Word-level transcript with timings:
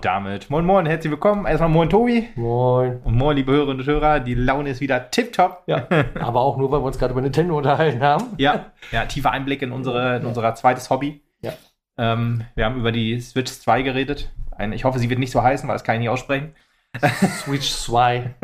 Und 0.00 0.06
damit 0.06 0.48
moin 0.48 0.64
moin, 0.64 0.86
herzlich 0.86 1.10
willkommen. 1.10 1.44
Erstmal 1.44 1.68
moin 1.68 1.90
Tobi. 1.90 2.30
Moin. 2.34 3.02
Und 3.04 3.16
moin 3.16 3.36
liebe 3.36 3.52
Hörerinnen 3.52 3.80
und 3.80 3.86
Hörer. 3.86 4.20
Die 4.20 4.32
Laune 4.32 4.70
ist 4.70 4.80
wieder 4.80 5.10
tipptopp. 5.10 5.64
Ja, 5.66 5.86
aber 6.18 6.40
auch 6.40 6.56
nur, 6.56 6.72
weil 6.72 6.80
wir 6.80 6.86
uns 6.86 6.98
gerade 6.98 7.12
über 7.12 7.20
Nintendo 7.20 7.54
unterhalten 7.54 8.00
haben. 8.00 8.28
Ja, 8.38 8.72
ja 8.92 9.04
tiefer 9.04 9.30
Einblick 9.30 9.60
in, 9.60 9.72
unsere, 9.72 10.16
in 10.16 10.24
unser 10.24 10.54
zweites 10.54 10.88
Hobby. 10.88 11.20
Ja. 11.42 11.52
Ähm, 11.98 12.46
wir 12.54 12.64
haben 12.64 12.78
über 12.78 12.92
die 12.92 13.20
Switch 13.20 13.52
2 13.52 13.82
geredet. 13.82 14.32
Ein, 14.56 14.72
ich 14.72 14.84
hoffe, 14.84 14.98
sie 14.98 15.10
wird 15.10 15.18
nicht 15.18 15.32
so 15.32 15.42
heißen, 15.42 15.68
weil 15.68 15.74
das 15.74 15.84
kann 15.84 15.96
ich 15.96 16.00
nicht 16.00 16.08
aussprechen. 16.08 16.54
Switch 17.42 17.70
2. 17.70 18.36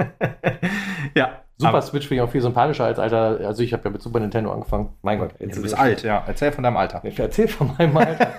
Ja. 1.15 1.41
Super 1.57 1.71
aber 1.71 1.81
Switch 1.81 2.07
finde 2.07 2.23
ich 2.23 2.29
auch 2.29 2.33
viel 2.33 2.43
sympathischer 2.43 2.85
als 2.85 2.99
alter. 2.99 3.41
Also 3.47 3.63
ich 3.63 3.73
habe 3.73 3.83
ja 3.83 3.91
mit 3.93 4.03
Super 4.03 4.21
Nintendo 4.21 4.53
angefangen. 4.53 4.91
Mein 5.01 5.21
Gott. 5.21 5.31
du 5.41 5.63
bist 5.63 5.79
alt, 5.79 6.03
ja. 6.03 6.23
Erzähl 6.27 6.53
von 6.53 6.65
deinem 6.65 6.77
Alter. 6.77 7.01
Ich 7.03 7.19
erzähl 7.19 7.49
von 7.49 7.75
meinem 7.79 7.97
Alter. 7.97 8.35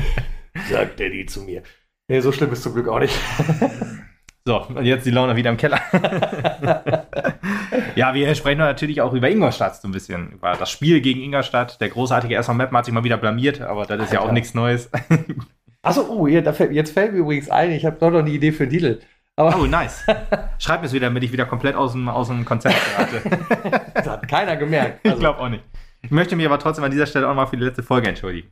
Sagt 0.70 0.98
Daddy 0.98 1.26
zu 1.26 1.42
mir. 1.42 1.62
Nee, 2.08 2.20
so 2.20 2.30
schlimm 2.32 2.52
ist 2.52 2.62
zum 2.62 2.74
Glück 2.74 2.88
auch 2.88 3.00
nicht. 3.00 3.18
So, 4.44 4.62
und 4.62 4.84
jetzt 4.84 5.04
die 5.04 5.10
Laune 5.10 5.34
wieder 5.34 5.50
im 5.50 5.56
Keller. 5.56 5.80
ja, 7.96 8.14
wir 8.14 8.32
sprechen 8.36 8.58
natürlich 8.58 9.00
auch 9.00 9.12
über 9.12 9.28
Ingolstadt 9.28 9.74
so 9.76 9.88
ein 9.88 9.92
bisschen. 9.92 10.32
Über 10.32 10.52
das 10.56 10.70
Spiel 10.70 11.00
gegen 11.00 11.20
Ingolstadt. 11.20 11.80
Der 11.80 11.88
großartige 11.88 12.34
erste 12.34 12.54
Map 12.54 12.70
hat 12.72 12.84
sich 12.84 12.94
mal 12.94 13.02
wieder 13.02 13.16
blamiert, 13.16 13.60
aber 13.60 13.86
das 13.86 14.04
ist 14.04 14.12
ja 14.12 14.20
auch 14.20 14.24
Alter. 14.24 14.34
nichts 14.34 14.54
Neues. 14.54 14.88
Achso, 15.82 16.02
oh, 16.08 16.28
da 16.28 16.52
fällt, 16.52 16.72
jetzt 16.72 16.92
fällt 16.92 17.12
mir 17.12 17.18
übrigens 17.18 17.50
ein, 17.50 17.72
ich 17.72 17.84
habe 17.84 17.96
doch 17.98 18.10
noch 18.10 18.20
eine 18.20 18.30
Idee 18.30 18.52
für 18.52 18.64
einen 18.64 18.72
Titel. 18.72 19.00
Aber 19.34 19.56
Oh, 19.60 19.66
nice. 19.66 20.04
Schreib 20.58 20.80
mir 20.80 20.86
es 20.86 20.92
wieder, 20.92 21.08
damit 21.08 21.24
ich 21.24 21.32
wieder 21.32 21.44
komplett 21.44 21.74
aus 21.74 21.92
dem, 21.92 22.08
aus 22.08 22.28
dem 22.28 22.44
Konzept 22.44 22.76
gerate. 22.96 23.80
das 23.94 24.08
hat 24.08 24.28
keiner 24.28 24.56
gemerkt. 24.56 25.00
Ich 25.02 25.10
Also, 25.10 25.20
glaube 25.20 25.40
auch 25.40 25.48
nicht. 25.48 25.64
Ich 26.02 26.10
möchte 26.10 26.36
mich 26.36 26.46
aber 26.46 26.58
trotzdem 26.58 26.84
an 26.84 26.90
dieser 26.92 27.06
Stelle 27.06 27.28
auch 27.28 27.34
mal 27.34 27.46
für 27.46 27.56
die 27.56 27.64
letzte 27.64 27.82
Folge 27.82 28.08
entschuldigen. 28.08 28.48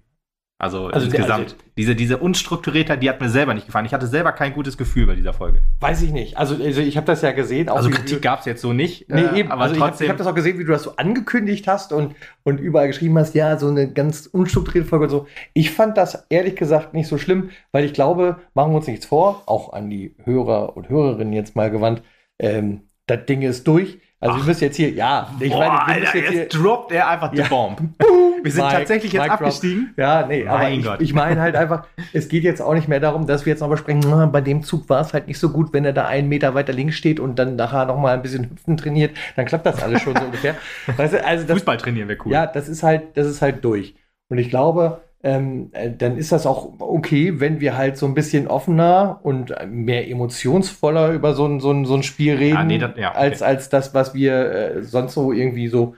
Also, 0.56 0.86
Also 0.86 1.06
insgesamt. 1.06 1.44
also- 1.44 1.56
diese, 1.76 1.96
diese 1.96 2.16
unstrukturierte, 2.18 2.96
die 2.96 3.10
hat 3.10 3.20
mir 3.20 3.28
selber 3.28 3.54
nicht 3.54 3.66
gefallen. 3.66 3.86
Ich 3.86 3.92
hatte 3.92 4.06
selber 4.06 4.30
kein 4.30 4.54
gutes 4.54 4.78
Gefühl 4.78 5.06
bei 5.06 5.16
dieser 5.16 5.32
Folge. 5.32 5.58
weiß 5.80 6.00
ich 6.02 6.12
nicht. 6.12 6.36
Also, 6.38 6.54
also 6.62 6.80
ich 6.80 6.96
habe 6.96 7.06
das 7.06 7.22
ja 7.22 7.32
gesehen. 7.32 7.68
Auch 7.68 7.76
Also 7.76 7.90
Kritik 7.90 8.22
gab 8.22 8.38
es 8.38 8.46
jetzt 8.46 8.62
so 8.62 8.72
nicht. 8.72 9.10
Nee, 9.10 9.22
äh, 9.22 9.40
eben. 9.40 9.50
Aber 9.50 9.62
also 9.62 9.74
ich 9.74 9.80
habe 9.80 9.90
trotzdem. 9.90 10.08
hab 10.08 10.16
das 10.16 10.26
auch 10.28 10.34
gesehen, 10.34 10.58
wie 10.58 10.64
du 10.64 10.70
das 10.70 10.84
so 10.84 10.94
angekündigt 10.96 11.66
hast 11.66 11.92
und, 11.92 12.14
und 12.44 12.60
überall 12.60 12.86
geschrieben 12.86 13.18
hast, 13.18 13.34
ja, 13.34 13.58
so 13.58 13.66
eine 13.68 13.92
ganz 13.92 14.26
unstrukturierte 14.26 14.88
Folge 14.88 15.04
und 15.06 15.10
so. 15.10 15.26
Ich 15.54 15.72
fand 15.72 15.96
das 15.98 16.24
ehrlich 16.30 16.54
gesagt 16.54 16.94
nicht 16.94 17.08
so 17.08 17.18
schlimm, 17.18 17.50
weil 17.72 17.84
ich 17.84 17.92
glaube, 17.92 18.36
machen 18.54 18.70
wir 18.72 18.76
uns 18.76 18.86
nichts 18.86 19.06
vor, 19.06 19.42
auch 19.46 19.72
an 19.72 19.90
die 19.90 20.14
Hörer 20.24 20.76
und 20.76 20.88
Hörerinnen 20.88 21.32
jetzt 21.32 21.56
mal 21.56 21.70
gewandt, 21.70 22.02
ähm, 22.38 22.82
das 23.06 23.26
Ding 23.26 23.42
ist 23.42 23.66
durch. 23.66 23.98
Also 24.20 24.38
wir 24.38 24.44
müssen 24.44 24.64
jetzt 24.64 24.76
hier, 24.76 24.90
ja, 24.90 25.28
ich 25.40 25.50
Boah, 25.52 25.58
meine, 25.58 25.72
wir 25.72 25.86
Alter, 25.86 26.00
müssen 26.00 26.16
jetzt 26.16 26.30
hier, 26.30 26.40
jetzt 26.44 26.54
droppt 26.54 26.92
er 26.92 27.08
einfach 27.08 27.30
die 27.32 27.38
Ja. 27.38 27.48
Bomb. 27.48 27.80
Wir 28.44 28.52
sind 28.52 28.64
Mic- 28.64 28.72
tatsächlich 28.72 29.12
jetzt 29.12 29.22
drop. 29.22 29.32
abgestiegen. 29.32 29.94
Ja, 29.96 30.26
nee, 30.26 30.46
aber 30.46 30.58
Mein 30.58 30.78
ich, 30.80 30.84
Gott. 30.84 31.00
ich 31.00 31.14
meine 31.14 31.40
halt 31.40 31.56
einfach, 31.56 31.86
es 32.12 32.28
geht 32.28 32.44
jetzt 32.44 32.60
auch 32.62 32.74
nicht 32.74 32.86
mehr 32.88 33.00
darum, 33.00 33.26
dass 33.26 33.44
wir 33.46 33.52
jetzt 33.52 33.60
noch 33.60 33.70
besprechen, 33.70 34.02
"Na, 34.06 34.26
bei 34.26 34.40
dem 34.40 34.62
Zug 34.62 34.88
war 34.88 35.00
es 35.00 35.12
halt 35.12 35.26
nicht 35.26 35.38
so 35.38 35.48
gut, 35.48 35.72
wenn 35.72 35.84
er 35.84 35.92
da 35.92 36.06
einen 36.06 36.28
Meter 36.28 36.54
weiter 36.54 36.72
links 36.72 36.94
steht 36.94 37.18
und 37.20 37.38
dann 37.38 37.56
nachher 37.56 37.86
noch 37.86 37.98
mal 37.98 38.14
ein 38.14 38.22
bisschen 38.22 38.50
Hüpfen 38.50 38.76
trainiert, 38.76 39.16
dann 39.36 39.46
klappt 39.46 39.66
das 39.66 39.82
alles 39.82 40.02
schon 40.02 40.14
so 40.14 40.24
ungefähr. 40.24 40.54
Weißt 40.96 41.14
du, 41.14 41.24
also 41.26 41.44
das, 41.46 41.54
Fußball 41.58 41.78
trainieren 41.78 42.08
wäre 42.08 42.18
cool. 42.24 42.32
ja, 42.32 42.46
das 42.46 42.68
ist 42.68 42.82
halt, 42.82 43.16
das 43.16 43.26
ist 43.26 43.42
halt 43.42 43.64
durch. 43.64 43.94
Und 44.28 44.38
ich 44.38 44.50
glaube, 44.50 45.00
ähm, 45.22 45.70
äh, 45.72 45.90
dann 45.90 46.18
ist 46.18 46.32
das 46.32 46.44
auch 46.46 46.74
okay, 46.80 47.40
wenn 47.40 47.58
wir 47.60 47.78
halt 47.78 47.96
so 47.96 48.04
ein 48.04 48.12
bisschen 48.12 48.46
offener 48.46 49.20
und 49.22 49.54
mehr 49.66 50.06
emotionsvoller 50.10 51.12
über 51.12 51.32
so 51.34 51.46
ein, 51.46 51.60
so 51.60 51.70
ein, 51.70 51.86
so 51.86 51.94
ein 51.94 52.02
Spiel 52.02 52.34
reden, 52.36 52.56
Ah, 52.58 52.64
nee, 52.64 52.76
das- 52.78 52.90
ja, 52.96 53.10
okay. 53.10 53.18
als, 53.18 53.42
als 53.42 53.68
das, 53.70 53.94
was 53.94 54.12
wir 54.14 54.34
äh, 54.52 54.82
sonst 54.82 55.14
so 55.14 55.32
irgendwie 55.32 55.68
so, 55.68 55.94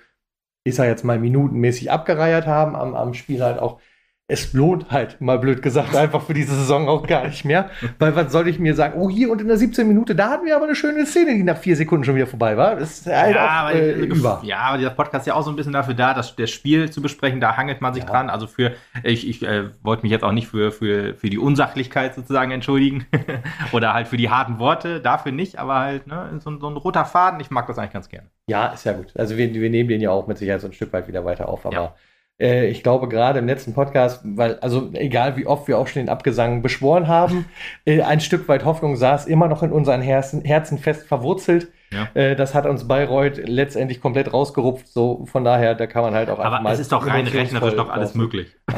ich 0.66 0.74
sag 0.74 0.86
jetzt 0.86 1.04
mal, 1.04 1.18
minutenmäßig 1.18 1.90
abgereiert 1.90 2.46
haben 2.46 2.76
am, 2.76 2.94
am 2.94 3.14
Spiel 3.14 3.42
halt 3.42 3.58
auch. 3.58 3.80
Es 4.28 4.52
lohnt 4.54 4.90
halt, 4.90 5.20
mal 5.20 5.38
blöd 5.38 5.62
gesagt, 5.62 5.94
einfach 5.94 6.20
für 6.20 6.34
diese 6.34 6.52
Saison 6.56 6.88
auch 6.88 7.06
gar 7.06 7.28
nicht 7.28 7.44
mehr. 7.44 7.70
Weil 8.00 8.16
was 8.16 8.32
soll 8.32 8.48
ich 8.48 8.58
mir 8.58 8.74
sagen? 8.74 9.00
Oh, 9.00 9.08
hier 9.08 9.30
und 9.30 9.40
in 9.40 9.46
der 9.46 9.56
17 9.56 9.86
Minute, 9.86 10.16
da 10.16 10.30
hatten 10.30 10.46
wir 10.46 10.56
aber 10.56 10.64
eine 10.64 10.74
schöne 10.74 11.06
Szene, 11.06 11.34
die 11.36 11.44
nach 11.44 11.56
vier 11.58 11.76
Sekunden 11.76 12.02
schon 12.04 12.16
wieder 12.16 12.26
vorbei 12.26 12.56
war. 12.56 12.74
Das 12.74 12.98
ist 12.98 13.06
halt 13.06 13.36
ja, 13.36 13.44
auch 13.46 13.50
aber, 13.68 13.74
äh, 13.74 13.92
über. 13.92 14.40
ja, 14.42 14.58
aber 14.58 14.78
dieser 14.78 14.90
Podcast 14.90 15.22
ist 15.22 15.26
ja 15.28 15.34
auch 15.34 15.44
so 15.44 15.50
ein 15.50 15.54
bisschen 15.54 15.72
dafür 15.72 15.94
da, 15.94 16.12
das, 16.12 16.34
das 16.34 16.50
Spiel 16.50 16.90
zu 16.90 17.00
besprechen. 17.00 17.40
Da 17.40 17.56
hangelt 17.56 17.80
man 17.80 17.94
sich 17.94 18.02
Ja. 18.02 18.10
dran. 18.10 18.28
Also 18.28 18.48
für, 18.48 18.72
ich, 19.04 19.28
ich 19.28 19.44
äh, 19.44 19.70
wollte 19.84 20.02
mich 20.02 20.10
jetzt 20.10 20.24
auch 20.24 20.32
nicht 20.32 20.48
für, 20.48 20.72
für, 20.72 21.14
für 21.14 21.30
die 21.30 21.38
Unsachlichkeit 21.38 22.16
sozusagen 22.16 22.50
entschuldigen. 22.50 23.06
Oder 23.72 23.94
halt 23.94 24.08
für 24.08 24.16
die 24.16 24.28
harten 24.28 24.58
Worte. 24.58 25.00
Dafür 25.00 25.30
nicht, 25.30 25.60
aber 25.60 25.76
halt 25.78 26.08
ne, 26.08 26.40
so, 26.42 26.50
ein- 26.50 26.58
so 26.58 26.68
ein 26.68 26.76
roter 26.76 27.04
Faden. 27.04 27.38
Ich 27.38 27.52
mag 27.52 27.68
das 27.68 27.78
eigentlich 27.78 27.92
ganz 27.92 28.08
gerne. 28.08 28.26
Ja, 28.48 28.66
ist 28.72 28.82
ja 28.86 28.92
gut. 28.94 29.12
Also 29.16 29.36
wir, 29.36 29.54
wir 29.54 29.70
nehmen 29.70 29.88
den 29.88 30.00
ja 30.00 30.10
auch 30.10 30.26
mit 30.26 30.36
Sicherheit 30.36 30.62
so 30.62 30.66
ein 30.66 30.72
Stück 30.72 30.92
weit 30.92 31.06
wieder 31.06 31.24
weiter 31.24 31.48
auf. 31.48 31.64
Aber 31.64 31.74
Ja. 31.76 31.94
Äh, 32.40 32.66
ich 32.68 32.82
glaube 32.82 33.08
gerade 33.08 33.38
im 33.38 33.46
letzten 33.46 33.74
Podcast, 33.74 34.20
weil, 34.24 34.58
also 34.60 34.90
egal 34.92 35.36
wie 35.36 35.46
oft 35.46 35.68
wir 35.68 35.78
auch 35.78 35.86
schon 35.86 36.02
den 36.02 36.08
Abgesang 36.08 36.62
beschworen 36.62 37.08
haben, 37.08 37.46
äh, 37.84 38.02
ein 38.02 38.20
Stück 38.20 38.48
weit 38.48 38.64
Hoffnung 38.64 38.96
saß 38.96 39.26
immer 39.26 39.48
noch 39.48 39.62
in 39.62 39.72
unseren 39.72 40.02
Herzen, 40.02 40.44
Herzen 40.44 40.78
fest 40.78 41.06
verwurzelt. 41.06 41.68
Ja. 41.92 42.08
Äh, 42.14 42.36
das 42.36 42.54
hat 42.54 42.66
uns 42.66 42.88
Bayreuth 42.88 43.38
letztendlich 43.38 44.00
komplett 44.00 44.32
rausgerupft. 44.32 44.88
So 44.88 45.24
von 45.26 45.44
daher, 45.44 45.74
da 45.74 45.86
kann 45.86 46.02
man 46.02 46.14
halt 46.14 46.28
auch 46.30 46.38
Aber 46.38 46.70
es 46.72 46.80
ist 46.80 46.92
doch 46.92 47.06
rein 47.06 47.26
rechnerisch 47.26 47.74
doch 47.74 47.90
alles 47.90 48.14
möglich. 48.14 48.56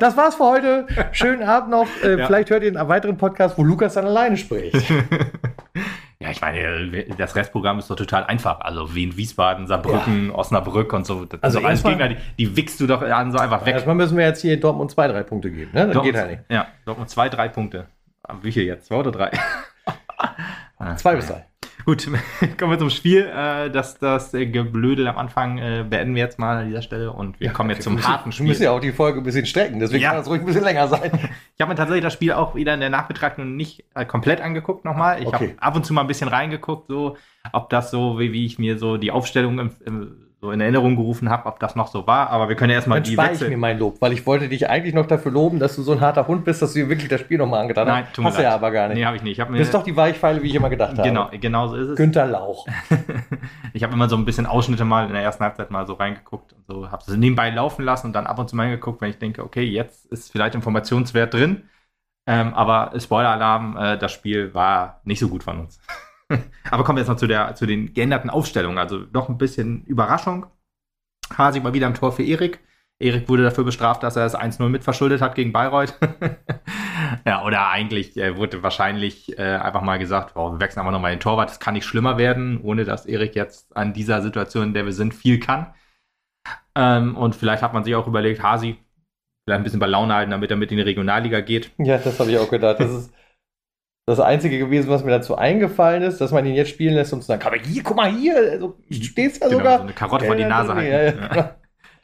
Das 0.00 0.16
war's 0.16 0.36
für 0.36 0.44
heute. 0.44 0.86
Schönen 1.12 1.42
Abend 1.42 1.70
noch. 1.70 1.86
Äh, 2.04 2.18
Ja. 2.18 2.26
Vielleicht 2.26 2.50
hört 2.50 2.62
ihr 2.62 2.78
einen 2.78 2.88
weiteren 2.88 3.16
Podcast, 3.16 3.58
wo 3.58 3.64
Lukas 3.64 3.94
dann 3.94 4.04
alleine 4.04 4.36
spricht. 4.36 4.76
Ja, 6.28 6.32
ich 6.32 6.40
meine, 6.40 7.04
das 7.16 7.34
Restprogramm 7.34 7.78
ist 7.78 7.90
doch 7.90 7.96
total 7.96 8.24
einfach. 8.24 8.60
Also 8.60 8.94
Wien, 8.94 9.16
Wiesbaden, 9.16 9.66
Saarbrücken, 9.66 10.30
Osnabrück 10.30 10.92
und 10.92 11.06
so. 11.06 11.24
Das 11.24 11.42
Also 11.42 11.60
doch 11.60 11.66
alles 11.66 11.82
Gegner, 11.82 12.08
die, 12.10 12.16
die 12.38 12.56
wickst 12.56 12.78
du 12.80 12.86
doch 12.86 13.02
an 13.02 13.32
so 13.32 13.38
einfach 13.38 13.64
weg. 13.64 13.74
Erstmal 13.74 13.94
müssen 13.94 14.16
wir 14.16 14.24
jetzt 14.26 14.42
hier 14.42 14.58
Dortmund 14.60 14.90
zwei, 14.90 15.08
drei 15.08 15.22
Punkte 15.22 15.50
geben. 15.50 15.70
Ne? 15.72 15.86
Das 15.86 15.94
Dortmund- 15.94 16.04
geht 16.04 16.16
halt 16.20 16.30
nicht. 16.30 16.42
Ja, 16.50 16.66
Dortmund 16.84 17.08
zwei, 17.10 17.28
drei 17.28 17.48
Punkte. 17.48 17.86
Wie 18.42 18.52
viel 18.52 18.64
jetzt? 18.64 18.86
Zwei 18.86 18.96
oder 18.96 19.10
drei? 19.10 19.30
Zwei 20.96 21.16
bis 21.16 21.26
drei. 21.26 21.44
Gut, 21.88 22.06
kommen 22.58 22.70
wir 22.72 22.78
zum 22.78 22.90
Spiel. 22.90 23.32
Äh, 23.34 23.70
Das, 23.70 23.98
das 23.98 24.34
äh, 24.34 24.44
Geblödel 24.44 25.08
am 25.08 25.16
Anfang 25.16 25.56
äh, 25.56 25.86
beenden 25.88 26.14
wir 26.14 26.22
jetzt 26.22 26.38
mal 26.38 26.58
an 26.58 26.66
dieser 26.68 26.82
Stelle 26.82 27.10
und 27.10 27.40
wir 27.40 27.48
kommen 27.48 27.70
jetzt 27.70 27.82
zum 27.82 27.94
wir 27.94 27.96
müssen, 27.96 28.08
harten 28.08 28.26
Wir 28.28 28.32
Spiel. 28.34 28.46
müssen 28.46 28.62
ja 28.64 28.72
auch 28.72 28.80
die 28.80 28.92
Folge 28.92 29.20
ein 29.20 29.24
bisschen 29.24 29.46
strecken, 29.46 29.80
deswegen 29.80 30.02
Ja. 30.02 30.10
kann 30.10 30.18
das 30.18 30.28
ruhig 30.28 30.40
ein 30.40 30.44
bisschen 30.46 30.64
länger 30.64 30.86
sein. 30.88 31.10
Ich 31.56 31.62
habe 31.62 31.70
mir 31.72 31.76
tatsächlich 31.76 32.04
das 32.04 32.12
Spiel 32.12 32.32
auch 32.34 32.54
wieder 32.54 32.74
in 32.74 32.80
der 32.80 32.90
Nachbetrachtung 32.90 33.56
nicht 33.56 33.84
äh, 33.94 34.04
komplett 34.04 34.40
angeguckt 34.42 34.84
nochmal. 34.84 35.20
Ich 35.22 35.26
Okay. 35.26 35.54
habe 35.58 35.62
ab 35.62 35.74
und 35.76 35.86
zu 35.86 35.94
mal 35.94 36.02
ein 36.02 36.06
bisschen 36.06 36.28
reingeguckt, 36.28 36.86
so 36.88 37.16
ob 37.52 37.70
das 37.70 37.90
so, 37.90 38.18
wie, 38.18 38.32
wie 38.32 38.46
ich 38.46 38.58
mir 38.58 38.78
so 38.78 38.96
die 38.96 39.10
Aufstellung 39.10 39.58
im, 39.58 39.70
im, 39.84 40.28
so 40.40 40.52
in 40.52 40.60
Erinnerung 40.60 40.94
gerufen 40.94 41.30
habe, 41.30 41.46
ob 41.46 41.58
das 41.58 41.74
noch 41.74 41.88
so 41.88 42.06
war. 42.06 42.30
Aber 42.30 42.48
wir 42.48 42.54
können 42.54 42.70
ja 42.70 42.76
erstmal 42.76 43.02
die 43.02 43.12
spare 43.12 43.28
ich 43.28 43.32
Wechsel. 43.32 43.50
mir 43.50 43.56
mein 43.56 43.78
Lob, 43.78 44.00
weil 44.00 44.12
ich 44.12 44.24
wollte 44.24 44.48
dich 44.48 44.70
eigentlich 44.70 44.94
noch 44.94 45.06
dafür 45.06 45.32
loben, 45.32 45.58
dass 45.58 45.74
du 45.74 45.82
so 45.82 45.92
ein 45.92 46.00
harter 46.00 46.28
Hund 46.28 46.44
bist, 46.44 46.62
dass 46.62 46.74
du 46.74 46.80
dir 46.80 46.88
wirklich 46.88 47.08
das 47.08 47.20
Spiel 47.20 47.38
nochmal 47.38 47.62
angetan 47.62 47.88
Nein, 47.88 48.04
hast. 48.04 48.14
tut 48.14 48.22
mir 48.22 48.30
Hast 48.30 48.38
du 48.38 48.42
ja 48.42 48.54
aber 48.54 48.70
gar 48.70 48.88
nicht. 48.88 48.98
Nee, 48.98 49.04
habe 49.04 49.16
ich 49.16 49.22
nicht. 49.22 49.32
Ich 49.32 49.40
habe 49.40 49.50
mir 49.50 49.58
das 49.58 49.68
ist 49.68 49.74
doch 49.74 49.82
die 49.82 49.96
Weichpfeile, 49.96 50.42
wie 50.42 50.48
ich 50.48 50.54
immer 50.54 50.70
gedacht 50.70 51.02
genau, 51.02 51.24
habe. 51.24 51.38
genau 51.38 51.66
so 51.66 51.76
ist 51.76 51.88
es. 51.88 51.96
Günter 51.96 52.26
Lauch. 52.26 52.66
ich 53.72 53.82
habe 53.82 53.92
immer 53.94 54.08
so 54.08 54.16
ein 54.16 54.24
bisschen 54.24 54.46
Ausschnitte 54.46 54.84
mal 54.84 55.06
in 55.06 55.12
der 55.12 55.22
ersten 55.22 55.42
Halbzeit 55.42 55.72
mal 55.72 55.86
so 55.86 55.94
reingeguckt 55.94 56.52
und 56.52 56.64
so 56.68 56.90
habe 56.90 57.02
es 57.04 57.16
nebenbei 57.16 57.50
laufen 57.50 57.84
lassen 57.84 58.06
und 58.08 58.12
dann 58.12 58.26
ab 58.26 58.38
und 58.38 58.48
zu 58.48 58.54
mal 58.54 58.64
hingeguckt, 58.64 59.00
wenn 59.00 59.10
ich 59.10 59.18
denke, 59.18 59.42
okay, 59.42 59.64
jetzt 59.64 60.06
ist 60.06 60.30
vielleicht 60.30 60.54
Informationswert 60.54 61.34
drin. 61.34 61.64
Ähm, 62.28 62.54
aber 62.54 62.92
Spoiler-Alarm, 62.96 63.76
äh, 63.76 63.98
das 63.98 64.12
Spiel 64.12 64.54
war 64.54 65.00
nicht 65.04 65.18
so 65.18 65.28
gut 65.28 65.42
von 65.42 65.60
uns. 65.60 65.80
aber 66.70 66.84
kommen 66.84 66.96
wir 66.96 67.00
jetzt 67.00 67.08
noch 67.08 67.16
zu, 67.16 67.26
der, 67.26 67.54
zu 67.54 67.66
den 67.66 67.94
geänderten 67.94 68.30
Aufstellungen. 68.30 68.78
Also 68.78 69.04
doch 69.04 69.28
ein 69.28 69.38
bisschen 69.38 69.84
Überraschung. 69.84 70.46
Hasi 71.36 71.60
mal 71.60 71.74
wieder 71.74 71.86
am 71.86 71.94
Tor 71.94 72.12
für 72.12 72.22
Erik. 72.22 72.60
Erik 73.00 73.28
wurde 73.28 73.44
dafür 73.44 73.64
bestraft, 73.64 74.02
dass 74.02 74.16
er 74.16 74.24
das 74.24 74.36
1-0 74.36 74.68
mitverschuldet 74.68 75.20
hat 75.20 75.36
gegen 75.36 75.52
Bayreuth. 75.52 75.96
ja, 77.26 77.44
oder 77.44 77.68
eigentlich 77.68 78.16
äh, 78.16 78.36
wurde 78.36 78.62
wahrscheinlich 78.62 79.38
äh, 79.38 79.42
einfach 79.42 79.82
mal 79.82 79.98
gesagt, 79.98 80.32
oh, 80.34 80.52
wir 80.52 80.60
wechseln 80.60 80.80
einfach 80.80 80.92
nochmal 80.92 81.12
den 81.12 81.20
Torwart, 81.20 81.48
das 81.48 81.60
kann 81.60 81.74
nicht 81.74 81.86
schlimmer 81.86 82.18
werden, 82.18 82.60
ohne 82.60 82.84
dass 82.84 83.06
Erik 83.06 83.36
jetzt 83.36 83.76
an 83.76 83.92
dieser 83.92 84.20
Situation, 84.20 84.68
in 84.68 84.74
der 84.74 84.84
wir 84.84 84.92
sind, 84.92 85.14
viel 85.14 85.38
kann. 85.38 85.72
Ähm, 86.74 87.16
und 87.16 87.36
vielleicht 87.36 87.62
hat 87.62 87.72
man 87.72 87.84
sich 87.84 87.94
auch 87.94 88.08
überlegt, 88.08 88.42
Hasi 88.42 88.78
vielleicht 89.44 89.60
ein 89.60 89.64
bisschen 89.64 89.80
bei 89.80 89.86
Laune 89.86 90.14
halten, 90.14 90.32
damit 90.32 90.50
er 90.50 90.56
mit 90.56 90.72
in 90.72 90.76
die 90.78 90.82
Regionalliga 90.82 91.40
geht. 91.40 91.70
Ja, 91.78 91.98
das 91.98 92.18
habe 92.18 92.30
ich 92.30 92.38
auch 92.38 92.50
gedacht. 92.50 92.80
Das 92.80 92.90
ist 92.90 93.12
das 94.08 94.20
Einzige 94.20 94.58
gewesen, 94.58 94.88
was 94.88 95.04
mir 95.04 95.10
dazu 95.10 95.36
eingefallen 95.36 96.02
ist, 96.02 96.20
dass 96.20 96.32
man 96.32 96.46
ihn 96.46 96.54
jetzt 96.54 96.70
spielen 96.70 96.94
lässt 96.94 97.12
und 97.12 97.20
zu 97.20 97.26
sagen, 97.26 97.42
aber 97.44 97.56
hier, 97.56 97.82
guck 97.82 97.96
mal 97.96 98.10
hier, 98.10 98.36
also, 98.36 98.78
stehst 98.90 99.42
ja 99.42 99.48
Genau, 99.48 99.58
sogar. 99.58 99.76
so 99.78 99.82
eine 99.84 99.92
Karotte 99.92 100.24
vor 100.24 100.34
die 100.34 100.44
Nase 100.44 100.74
halten. 100.74 100.90
Ja, 100.90 101.02
ja. 101.02 101.36
Ja. 101.36 101.54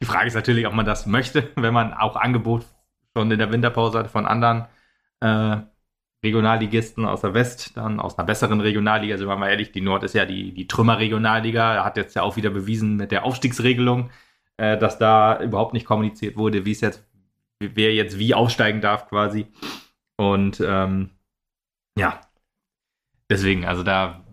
Die 0.01 0.05
Frage 0.05 0.27
ist 0.27 0.35
natürlich, 0.35 0.67
ob 0.67 0.75
man 0.75 0.85
das 0.85 1.07
möchte, 1.07 1.49
wenn 1.57 1.73
man 1.73 1.95
auch 1.95 2.17
Angebot 2.17 2.67
schon 3.17 3.31
in 3.31 3.39
der 3.39 3.51
Winterpause 3.51 3.99
hat 4.01 4.11
von 4.11 4.27
anderen 4.27 4.67
äh, 5.21 5.57
Regionalligisten 6.23 7.07
aus 7.07 7.23
der 7.23 7.33
West, 7.33 7.77
dann 7.77 8.01
aus 8.01 8.19
einer 8.19 8.27
besseren 8.27 8.61
Regionalliga. 8.61 9.15
Also, 9.15 9.25
wenn 9.25 9.33
wir 9.33 9.39
mal 9.39 9.51
ehrlich, 9.51 9.73
die 9.73 9.81
Nord 9.81 10.03
ist 10.03 10.15
ja 10.15 10.27
die, 10.27 10.53
die 10.53 10.67
Trümmer-Regionalliga, 10.67 11.85
hat 11.85 11.97
jetzt 11.97 12.15
ja 12.15 12.23
auch 12.23 12.37
wieder 12.37 12.51
bewiesen 12.51 12.97
mit 12.97 13.13
der 13.13 13.25
Aufstiegsregelung, 13.25 14.11
äh, 14.59 14.77
dass 14.77 14.99
da 14.99 15.41
überhaupt 15.41 15.73
nicht 15.73 15.87
kommuniziert 15.87 16.37
wurde, 16.37 16.67
wie 16.67 16.73
es 16.73 16.83
jetzt, 16.83 17.03
wer 17.61 17.95
jetzt 17.95 18.19
wie 18.19 18.35
aufsteigen 18.35 18.83
darf 18.83 19.09
quasi. 19.09 19.47
Und 20.17 20.63
ähm, 20.67 21.11
ja, 21.99 22.21
deswegen, 23.31 23.65
also 23.65 23.83
da 23.83 24.25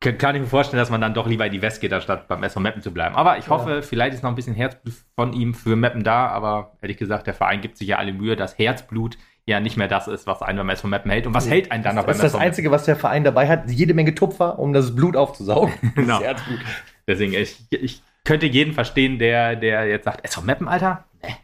kann, 0.00 0.34
ich 0.34 0.42
mir 0.42 0.48
vorstellen, 0.48 0.80
dass 0.80 0.90
man 0.90 1.00
dann 1.00 1.14
doch 1.14 1.28
lieber 1.28 1.46
in 1.46 1.52
die 1.52 1.62
West 1.62 1.80
geht, 1.80 1.92
anstatt 1.92 2.26
beim 2.26 2.42
SV 2.42 2.60
Meppen 2.60 2.82
zu 2.82 2.92
bleiben. 2.92 3.14
Aber 3.14 3.38
ich 3.38 3.48
hoffe, 3.48 3.82
vielleicht 3.82 4.14
ist 4.14 4.22
noch 4.22 4.30
ein 4.30 4.34
bisschen 4.34 4.54
Herzblut 4.54 4.94
von 5.14 5.32
ihm 5.32 5.54
für 5.54 5.76
Meppen 5.76 6.02
da, 6.02 6.26
aber 6.26 6.76
ehrlich 6.80 6.96
gesagt, 6.96 7.28
der 7.28 7.34
Verein 7.34 7.60
gibt 7.60 7.76
sich 7.76 7.88
ja 7.88 7.98
alle 7.98 8.12
Mühe, 8.12 8.34
das 8.34 8.58
Herzblut 8.58 9.16
ja 9.44 9.60
nicht 9.60 9.76
mehr 9.76 9.88
das 9.88 10.08
ist, 10.08 10.26
was 10.26 10.42
einen 10.42 10.58
beim 10.58 10.68
SV 10.70 10.88
Meppen 10.88 11.10
hält. 11.10 11.26
Und 11.26 11.34
was 11.34 11.48
hält 11.48 11.70
einen 11.70 11.82
dann 11.82 11.96
noch 11.96 12.04
Das 12.04 12.18
beim 12.18 12.26
ist 12.26 12.34
das 12.34 12.40
Einzige, 12.40 12.70
was 12.70 12.84
der 12.84 12.96
Verein 12.96 13.24
dabei 13.24 13.48
hat. 13.48 13.68
Jede 13.70 13.94
Menge 13.94 14.14
Tupfer, 14.14 14.58
um 14.58 14.72
das 14.72 14.94
Blut 14.94 15.16
aufzusaugen. 15.16 15.72
Genau. 15.94 16.18
Das 16.18 16.26
Herzblut. 16.26 16.60
Deswegen, 17.06 17.34
ich, 17.34 17.66
ich 17.70 18.02
könnte 18.24 18.46
jeden 18.46 18.72
verstehen, 18.72 19.18
der, 19.18 19.56
der 19.56 19.86
jetzt 19.86 20.04
sagt, 20.04 20.24
SV 20.24 20.42
Meppen, 20.42 20.68
Alter? 20.68 21.04
Nee. 21.22 21.34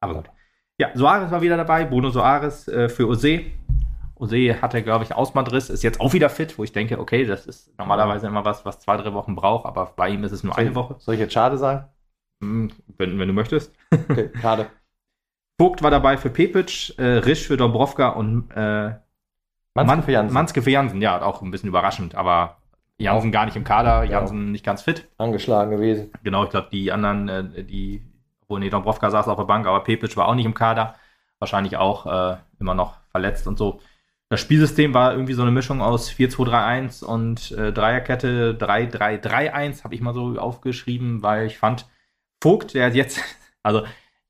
Aber 0.00 0.14
gut. 0.14 0.30
Ja, 0.78 0.90
Soares 0.94 1.30
war 1.30 1.42
wieder 1.42 1.56
dabei, 1.56 1.84
Bruno 1.84 2.10
Soares 2.10 2.66
äh, 2.68 2.88
für 2.88 3.06
Ose. 3.06 3.42
Ose 4.20 4.60
hatte, 4.60 4.82
glaube 4.82 5.04
ich, 5.04 5.14
Ausbandriss, 5.14 5.70
ist 5.70 5.82
jetzt 5.82 6.00
auch 6.00 6.12
wieder 6.12 6.28
fit, 6.28 6.58
wo 6.58 6.64
ich 6.64 6.72
denke, 6.72 6.98
okay, 7.00 7.24
das 7.24 7.46
ist 7.46 7.76
normalerweise 7.78 8.26
immer 8.26 8.44
was, 8.44 8.64
was 8.64 8.78
zwei, 8.78 8.96
drei 8.96 9.12
Wochen 9.14 9.34
braucht, 9.34 9.66
aber 9.66 9.92
bei 9.96 10.10
ihm 10.10 10.22
ist 10.24 10.32
es 10.32 10.44
nur 10.44 10.56
eine 10.58 10.74
Woche. 10.74 10.96
Soll 10.98 11.14
ich 11.14 11.20
jetzt 11.20 11.32
schade 11.32 11.56
sagen? 11.58 11.86
Hm, 12.42 12.70
Wenn, 12.98 13.18
wenn 13.18 13.28
du 13.28 13.34
möchtest. 13.34 13.74
Okay, 14.10 14.30
schade. 14.40 14.66
Vogt 15.60 15.82
war 15.82 15.90
dabei 15.90 16.16
für 16.16 16.30
Pepic, 16.30 16.94
äh, 16.98 17.04
Risch 17.18 17.46
für 17.46 17.56
Dombrovka 17.56 18.10
und 18.10 18.50
äh, 18.52 18.94
Manske 19.74 20.02
für 20.02 20.12
Jansen. 20.12 20.34
Manske 20.34 20.62
für 20.62 20.70
Jansen. 20.70 21.00
Ja, 21.02 21.22
auch 21.22 21.42
ein 21.42 21.50
bisschen 21.50 21.68
überraschend, 21.68 22.14
aber 22.14 22.56
Jansen 22.98 23.32
gar 23.32 23.44
nicht 23.46 23.56
im 23.56 23.64
Kader, 23.64 24.04
Ja. 24.04 24.18
Jansen 24.20 24.52
nicht 24.52 24.64
ganz 24.64 24.82
fit. 24.82 25.08
Angeschlagen 25.18 25.70
gewesen. 25.70 26.10
Genau, 26.22 26.44
ich 26.44 26.50
glaube, 26.50 26.68
die 26.72 26.92
anderen, 26.92 27.28
äh, 27.28 27.64
die, 27.64 28.02
obwohl, 28.42 28.60
nee, 28.60 28.70
Dombrovka 28.70 29.10
saß 29.10 29.28
auf 29.28 29.36
der 29.38 29.44
Bank, 29.44 29.66
aber 29.66 29.80
Pepic 29.84 30.16
war 30.16 30.28
auch 30.28 30.34
nicht 30.34 30.46
im 30.46 30.54
Kader. 30.54 30.94
Wahrscheinlich 31.38 31.76
auch 31.76 32.06
äh, 32.06 32.36
immer 32.58 32.74
noch 32.74 32.98
verletzt 33.10 33.46
und 33.46 33.56
so. 33.58 33.80
Das 34.30 34.40
Spielsystem 34.40 34.94
war 34.94 35.10
irgendwie 35.12 35.32
so 35.32 35.42
eine 35.42 35.50
Mischung 35.50 35.82
aus 35.82 36.08
4-2-3-1 36.12 37.04
und 37.04 37.50
äh, 37.50 37.72
Dreierkette 37.72 38.56
3-3-3-1, 38.60 39.82
habe 39.82 39.94
ich 39.96 40.00
mal 40.00 40.14
so 40.14 40.38
aufgeschrieben, 40.38 41.22
weil 41.24 41.46
ich 41.46 41.58
fand, 41.58 41.86
Vogt, 42.40 42.74
der 42.74 42.90
jetzt, 42.90 43.20
also 43.64 43.82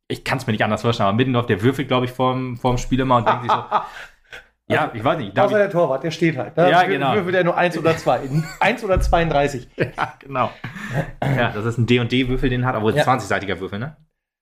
ich 0.09 0.25
kann 0.25 0.39
es 0.39 0.47
mir 0.47 0.53
nicht 0.55 0.65
anders 0.65 0.81
vorstellen, 0.83 1.09
aber 1.09 1.17
Middendorf, 1.19 1.45
der 1.47 1.61
würfelt, 1.63 1.87
glaube 1.89 2.07
ich, 2.07 2.13
vorm, 2.13 2.57
vorm 2.57 2.79
Spiel 2.79 2.99
immer 3.01 3.19
und 3.19 3.29
denkt 3.29 3.43
sich 3.43 3.53
so, 3.53 3.59
ja, 4.69 4.91
ich 4.95 5.05
weiß 5.05 5.19
nicht, 5.19 5.39
Außer 5.39 5.59
der 5.59 5.71
Torwart, 5.71 6.03
der 6.03 6.11
steht 6.13 6.39
halt. 6.39 6.57
Ja, 6.57 6.81
Wür- 6.81 6.87
genau. 6.87 7.15
Würfelt 7.15 7.35
er 7.35 7.45
nur 7.45 7.57
1 7.59 7.77
oder 7.77 7.95
2. 7.95 8.21
1 8.59 8.83
oder 8.85 9.01
32. 9.03 9.69
Ja, 9.77 10.15
genau. 10.19 10.51
Ja, 11.23 11.51
das 11.51 11.67
ist 11.67 11.77
ein 11.77 11.85
D&D-Würfel, 11.87 12.49
den 12.49 12.65
hat, 12.65 12.75
obwohl 12.75 12.93
es 12.93 13.05
Ja. 13.05 13.05
20-seitiger 13.05 13.61
Würfel, 13.61 13.79
ne? 13.79 13.97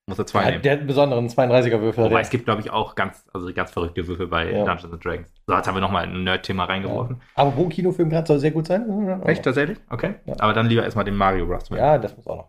Muss 0.08 0.19
er 0.19 0.26
zwei 0.26 0.43
Ja, 0.44 0.50
nehmen. 0.52 0.62
der 0.62 0.72
hat 0.72 0.78
einen 0.78 0.87
besonderen 0.88 1.28
32er 1.28 1.81
Würfel. 1.81 2.02
Wobei 2.05 2.08
Der, 2.14 2.20
es 2.20 2.31
gibt, 2.31 2.46
glaube 2.46 2.62
ich, 2.62 2.70
auch 2.70 2.94
ganz, 2.94 3.25
also 3.32 3.52
ganz 3.52 3.70
verrückte 3.70 4.06
Würfel 4.08 4.26
bei 4.26 4.50
Ja. 4.50 4.64
Dungeons 4.64 4.93
and 4.93 5.05
Dragons. 5.05 5.32
So, 5.46 5.55
jetzt 5.55 5.69
haben 5.69 5.75
wir 5.76 5.81
nochmal 5.82 6.05
ein 6.05 6.25
Nerd-Thema 6.25 6.64
reingeworfen. 6.64 7.20
aber 7.34 7.56
wo 7.56 7.69
Kinofilm 7.69 8.08
gerade 8.08 8.26
soll 8.26 8.38
sehr 8.38 8.50
gut 8.50 8.66
sein. 8.66 8.87
Echt, 9.26 9.44
tatsächlich? 9.44 9.78
Okay. 9.90 10.14
Ja. 10.26 10.34
Aber 10.40 10.55
dann 10.55 10.66
lieber 10.66 10.82
erstmal 10.82 11.05
den 11.05 11.14
Mario 11.16 11.46
Bros. 11.46 11.69
Ja, 11.69 11.99
das 11.99 12.16
muss 12.16 12.26
auch 12.26 12.37
noch. 12.37 12.49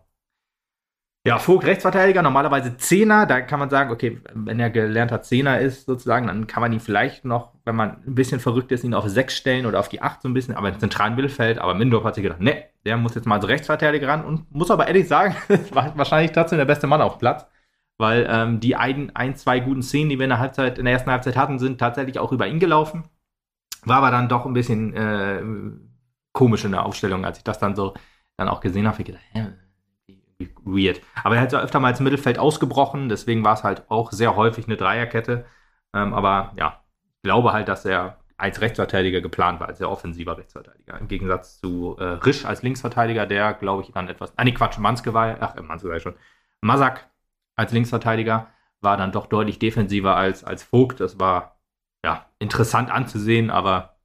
Ja, 1.30 1.38
Vogt, 1.38 1.64
Rechtsverteidiger, 1.64 2.22
normalerweise 2.22 2.76
Zehner. 2.76 3.24
Da 3.24 3.40
kann 3.40 3.60
man 3.60 3.70
sagen, 3.70 3.92
okay, 3.92 4.20
wenn 4.34 4.58
er 4.58 4.68
gelernter 4.68 5.22
Zehner 5.22 5.60
ist, 5.60 5.86
sozusagen, 5.86 6.26
dann 6.26 6.48
kann 6.48 6.60
man 6.60 6.72
ihn 6.72 6.80
vielleicht 6.80 7.24
noch, 7.24 7.52
wenn 7.64 7.76
man 7.76 8.02
ein 8.04 8.16
bisschen 8.16 8.40
verrückt 8.40 8.72
ist, 8.72 8.82
ihn 8.82 8.94
auf 8.94 9.08
sechs 9.08 9.36
stellen 9.36 9.64
oder 9.64 9.78
auf 9.78 9.88
die 9.88 10.02
acht 10.02 10.22
so 10.22 10.28
ein 10.28 10.34
bisschen, 10.34 10.56
aber 10.56 10.70
im 10.70 10.80
zentralen 10.80 11.14
Mittelfeld. 11.14 11.60
Aber 11.60 11.74
Mindorf 11.74 12.02
hat 12.02 12.16
sich 12.16 12.24
gedacht, 12.24 12.40
ne, 12.40 12.64
der 12.84 12.96
muss 12.96 13.14
jetzt 13.14 13.28
mal 13.28 13.36
als 13.36 13.46
Rechtsverteidiger 13.46 14.08
ran 14.08 14.24
und 14.24 14.52
muss 14.52 14.72
aber 14.72 14.88
ehrlich 14.88 15.06
sagen, 15.06 15.36
war 15.70 15.96
wahrscheinlich 15.96 16.32
trotzdem 16.32 16.58
der 16.58 16.64
beste 16.64 16.88
Mann 16.88 17.00
auf 17.00 17.18
Platz. 17.18 17.46
Weil 17.96 18.26
ähm, 18.28 18.58
die 18.58 18.74
ein, 18.74 19.14
ein, 19.14 19.36
zwei 19.36 19.60
guten 19.60 19.82
Szenen, 19.84 20.10
die 20.10 20.18
wir 20.18 20.24
in 20.24 20.30
der 20.30 20.40
Halbzeit, 20.40 20.80
in 20.80 20.84
der 20.84 20.94
ersten 20.94 21.12
Halbzeit 21.12 21.36
hatten, 21.36 21.60
sind 21.60 21.78
tatsächlich 21.78 22.18
auch 22.18 22.32
über 22.32 22.48
ihn 22.48 22.58
gelaufen. 22.58 23.04
War 23.84 23.98
aber 23.98 24.10
dann 24.10 24.28
doch 24.28 24.46
ein 24.46 24.52
bisschen 24.52 24.94
äh, 24.94 25.40
komisch 26.32 26.64
in 26.64 26.72
der 26.72 26.84
Aufstellung, 26.84 27.24
als 27.24 27.38
ich 27.38 27.44
das 27.44 27.60
dann 27.60 27.76
so 27.76 27.94
dann 28.36 28.48
auch 28.48 28.60
gesehen 28.60 28.88
habe. 28.88 29.00
Ich 29.00 29.06
gedacht, 29.06 29.22
hä, 29.32 29.46
weird. 30.64 31.00
Aber 31.22 31.36
er 31.36 31.42
hat 31.42 31.52
ja 31.52 31.60
öfter 31.60 31.80
mal 31.80 31.90
ins 31.90 32.00
Mittelfeld 32.00 32.38
ausgebrochen, 32.38 33.08
deswegen 33.08 33.44
war 33.44 33.54
es 33.54 33.64
halt 33.64 33.90
auch 33.90 34.12
sehr 34.12 34.36
häufig 34.36 34.66
eine 34.66 34.76
Dreierkette. 34.76 35.44
Ähm, 35.94 36.14
aber 36.14 36.52
ja, 36.56 36.82
ich 37.16 37.22
glaube 37.22 37.52
halt, 37.52 37.68
dass 37.68 37.84
er 37.84 38.18
als 38.36 38.60
Rechtsverteidiger 38.60 39.20
geplant 39.20 39.60
war, 39.60 39.68
als 39.68 39.78
sehr 39.78 39.90
offensiver 39.90 40.38
Rechtsverteidiger. 40.38 40.98
Im 40.98 41.08
Gegensatz 41.08 41.60
zu 41.60 41.96
äh, 41.98 42.04
Risch 42.04 42.44
als 42.46 42.62
Linksverteidiger, 42.62 43.26
der, 43.26 43.52
glaube 43.54 43.82
ich, 43.82 43.92
dann 43.92 44.08
etwas. 44.08 44.32
Ah, 44.36 44.44
nee, 44.44 44.52
Quatsch, 44.52 44.78
Manske 44.78 45.12
war, 45.12 45.36
ach, 45.40 45.54
Manske 45.62 45.88
sei 45.88 46.00
schon. 46.00 46.14
Masak 46.62 47.10
als 47.56 47.72
Linksverteidiger 47.72 48.48
war 48.80 48.96
dann 48.96 49.12
doch 49.12 49.26
deutlich 49.26 49.58
defensiver 49.58 50.16
als, 50.16 50.42
als 50.42 50.62
Vogt. 50.62 51.00
Das 51.00 51.20
war 51.20 51.60
ja 52.02 52.26
interessant 52.38 52.90
anzusehen, 52.90 53.50
aber 53.50 53.96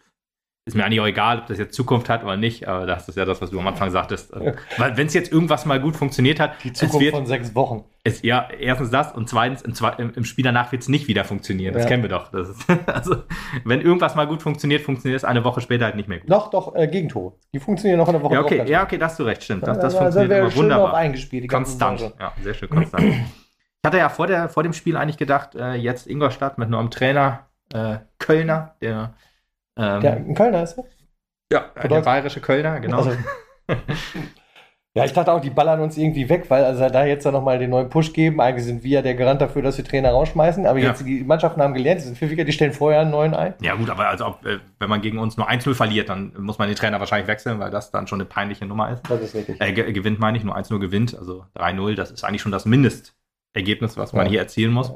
ist 0.67 0.75
mir 0.75 0.83
eigentlich 0.83 0.99
auch 0.99 1.05
egal, 1.05 1.37
ob 1.39 1.45
das 1.45 1.59
jetzt 1.59 1.75
Zukunft 1.75 2.09
hat 2.09 2.23
oder 2.23 2.37
nicht. 2.37 2.67
Aber 2.67 2.87
das 2.87 3.07
ist 3.07 3.15
ja 3.15 3.23
das, 3.25 3.39
was 3.39 3.51
du 3.51 3.59
am 3.59 3.67
Anfang 3.67 3.91
sagtest. 3.91 4.33
Äh, 4.33 4.55
Weil 4.77 4.97
wenn 4.97 5.05
es 5.05 5.13
jetzt 5.13 5.31
irgendwas 5.31 5.67
mal 5.67 5.79
gut 5.79 5.95
funktioniert 5.95 6.39
hat, 6.39 6.53
Die 6.63 6.69
es 6.69 6.79
Zukunft 6.79 7.01
wird, 7.01 7.13
von 7.15 7.27
sechs 7.27 7.53
Wochen. 7.53 7.83
es, 8.03 8.23
ja, 8.23 8.47
erstens 8.59 8.89
das 8.89 9.11
und 9.11 9.29
zweitens 9.29 9.61
im, 9.61 10.11
im, 10.15 10.23
Spiel 10.25 10.43
danach 10.43 10.71
wird 10.71 10.81
es 10.81 10.89
nicht 10.89 11.07
wieder 11.07 11.23
funktionieren. 11.23 11.73
Das 11.75 11.83
Ja. 11.83 11.89
kennen 11.89 12.01
wir 12.01 12.09
doch. 12.09 12.33
Ist, 12.33 12.65
also, 12.87 13.17
wenn 13.63 13.79
irgendwas 13.81 14.15
mal 14.15 14.25
gut 14.25 14.41
funktioniert, 14.41 14.81
funktioniert 14.81 15.17
es 15.19 15.23
eine 15.23 15.43
Woche 15.43 15.61
später 15.61 15.85
halt 15.85 15.97
nicht 15.97 16.09
mehr 16.09 16.17
gut. 16.19 16.31
Doch, 16.31 16.49
doch, 16.49 16.73
äh, 16.75 16.87
Gegentore. 16.87 17.33
Die 17.53 17.59
funktionieren 17.59 17.99
noch 17.99 18.07
in 18.07 18.13
der 18.13 18.23
Woche. 18.23 18.33
Ja, 18.33 18.41
okay, 18.41 18.63
ja, 18.65 18.83
okay, 18.83 18.97
das 18.97 19.11
hast 19.11 19.19
du 19.19 19.23
recht, 19.23 19.43
stimmt. 19.43 19.67
Das, 19.67 19.77
Da- 19.77 19.83
das 19.83 19.93
da- 19.93 19.99
da 19.99 20.03
funktioniert 20.05 20.39
immer 20.39 20.55
wunderbar. 20.55 20.93
eingespielt. 20.95 21.47
Konstant. 21.47 21.99
Saison. 21.99 22.13
Ja, 22.19 22.33
sehr 22.41 22.53
schön 22.55 22.69
konstant. 22.69 23.03
Ich 23.03 23.87
hatte 23.87 23.97
ja 23.99 24.09
vor, 24.09 24.25
der, 24.25 24.49
vor 24.49 24.63
dem 24.63 24.73
Spiel 24.73 24.97
eigentlich 24.97 25.17
gedacht, 25.17 25.53
äh, 25.53 25.75
jetzt 25.75 26.07
Ingolstadt 26.07 26.57
mit 26.57 26.71
neuem 26.71 26.89
Trainer, 26.89 27.45
äh, 27.71 27.97
Kölner, 28.17 28.73
der, 28.81 29.13
ähm, 29.77 30.01
Der 30.01 30.13
ein 30.17 30.33
Kölner 30.35 30.63
ist 30.63 30.77
er? 30.77 30.83
ja, 31.51 31.65
der 31.75 31.81
Bedeutet- 31.83 32.05
bayerische 32.05 32.41
Kölner, 32.41 32.79
genau. 32.79 32.97
Also, 32.97 33.11
ja, 34.97 35.03
ich 35.03 35.11
dachte 35.11 35.33
auch, 35.33 35.41
die 35.41 35.49
ballern 35.49 35.81
uns 35.81 35.97
irgendwie 35.97 36.29
weg, 36.29 36.45
weil 36.49 36.63
also 36.63 36.87
da 36.87 37.03
jetzt 37.05 37.25
dann 37.25 37.33
nochmal 37.33 37.59
den 37.59 37.69
neuen 37.69 37.89
Push 37.89 38.13
geben. 38.13 38.39
Eigentlich 38.39 38.63
sind 38.63 38.81
wir 38.81 38.91
ja 38.91 39.01
der 39.01 39.15
Garant 39.15 39.41
dafür, 39.41 39.61
dass 39.61 39.77
wir 39.77 39.83
Trainer 39.83 40.11
rausschmeißen. 40.11 40.65
Aber 40.65 40.79
Ja. 40.79 40.89
jetzt 40.89 41.05
die 41.05 41.21
Mannschaften 41.23 41.61
haben 41.61 41.73
gelernt, 41.73 41.99
die 41.99 42.05
sind 42.05 42.17
pfiffiger, 42.17 42.45
die 42.45 42.53
stellen 42.53 42.71
vorher 42.71 43.01
einen 43.01 43.11
neuen 43.11 43.33
ein. 43.33 43.55
Ja, 43.61 43.75
gut, 43.75 43.89
aber 43.89 44.07
also, 44.07 44.25
ob, 44.27 44.45
äh, 44.45 44.59
wenn 44.79 44.89
man 44.89 45.01
gegen 45.01 45.17
uns 45.19 45.35
nur 45.35 45.49
1-0 45.49 45.73
verliert, 45.75 46.07
dann 46.07 46.31
muss 46.39 46.59
man 46.59 46.69
den 46.69 46.77
Trainer 46.77 46.99
wahrscheinlich 47.01 47.27
wechseln, 47.27 47.59
weil 47.59 47.71
das 47.71 47.91
dann 47.91 48.07
schon 48.07 48.21
eine 48.21 48.25
peinliche 48.29 48.65
Nummer 48.65 48.89
ist. 48.91 49.01
Das 49.09 49.19
ist 49.19 49.35
richtig. 49.35 49.59
Äh, 49.59 49.73
ge 49.73 49.91
gewinnt 49.91 50.19
meine 50.19 50.37
ich, 50.37 50.45
nur 50.45 50.55
1-0 50.55 50.79
gewinnt, 50.79 51.13
also 51.17 51.43
3-0, 51.55 51.95
das 51.95 52.11
ist 52.11 52.23
eigentlich 52.23 52.41
schon 52.41 52.53
das 52.53 52.65
Mindestergebnis, 52.65 53.97
was 53.97 54.13
man 54.13 54.27
Ja. 54.27 54.31
hier 54.31 54.39
erzielen 54.39 54.71
muss. 54.71 54.93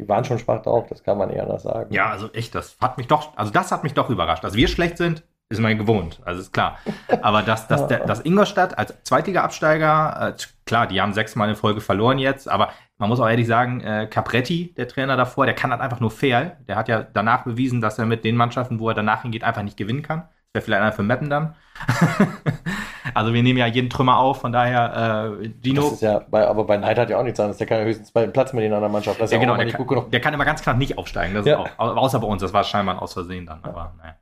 Die 0.00 0.08
waren 0.08 0.24
schon 0.24 0.38
schwach 0.38 0.62
drauf, 0.62 0.86
das 0.88 1.02
kann 1.02 1.18
man 1.18 1.30
eher 1.30 1.42
anders 1.42 1.64
sagen. 1.64 1.92
Ja, 1.92 2.10
also 2.10 2.32
echt, 2.32 2.54
das 2.54 2.76
hat 2.80 2.98
mich 2.98 3.08
doch, 3.08 3.36
also 3.36 3.52
das 3.52 3.72
hat 3.72 3.82
mich 3.82 3.94
doch 3.94 4.10
überrascht. 4.10 4.44
Dass 4.44 4.54
wir 4.54 4.68
schlecht 4.68 4.96
sind, 4.96 5.24
ist 5.50 5.60
mir 5.60 5.74
gewohnt, 5.74 6.20
also 6.24 6.40
ist 6.40 6.52
klar. 6.52 6.78
Aber 7.22 7.42
dass, 7.42 7.66
dass, 7.66 7.86
der, 7.88 8.06
dass 8.06 8.20
Ingolstadt 8.20 8.78
als 8.78 8.94
Zweitliga-Absteiger, 9.02 10.34
äh, 10.36 10.42
klar, 10.66 10.86
die 10.86 11.00
haben 11.00 11.14
sechsmal 11.14 11.48
in 11.48 11.56
Folge 11.56 11.80
verloren 11.80 12.18
jetzt, 12.18 12.48
aber 12.48 12.70
man 12.98 13.08
muss 13.08 13.18
auch 13.18 13.28
ehrlich 13.28 13.46
sagen, 13.46 13.80
äh, 13.80 14.06
Capretti, 14.08 14.74
der 14.76 14.86
Trainer 14.86 15.16
davor, 15.16 15.46
der 15.46 15.54
kann 15.54 15.70
das 15.70 15.80
einfach 15.80 16.00
nur 16.00 16.10
fair. 16.10 16.58
Der 16.68 16.76
hat 16.76 16.88
ja 16.88 17.02
danach 17.02 17.44
bewiesen, 17.44 17.80
dass 17.80 17.98
er 17.98 18.06
mit 18.06 18.24
den 18.24 18.36
Mannschaften, 18.36 18.78
wo 18.78 18.88
er 18.88 18.94
danach 18.94 19.22
hingeht, 19.22 19.42
einfach 19.42 19.62
nicht 19.62 19.76
gewinnen 19.76 20.02
kann. 20.02 20.28
Das 20.52 20.54
wäre 20.54 20.64
vielleicht 20.64 20.82
einer 20.82 20.92
für 20.92 21.02
Meppen 21.02 21.30
dann. 21.30 21.56
also 23.14 23.32
wir 23.34 23.42
nehmen 23.42 23.58
ja 23.58 23.66
jeden 23.66 23.90
Trümmer 23.90 24.18
auf, 24.18 24.40
von 24.40 24.52
daher 24.52 25.38
äh, 25.42 25.48
Dino. 25.48 25.82
Das 25.82 25.92
ist 25.92 26.02
ja, 26.02 26.18
bei, 26.30 26.46
aber 26.46 26.64
bei 26.64 26.76
Neid 26.76 26.98
hat 26.98 27.10
ja 27.10 27.18
auch 27.18 27.22
nichts 27.22 27.40
anderes. 27.40 27.58
Der 27.58 27.66
kann 27.66 27.78
ja 27.78 27.84
höchstens 27.84 28.12
bei 28.12 28.26
Platz 28.26 28.52
mit 28.52 28.62
den 28.64 28.72
anderen 28.72 28.92
Mannschaften. 28.92 29.20
Das 29.20 29.30
ist 29.30 29.32
Ja, 29.32 29.38
ja, 29.38 29.40
genau, 29.42 29.52
auch 29.54 29.56
der 29.56 29.64
nicht 29.66 29.76
kann, 29.76 29.86
gut 29.86 29.96
genug. 29.96 30.10
der 30.10 30.20
kann 30.20 30.34
immer 30.34 30.44
ganz 30.44 30.62
knapp 30.62 30.76
nicht 30.78 30.98
aufsteigen. 30.98 31.34
Das 31.34 31.46
Ja. 31.46 31.54
ist 31.54 31.58
auch, 31.58 31.78
au- 31.78 31.96
außer 31.96 32.18
bei 32.20 32.26
uns, 32.26 32.42
das 32.42 32.52
war 32.52 32.64
scheinbar 32.64 32.96
ein 32.96 32.98
Aus 33.00 33.12
Versehen 33.14 33.46
dann. 33.46 33.62
Aber 33.64 33.94
naja. 33.98 34.16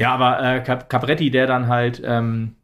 Ja, 0.00 0.12
aber 0.14 0.42
äh, 0.42 0.60
Cap 0.62 0.88
Capretti, 0.90 1.30
der 1.30 1.46
dann 1.46 1.68
halt 1.68 2.02
ähm, 2.04 2.56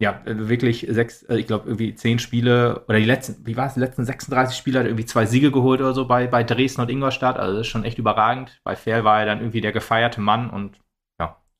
ja 0.00 0.20
wirklich 0.24 0.86
sechs, 0.90 1.22
äh, 1.24 1.36
ich 1.38 1.46
glaube 1.46 1.68
irgendwie 1.68 1.94
zehn 1.94 2.18
Spiele 2.18 2.84
oder 2.88 2.98
die 2.98 3.04
letzten, 3.04 3.46
wie 3.46 3.56
war 3.56 3.66
es, 3.66 3.74
die 3.74 3.80
letzten 3.80 4.04
36 4.04 4.56
Spiele 4.56 4.80
hat 4.80 4.86
irgendwie 4.86 5.04
zwei 5.06 5.26
Siege 5.26 5.50
geholt 5.52 5.80
oder 5.80 5.92
so 5.94 6.06
bei, 6.06 6.26
bei 6.26 6.42
Dresden 6.44 6.80
und 6.80 6.90
Ingolstadt. 6.90 7.38
Also 7.38 7.58
das 7.58 7.66
ist 7.66 7.70
schon 7.70 7.84
echt 7.84 7.98
überragend. 7.98 8.60
Bei 8.64 8.74
Fair 8.76 9.04
war 9.04 9.20
er 9.20 9.26
dann 9.26 9.38
irgendwie 9.40 9.60
der 9.60 9.72
gefeierte 9.72 10.20
Mann 10.20 10.50
und 10.50 10.76
ja, 10.76 10.80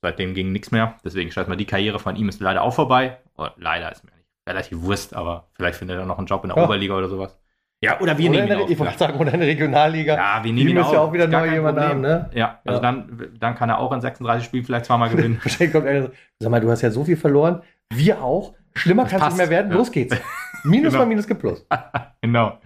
seitdem 0.03 0.35
ging 0.35 0.53
nichts 0.53 0.71
mehr. 0.71 0.95
Deswegen 1.05 1.31
schätze 1.31 1.49
mal, 1.51 1.57
die 1.57 1.65
Karriere 1.67 1.99
von 1.99 2.17
ihm 2.17 2.29
ist 2.29 2.41
leider 2.41 2.63
auch 2.63 2.75
vorbei. 2.75 3.19
Oder 3.37 3.55
leider 3.57 3.91
ist 3.93 4.05
mir 4.05 4.11
nicht 4.13 4.27
relativ 4.49 4.81
Wurst, 4.83 5.15
aber 5.15 5.49
vielleicht 5.55 5.79
findet 5.79 5.99
er 5.99 6.07
noch 6.07 6.19
einen 6.19 6.27
Job 6.27 6.43
in 6.45 6.49
der 6.51 6.57
Ja. 6.59 6.65
Oberliga 6.65 6.95
oder 6.97 7.09
sowas. 7.09 7.39
Ja, 7.81 8.01
oder 8.01 8.19
wir 8.19 8.29
Oder 8.31 8.41
nehmen 8.41 8.53
ihn 8.59 8.65
auf. 8.65 8.71
ich 8.71 8.79
wollte 8.81 8.99
sagen, 8.99 9.19
oder 9.21 9.33
in 9.33 9.39
der 9.39 9.49
Regionalliga. 9.49 10.17
Ja, 10.17 10.43
wir 10.43 10.49
die 10.49 10.53
nehmen 10.53 10.71
ihn 10.71 10.75
müssen 10.77 10.87
auf. 10.89 10.93
ja 10.95 11.01
auch 11.01 11.13
wieder 11.13 11.29
neu 11.29 11.49
jemanden 11.49 11.81
haben, 11.81 12.01
ne? 12.01 12.29
Ja, 12.35 12.59
also 12.65 12.79
Ja. 12.79 12.83
Dann, 12.83 13.29
dann 13.39 13.55
kann 13.55 13.69
er 13.71 13.79
auch 13.79 13.93
in 13.93 14.01
36 14.01 14.45
Spielen 14.47 14.65
vielleicht 14.65 14.87
zweimal 14.87 15.11
gewinnen. 15.11 15.39
Wahrscheinlich 15.45 15.73
kommt 15.73 15.87
einer 15.87 16.03
so, 16.03 16.11
sag 16.41 16.51
mal, 16.51 16.61
du 16.61 16.69
hast 16.71 16.83
ja 16.83 16.91
so 16.91 17.05
viel 17.05 17.17
verloren. 17.17 17.63
Wir 17.95 18.21
auch. 18.21 18.55
Schlimmer 18.75 19.05
kann 19.07 19.21
es 19.21 19.29
nicht 19.29 19.37
mehr 19.39 19.51
werden. 19.51 19.71
Ja. 19.71 19.77
Los 19.77 19.93
geht's. 19.93 20.17
Minus 20.65 20.89
Genau. 20.93 21.05
mal 21.05 21.09
Minus 21.09 21.27
gibt 21.29 21.41
Plus. 21.41 21.65
genau. 22.21 22.59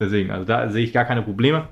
Deswegen, 0.00 0.30
also 0.30 0.44
da 0.44 0.68
sehe 0.68 0.84
ich 0.84 0.92
gar 0.92 1.06
keine 1.06 1.22
Probleme. 1.22 1.68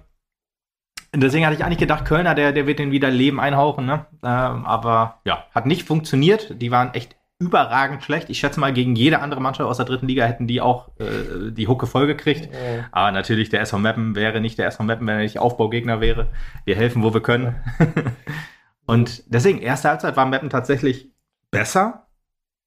Und 1.14 1.22
deswegen 1.22 1.46
hatte 1.46 1.54
ich 1.54 1.64
eigentlich 1.64 1.78
gedacht, 1.78 2.04
Kölner, 2.06 2.34
der, 2.34 2.50
der 2.50 2.66
wird 2.66 2.80
den 2.80 2.90
wieder 2.90 3.08
Leben 3.08 3.38
einhauchen, 3.38 3.86
ne? 3.86 4.06
Ähm, 4.24 4.66
aber 4.66 5.20
ja, 5.24 5.44
hat 5.54 5.64
nicht 5.64 5.86
funktioniert. 5.86 6.60
Die 6.60 6.72
waren 6.72 6.92
echt 6.92 7.14
überragend 7.38 8.02
schlecht. 8.02 8.30
Ich 8.30 8.40
schätze 8.40 8.58
mal, 8.58 8.72
gegen 8.72 8.96
jede 8.96 9.20
andere 9.20 9.40
Mannschaft 9.40 9.70
aus 9.70 9.76
der 9.76 9.86
dritten 9.86 10.08
Liga 10.08 10.24
hätten 10.24 10.48
die 10.48 10.60
auch 10.60 10.88
äh, 10.98 11.52
die 11.52 11.68
Hucke 11.68 11.86
voll 11.86 12.08
gekriegt. 12.08 12.52
Äh, 12.52 12.82
Aber 12.90 13.12
natürlich, 13.12 13.48
der 13.48 13.60
SV 13.60 13.78
Meppen 13.78 14.16
wäre 14.16 14.40
nicht 14.40 14.58
der 14.58 14.66
SV 14.66 14.82
Meppen, 14.82 15.06
wenn 15.06 15.16
er 15.16 15.22
nicht 15.22 15.38
Aufbaugegner 15.38 16.00
wäre. 16.00 16.30
Wir 16.64 16.74
helfen, 16.74 17.04
wo 17.04 17.14
wir 17.14 17.22
können. 17.22 17.54
und 18.86 19.22
deswegen, 19.32 19.60
erste 19.62 19.90
Halbzeit 19.90 20.16
war 20.16 20.26
Meppen 20.26 20.50
tatsächlich 20.50 21.12
besser. 21.52 22.08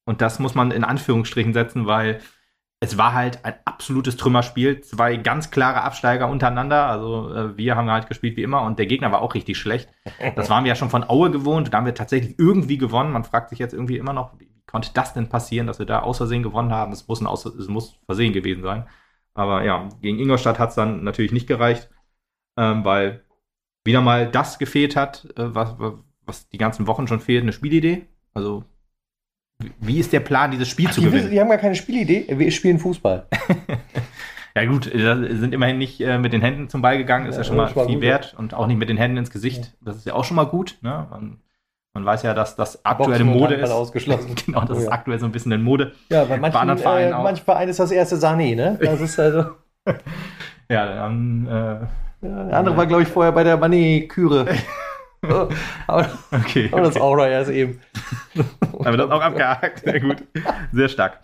Und 0.06 0.22
das 0.22 0.38
muss 0.38 0.54
man 0.54 0.70
in 0.70 0.84
Anführungsstrichen 0.84 1.52
setzen, 1.52 1.86
weil 1.86 2.20
es 2.80 2.96
war 2.96 3.12
halt 3.12 3.44
ein 3.44 3.54
absolutes 3.64 4.16
Trümmerspiel. 4.16 4.80
Zwei 4.82 5.16
ganz 5.16 5.50
klare 5.50 5.82
Absteiger 5.82 6.28
untereinander. 6.28 6.86
Also 6.86 7.34
äh, 7.34 7.56
wir 7.56 7.76
haben 7.76 7.90
halt 7.90 8.06
gespielt 8.06 8.36
wie 8.36 8.42
immer 8.42 8.62
und 8.62 8.78
der 8.78 8.86
Gegner 8.86 9.10
war 9.10 9.20
auch 9.20 9.34
richtig 9.34 9.58
schlecht. 9.58 9.88
Das 10.36 10.48
waren 10.48 10.64
wir 10.64 10.68
ja 10.68 10.76
schon 10.76 10.90
von 10.90 11.08
Aue 11.08 11.30
gewohnt. 11.30 11.72
Da 11.72 11.78
haben 11.78 11.86
wir 11.86 11.94
tatsächlich 11.94 12.38
irgendwie 12.38 12.78
gewonnen. 12.78 13.12
Man 13.12 13.24
fragt 13.24 13.50
sich 13.50 13.58
jetzt 13.58 13.74
irgendwie 13.74 13.98
immer 13.98 14.12
noch, 14.12 14.38
wie 14.38 14.48
konnte 14.66 14.90
das 14.94 15.12
denn 15.12 15.28
passieren, 15.28 15.66
dass 15.66 15.80
wir 15.80 15.86
da 15.86 16.00
aus 16.00 16.18
Versehen 16.18 16.42
gewonnen 16.42 16.72
haben? 16.72 16.92
Es 16.92 17.08
muss, 17.08 17.20
ein 17.20 17.26
aus 17.26 17.44
es 17.46 17.68
muss 17.68 17.98
Versehen 18.06 18.32
gewesen 18.32 18.62
sein. 18.62 18.86
Aber 19.34 19.64
ja, 19.64 19.88
gegen 20.00 20.18
Ingolstadt 20.18 20.58
hat 20.58 20.70
es 20.70 20.74
dann 20.76 21.02
natürlich 21.02 21.32
nicht 21.32 21.46
gereicht, 21.46 21.90
ähm, 22.56 22.84
weil 22.84 23.24
wieder 23.84 24.00
mal 24.00 24.30
das 24.30 24.58
gefehlt 24.58 24.94
hat, 24.94 25.24
äh, 25.36 25.54
was, 25.54 25.74
was 26.26 26.48
die 26.48 26.58
ganzen 26.58 26.86
Wochen 26.86 27.08
schon 27.08 27.20
fehlt, 27.20 27.42
eine 27.42 27.52
Spielidee. 27.52 28.06
Also 28.34 28.64
wie 29.80 29.98
ist 29.98 30.12
der 30.12 30.20
Plan, 30.20 30.50
dieses 30.50 30.68
Spiel 30.68 30.86
Ach, 30.88 30.92
zu 30.92 31.00
die 31.00 31.06
gewinnen? 31.06 31.30
die 31.30 31.40
haben 31.40 31.48
gar 31.48 31.58
keine 31.58 31.74
Spielidee. 31.74 32.26
Wir 32.28 32.50
spielen 32.52 32.78
Fußball. 32.78 33.26
ja 34.54 34.64
gut, 34.66 34.84
sind 34.84 35.52
immerhin 35.52 35.78
nicht 35.78 36.00
äh, 36.00 36.18
mit 36.18 36.32
den 36.32 36.42
Händen 36.42 36.68
zum 36.68 36.80
Ball 36.80 36.96
gegangen, 36.96 37.26
ist 37.26 37.34
ja, 37.34 37.40
ja 37.40 37.44
schon 37.44 37.56
mal 37.56 37.66
viel 37.68 37.94
gut, 37.94 38.00
wert. 38.00 38.34
Und 38.38 38.54
auch 38.54 38.68
nicht 38.68 38.78
mit 38.78 38.88
den 38.88 38.96
Händen 38.96 39.16
ins 39.16 39.30
Gesicht. 39.30 39.76
Das 39.80 39.96
ist 39.96 40.06
ja 40.06 40.14
auch 40.14 40.24
schon 40.24 40.36
mal 40.36 40.44
gut. 40.44 40.78
Ne? 40.82 41.06
Man, 41.10 41.38
man 41.92 42.04
weiß 42.04 42.22
ja, 42.22 42.34
dass 42.34 42.54
das 42.54 42.84
aktuelle 42.84 43.24
Mode 43.24 43.56
ist. 43.56 43.70
Ausgeschlossen. 43.70 44.36
genau, 44.46 44.60
das 44.60 44.70
oh, 44.70 44.74
ja. 44.74 44.80
ist 44.86 44.92
aktuell 44.92 45.18
so 45.18 45.26
ein 45.26 45.32
bisschen 45.32 45.50
in 45.50 45.62
Mode. 45.62 45.92
Ja, 46.08 46.24
bei 46.24 46.36
manchen, 46.36 46.66
bei 46.66 46.76
Vereinen, 46.76 47.12
äh, 47.12 47.22
manchen 47.22 47.44
Vereinen 47.44 47.70
ist 47.70 47.80
das 47.80 47.90
erste 47.90 48.16
Sané, 48.16 48.54
ne? 48.54 48.78
Das 48.80 49.00
ist 49.00 49.18
also. 49.18 49.44
ja, 50.70 50.86
dann. 50.86 51.46
Äh, 51.48 52.26
ja, 52.26 52.44
der 52.44 52.56
andere 52.56 52.76
war, 52.76 52.86
glaube 52.86 53.02
ich, 53.02 53.08
vorher 53.08 53.32
bei 53.32 53.42
der 53.42 53.58
Mané-Küre. 53.58 54.46
Aber, 55.22 56.08
okay, 56.30 56.68
aber 56.70 56.82
das 56.82 56.96
okay. 56.96 57.00
auch 57.00 57.16
noch 57.16 57.26
erst 57.26 57.50
eben. 57.50 57.80
Haben 58.62 58.84
wir 58.84 58.96
das 58.96 59.10
auch 59.10 59.20
abgehakt? 59.20 59.80
Sehr 59.80 60.00
gut. 60.00 60.24
Sehr 60.72 60.88
stark. 60.88 61.20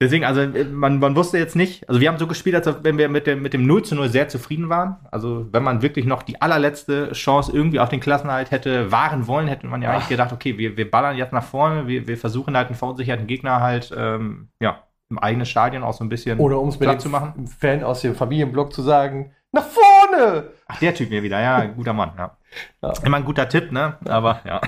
Deswegen, 0.00 0.24
also 0.24 0.42
man, 0.70 1.00
man 1.00 1.16
wusste 1.16 1.38
jetzt 1.38 1.56
nicht, 1.56 1.88
also 1.88 2.00
wir 2.00 2.08
haben 2.08 2.18
so 2.18 2.28
gespielt, 2.28 2.54
als 2.54 2.84
wenn 2.84 2.98
wir 2.98 3.08
mit 3.08 3.26
dem, 3.26 3.42
mit 3.42 3.52
dem 3.52 3.66
0 3.66 3.82
zu 3.82 3.96
0 3.96 4.08
sehr 4.08 4.28
zufrieden 4.28 4.68
waren. 4.68 4.96
Also 5.10 5.48
wenn 5.50 5.64
man 5.64 5.82
wirklich 5.82 6.06
noch 6.06 6.22
die 6.22 6.40
allerletzte 6.40 7.10
Chance 7.12 7.50
irgendwie 7.52 7.80
auf 7.80 7.88
den 7.88 7.98
Klassenhalt 7.98 8.52
hätte 8.52 8.92
wahren 8.92 9.26
wollen, 9.26 9.48
hätte 9.48 9.66
man 9.66 9.82
ja 9.82 9.88
Ach. 9.88 9.94
eigentlich 9.94 10.08
gedacht, 10.08 10.32
okay, 10.32 10.56
wir, 10.56 10.76
wir 10.76 10.88
ballern 10.88 11.16
jetzt 11.16 11.32
nach 11.32 11.42
vorne, 11.42 11.88
wir, 11.88 12.06
wir 12.06 12.16
versuchen 12.16 12.56
halt 12.56 12.68
einen 12.68 12.76
verunsicherten 12.76 13.26
Gegner 13.26 13.60
halt, 13.60 13.92
ähm, 13.96 14.50
ja, 14.60 14.84
im 15.10 15.18
eigenen 15.18 15.46
Stadion 15.46 15.82
auch 15.82 15.94
so 15.94 16.04
ein 16.04 16.08
bisschen 16.08 16.38
Oder 16.38 16.60
um 16.60 16.68
es 16.68 16.78
mit 16.78 17.00
zu 17.00 17.08
machen. 17.08 17.48
Fan 17.48 17.82
aus 17.82 18.02
dem 18.02 18.14
Familienblock 18.14 18.72
zu 18.72 18.82
sagen, 18.82 19.32
nach 19.50 19.64
vorne! 19.64 20.50
Ach, 20.68 20.78
der 20.78 20.94
Typ 20.94 21.10
mir 21.10 21.22
wieder, 21.22 21.40
ja, 21.40 21.64
guter 21.64 21.94
Mann, 21.94 22.12
ja. 22.16 22.36
ja. 22.82 22.92
Immer 23.02 23.16
ein 23.16 23.24
guter 23.24 23.48
Tipp, 23.48 23.72
ne? 23.72 23.96
Aber 24.04 24.42
ja. 24.44 24.60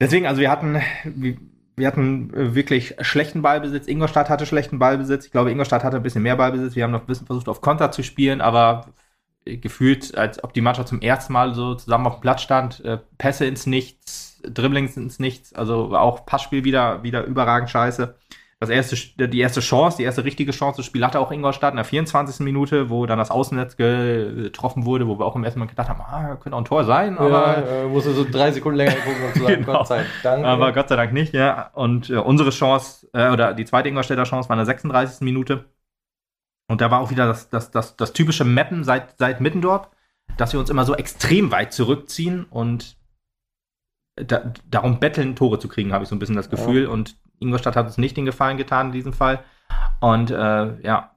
Deswegen, 0.00 0.26
also 0.26 0.40
wir 0.40 0.50
hatten, 0.50 0.80
wir 1.76 1.86
hatten 1.86 2.32
äh, 2.34 2.54
wirklich 2.54 2.96
schlechten 3.02 3.42
Ballbesitz. 3.42 3.86
Ingolstadt 3.86 4.30
hatte 4.30 4.46
schlechten 4.46 4.78
Ballbesitz. 4.78 5.26
Ich 5.26 5.30
glaube, 5.30 5.52
Ingolstadt 5.52 5.84
hatte 5.84 5.98
ein 5.98 6.02
bisschen 6.02 6.22
mehr 6.22 6.36
Ballbesitz. 6.36 6.74
Wir 6.74 6.84
haben 6.84 6.90
noch 6.90 7.02
ein 7.02 7.06
bisschen 7.06 7.26
versucht, 7.26 7.48
auf 7.48 7.60
Konter 7.60 7.92
zu 7.92 8.02
spielen, 8.02 8.40
aber 8.40 8.86
gefühlt, 9.44 10.16
als 10.16 10.42
ob 10.42 10.54
die 10.54 10.60
Mannschaft 10.60 10.88
zum 10.88 11.00
ersten 11.00 11.32
Mal 11.32 11.54
so 11.54 11.74
zusammen 11.74 12.06
auf 12.06 12.16
dem 12.16 12.22
Platz 12.22 12.42
stand. 12.42 12.84
Äh, 12.84 12.98
Pässe 13.18 13.44
ins 13.44 13.66
Nichts, 13.66 14.40
Dribblings 14.42 14.96
ins 14.96 15.18
Nichts, 15.18 15.52
also 15.52 15.94
auch 15.94 16.24
Passspiel 16.24 16.64
wieder, 16.64 17.02
wieder 17.02 17.24
überragend 17.24 17.68
scheiße 17.68 18.16
das 18.62 18.70
erste, 18.70 19.28
die 19.28 19.40
erste 19.40 19.60
Chance, 19.60 19.96
die 19.96 20.04
erste 20.04 20.24
richtige 20.24 20.52
Chance 20.52 20.76
des 20.76 20.86
Spiels 20.86 21.04
hatte 21.04 21.18
auch 21.18 21.32
Ingolstadt 21.32 21.72
in 21.72 21.76
der 21.76 21.84
24. 21.84 22.44
Minute, 22.44 22.90
wo 22.90 23.06
dann 23.06 23.18
das 23.18 23.32
Außennetz 23.32 23.76
getroffen 23.76 24.84
wurde, 24.84 25.08
wo 25.08 25.18
wir 25.18 25.26
auch 25.26 25.34
im 25.34 25.42
ersten 25.42 25.58
Mal 25.58 25.66
gedacht 25.66 25.88
haben, 25.88 26.00
ah, 26.00 26.36
könnte 26.36 26.54
auch 26.54 26.60
ein 26.60 26.64
Tor 26.64 26.84
sein, 26.84 27.18
aber. 27.18 27.30
Ja, 27.30 27.82
äh, 27.82 27.88
musste 27.88 28.12
so 28.12 28.24
drei 28.24 28.52
Sekunden 28.52 28.76
länger 28.76 28.92
gucken, 28.92 29.24
um 29.26 29.32
zu 29.32 29.42
sagen, 29.42 29.54
genau. 29.64 29.78
Gott 29.78 29.88
sei 29.88 30.06
Dank. 30.22 30.44
Aber 30.44 30.72
Gott 30.72 30.88
sei 30.88 30.96
Dank 30.96 31.12
nicht, 31.12 31.34
ja. 31.34 31.70
Und 31.74 32.08
äh, 32.08 32.18
unsere 32.18 32.50
Chance, 32.50 33.08
äh, 33.12 33.30
oder 33.30 33.52
die 33.52 33.64
zweite 33.64 33.88
Ingolstädter 33.88 34.22
Chance 34.22 34.48
war 34.48 34.54
in 34.54 34.58
der 34.58 34.66
36. 34.66 35.22
Minute. 35.22 35.64
Und 36.68 36.80
da 36.80 36.90
war 36.90 37.00
auch 37.00 37.10
wieder 37.10 37.26
das, 37.26 37.50
das, 37.50 37.72
das, 37.72 37.96
das 37.96 38.12
typische 38.12 38.44
Mappen 38.44 38.84
seit, 38.84 39.18
seit 39.18 39.40
Mittendorf, 39.40 39.90
dass 40.36 40.52
wir 40.52 40.60
uns 40.60 40.70
immer 40.70 40.84
so 40.84 40.94
extrem 40.94 41.50
weit 41.50 41.72
zurückziehen 41.72 42.44
und 42.48 42.96
da, 44.14 44.52
darum 44.70 45.00
betteln, 45.00 45.34
Tore 45.34 45.58
zu 45.58 45.68
kriegen, 45.68 45.92
habe 45.92 46.04
ich 46.04 46.08
so 46.08 46.14
ein 46.14 46.18
bisschen 46.20 46.36
das 46.36 46.50
Gefühl. 46.50 46.84
Ja. 46.84 46.90
Und 46.90 47.16
Ingolstadt 47.42 47.76
hat 47.76 47.86
uns 47.86 47.98
nicht 47.98 48.16
den 48.16 48.24
Gefallen 48.24 48.56
getan 48.56 48.86
in 48.86 48.92
diesem 48.92 49.12
Fall. 49.12 49.44
Und 50.00 50.30
äh, 50.30 50.80
ja, 50.82 51.12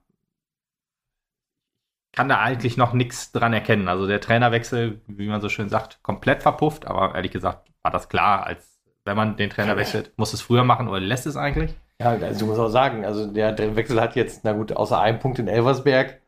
kann 2.12 2.28
da 2.28 2.40
eigentlich 2.40 2.76
noch 2.76 2.92
nichts 2.92 3.32
dran 3.32 3.52
erkennen. 3.52 3.88
Also 3.88 4.06
der 4.06 4.20
Trainerwechsel, 4.20 5.00
wie 5.06 5.28
man 5.28 5.40
so 5.40 5.48
schön 5.48 5.68
sagt, 5.68 6.02
komplett 6.02 6.42
verpufft. 6.42 6.86
Aber 6.86 7.14
ehrlich 7.14 7.30
gesagt 7.30 7.70
war 7.82 7.90
das 7.90 8.08
klar, 8.08 8.46
als 8.46 8.80
wenn 9.04 9.16
man 9.16 9.36
den 9.36 9.50
Trainer 9.50 9.76
wechselt, 9.76 10.12
muss 10.16 10.32
es 10.32 10.40
früher 10.40 10.64
machen 10.64 10.88
oder 10.88 10.98
lässt 10.98 11.26
es 11.26 11.36
eigentlich? 11.36 11.74
Ja, 12.00 12.10
also 12.10 12.40
du 12.40 12.46
musst 12.46 12.60
auch 12.60 12.68
sagen, 12.68 13.04
also 13.04 13.26
der, 13.26 13.76
Wechsel 13.76 14.00
hat 14.00 14.16
jetzt, 14.16 14.44
na 14.44 14.52
gut, 14.52 14.72
außer 14.72 15.00
einem 15.00 15.18
Punkt 15.18 15.38
in 15.38 15.48
Elversberg, 15.48 16.20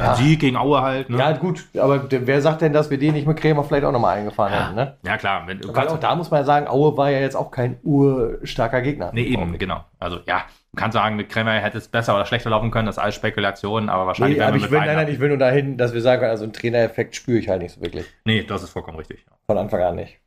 ja. 0.00 0.14
Sieg 0.14 0.40
gegen 0.40 0.56
Aue 0.56 0.80
halt. 0.80 1.10
Ne? 1.10 1.18
Ja, 1.18 1.32
gut, 1.32 1.66
aber 1.78 2.04
wer 2.10 2.42
sagt 2.42 2.62
denn, 2.62 2.72
dass 2.72 2.90
wir 2.90 2.98
den 2.98 3.14
nicht 3.14 3.26
mit 3.26 3.36
Krämer 3.38 3.64
vielleicht 3.64 3.84
auch 3.84 3.92
nochmal 3.92 4.18
eingefahren 4.18 4.52
ja. 4.52 4.64
hätten? 4.66 4.76
Ne? 4.76 4.96
Ja, 5.04 5.16
klar. 5.16 5.42
Wenn, 5.46 5.60
Weil 5.74 5.88
auch 5.88 6.00
da 6.00 6.14
muss 6.16 6.30
man 6.30 6.40
ja 6.40 6.44
sagen, 6.44 6.66
Aue 6.66 6.96
war 6.96 7.10
ja 7.10 7.20
jetzt 7.20 7.36
auch 7.36 7.50
kein 7.50 7.78
urstarker 7.82 8.82
Gegner. 8.82 9.10
Nee, 9.12 9.24
eben, 9.24 9.58
genau. 9.58 9.84
Also 9.98 10.18
ja, 10.26 10.44
man 10.72 10.80
kann 10.80 10.92
sagen, 10.92 11.16
mit 11.16 11.28
Krämer 11.28 11.52
hätte 11.52 11.78
es 11.78 11.88
besser 11.88 12.14
oder 12.14 12.26
schlechter 12.26 12.50
laufen 12.50 12.70
können, 12.70 12.86
das 12.86 12.96
ist 12.96 13.02
alles 13.02 13.14
Spekulation, 13.14 13.88
aber 13.88 14.06
wahrscheinlich 14.06 14.38
nee, 14.38 14.44
aber 14.44 14.56
ich 14.56 14.70
will, 14.70 14.78
nein, 14.78 14.96
nein, 14.96 15.08
ich 15.08 15.20
will 15.20 15.28
nur 15.28 15.38
dahin, 15.38 15.76
dass 15.76 15.92
wir 15.92 16.00
sagen, 16.00 16.24
also 16.24 16.44
einen 16.44 16.52
Trainereffekt 16.52 17.16
spüre 17.16 17.38
ich 17.38 17.48
halt 17.48 17.62
nicht 17.62 17.74
so 17.74 17.80
wirklich. 17.80 18.06
Nee, 18.24 18.44
das 18.44 18.62
ist 18.62 18.70
vollkommen 18.70 18.98
richtig. 18.98 19.24
Von 19.46 19.58
Anfang 19.58 19.82
an 19.82 19.96
nicht. 19.96 20.18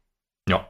Ja. 0.50 0.66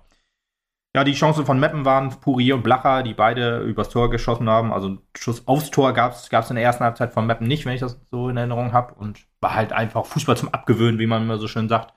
Ja, 0.95 1.03
die 1.03 1.13
Chancen 1.13 1.45
von 1.45 1.59
Meppen 1.59 1.85
waren 1.85 2.11
Purier 2.19 2.55
und 2.55 2.63
Blacher, 2.63 3.01
die 3.01 3.15
beide 3.15 3.61
übers 3.61 3.89
Tor 3.89 4.11
geschossen 4.11 4.47
haben. 4.47 4.71
Also 4.71 4.87
einen 4.87 5.01
Schuss 5.17 5.47
aufs 5.47 5.71
Tor 5.71 5.91
gab 5.93 6.13
es 6.13 6.49
in 6.49 6.55
der 6.55 6.63
ersten 6.63 6.83
Halbzeit 6.83 7.13
von 7.13 7.25
Meppen 7.25 7.47
nicht, 7.47 7.65
wenn 7.65 7.73
ich 7.73 7.79
das 7.81 7.99
so 8.11 8.29
in 8.29 8.37
Erinnerung 8.37 8.73
habe. 8.73 8.93
Und 8.93 9.25
war 9.41 9.55
halt 9.55 9.73
einfach 9.73 10.05
Fußball 10.05 10.37
zum 10.37 10.53
Abgewöhnen, 10.53 10.99
wie 10.99 11.07
man 11.07 11.23
immer 11.23 11.39
so 11.39 11.47
schön 11.47 11.67
sagt. 11.67 11.93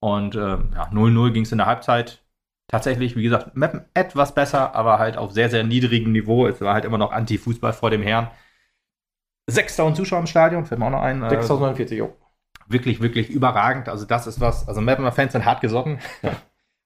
Und 0.00 0.34
äh, 0.34 0.38
ja, 0.38 0.88
0-0 0.92 1.32
ging 1.32 1.42
es 1.42 1.52
in 1.52 1.58
der 1.58 1.66
Halbzeit. 1.66 2.24
Tatsächlich, 2.68 3.16
wie 3.16 3.22
gesagt, 3.22 3.54
Meppen 3.54 3.84
etwas 3.92 4.34
besser, 4.34 4.74
aber 4.74 4.98
halt 4.98 5.18
auf 5.18 5.32
sehr, 5.32 5.50
sehr 5.50 5.64
niedrigem 5.64 6.12
Niveau. 6.12 6.46
Es 6.46 6.60
war 6.62 6.74
halt 6.74 6.84
immer 6.86 6.98
noch 6.98 7.12
Anti-Fußball 7.12 7.74
vor 7.74 7.90
dem 7.90 8.02
Herrn. 8.02 8.30
6000 9.46 9.96
Zuschauer 9.96 10.20
im 10.20 10.26
Stadion, 10.26 10.64
fällt 10.64 10.78
mir 10.78 10.86
auch 10.86 10.90
noch 10.90 11.02
ein. 11.02 11.20
6049, 11.20 11.96
äh, 11.96 11.98
jo. 11.98 12.16
Wirklich, 12.66 13.00
wirklich 13.00 13.30
überragend. 13.30 13.88
Also, 13.88 14.06
das 14.06 14.26
ist 14.26 14.40
was. 14.40 14.68
Also, 14.68 14.80
Mappener 14.82 15.12
Fans 15.12 15.32
sind 15.32 15.46
hart 15.46 15.60
gesotten. 15.62 15.98
Ja. 16.22 16.32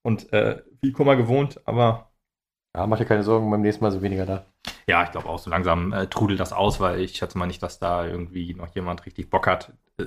Und 0.02 0.32
äh, 0.32 0.62
wie 0.80 0.92
Kummer 0.92 1.16
gewohnt, 1.16 1.60
aber. 1.64 2.10
Ja, 2.74 2.86
mach 2.86 2.98
dir 2.98 3.04
keine 3.04 3.22
Sorgen, 3.22 3.50
beim 3.50 3.60
nächsten 3.60 3.84
Mal 3.84 3.90
sind 3.90 4.02
weniger 4.02 4.24
da. 4.24 4.46
Ja, 4.86 5.04
ich 5.04 5.12
glaube 5.12 5.28
auch, 5.28 5.38
so 5.38 5.50
langsam 5.50 5.92
äh, 5.92 6.06
trudelt 6.06 6.40
das 6.40 6.52
aus, 6.52 6.80
weil 6.80 7.00
ich 7.00 7.16
schätze 7.16 7.36
mal 7.36 7.46
nicht, 7.46 7.62
dass 7.62 7.78
da 7.78 8.06
irgendwie 8.06 8.54
noch 8.54 8.74
jemand 8.74 9.04
richtig 9.04 9.30
Bock 9.30 9.46
hat, 9.46 9.72
äh, 9.98 10.06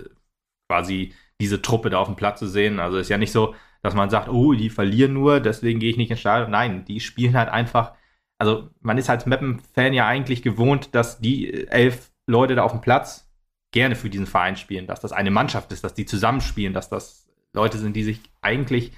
quasi 0.67 1.13
diese 1.39 1.61
Truppe 1.61 1.89
da 1.89 1.99
auf 1.99 2.07
dem 2.07 2.15
Platz 2.15 2.39
zu 2.39 2.47
sehen. 2.47 2.79
Also 2.79 2.97
ist 2.97 3.09
ja 3.09 3.17
nicht 3.17 3.31
so, 3.31 3.53
dass 3.83 3.93
man 3.93 4.09
sagt, 4.09 4.29
oh, 4.29 4.53
die 4.53 4.69
verlieren 4.69 5.13
nur, 5.13 5.39
deswegen 5.39 5.79
gehe 5.79 5.91
ich 5.91 5.97
nicht 5.97 6.09
ins 6.09 6.19
Stadion. 6.19 6.51
Nein, 6.51 6.85
die 6.85 6.99
spielen 6.99 7.37
halt 7.37 7.49
einfach. 7.49 7.93
Also 8.39 8.69
man 8.81 8.97
ist 8.97 9.09
als 9.09 9.25
Mappen-Fan 9.25 9.93
ja 9.93 10.07
eigentlich 10.07 10.41
gewohnt, 10.41 10.95
dass 10.95 11.19
die 11.19 11.67
elf 11.67 12.11
Leute 12.27 12.55
da 12.55 12.63
auf 12.63 12.71
dem 12.71 12.81
Platz 12.81 13.29
gerne 13.71 13.95
für 13.95 14.09
diesen 14.09 14.25
Verein 14.25 14.55
spielen, 14.55 14.87
dass 14.87 15.01
das 15.01 15.11
eine 15.11 15.31
Mannschaft 15.31 15.71
ist, 15.71 15.83
dass 15.83 15.93
die 15.93 16.05
zusammenspielen, 16.05 16.73
dass 16.73 16.89
das 16.89 17.27
Leute 17.53 17.77
sind, 17.77 17.95
die 17.95 18.03
sich 18.03 18.21
eigentlich 18.41 18.93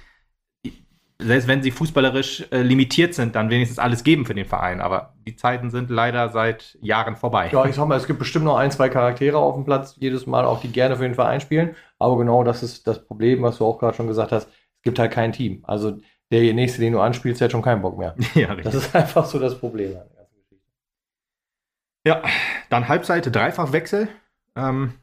selbst 1.20 1.48
wenn 1.48 1.62
sie 1.62 1.72
fußballerisch 1.72 2.46
äh, 2.52 2.62
limitiert 2.62 3.12
sind, 3.12 3.34
dann 3.34 3.50
wenigstens 3.50 3.80
alles 3.80 4.04
geben 4.04 4.24
für 4.24 4.34
den 4.34 4.44
Verein. 4.44 4.80
Aber 4.80 5.14
die 5.26 5.34
Zeiten 5.34 5.70
sind 5.70 5.90
leider 5.90 6.28
seit 6.28 6.78
Jahren 6.80 7.16
vorbei. 7.16 7.50
Ja, 7.52 7.64
ich 7.64 7.74
sag 7.74 7.88
mal, 7.88 7.96
es 7.96 8.06
gibt 8.06 8.20
bestimmt 8.20 8.44
noch 8.44 8.56
ein, 8.56 8.70
zwei 8.70 8.88
Charaktere 8.88 9.36
auf 9.36 9.54
dem 9.54 9.64
Platz, 9.64 9.96
jedes 9.98 10.26
Mal 10.26 10.44
auch, 10.44 10.60
die 10.60 10.70
gerne 10.70 10.96
für 10.96 11.02
den 11.02 11.14
Verein 11.14 11.40
spielen. 11.40 11.74
Aber 11.98 12.16
genau 12.18 12.44
das 12.44 12.62
ist 12.62 12.86
das 12.86 13.04
Problem, 13.04 13.42
was 13.42 13.58
du 13.58 13.66
auch 13.66 13.78
gerade 13.78 13.96
schon 13.96 14.06
gesagt 14.06 14.30
hast. 14.30 14.46
Es 14.46 14.82
gibt 14.82 15.00
halt 15.00 15.10
kein 15.10 15.32
Team. 15.32 15.64
Also 15.64 15.98
der 16.30 16.54
nächste, 16.54 16.80
den 16.80 16.92
du 16.92 17.00
anspielst, 17.00 17.40
der 17.40 17.46
hat 17.46 17.52
schon 17.52 17.62
keinen 17.62 17.82
Bock 17.82 17.98
mehr. 17.98 18.14
ja, 18.34 18.52
richtig. 18.52 18.64
Das 18.64 18.74
ist 18.74 18.94
einfach 18.94 19.24
so 19.24 19.40
das 19.40 19.58
Problem. 19.58 19.96
Ja, 22.06 22.22
dann 22.70 22.86
Halbseite 22.86 23.32
Dreifachwechsel. 23.32 24.08
Ähm, 24.54 24.94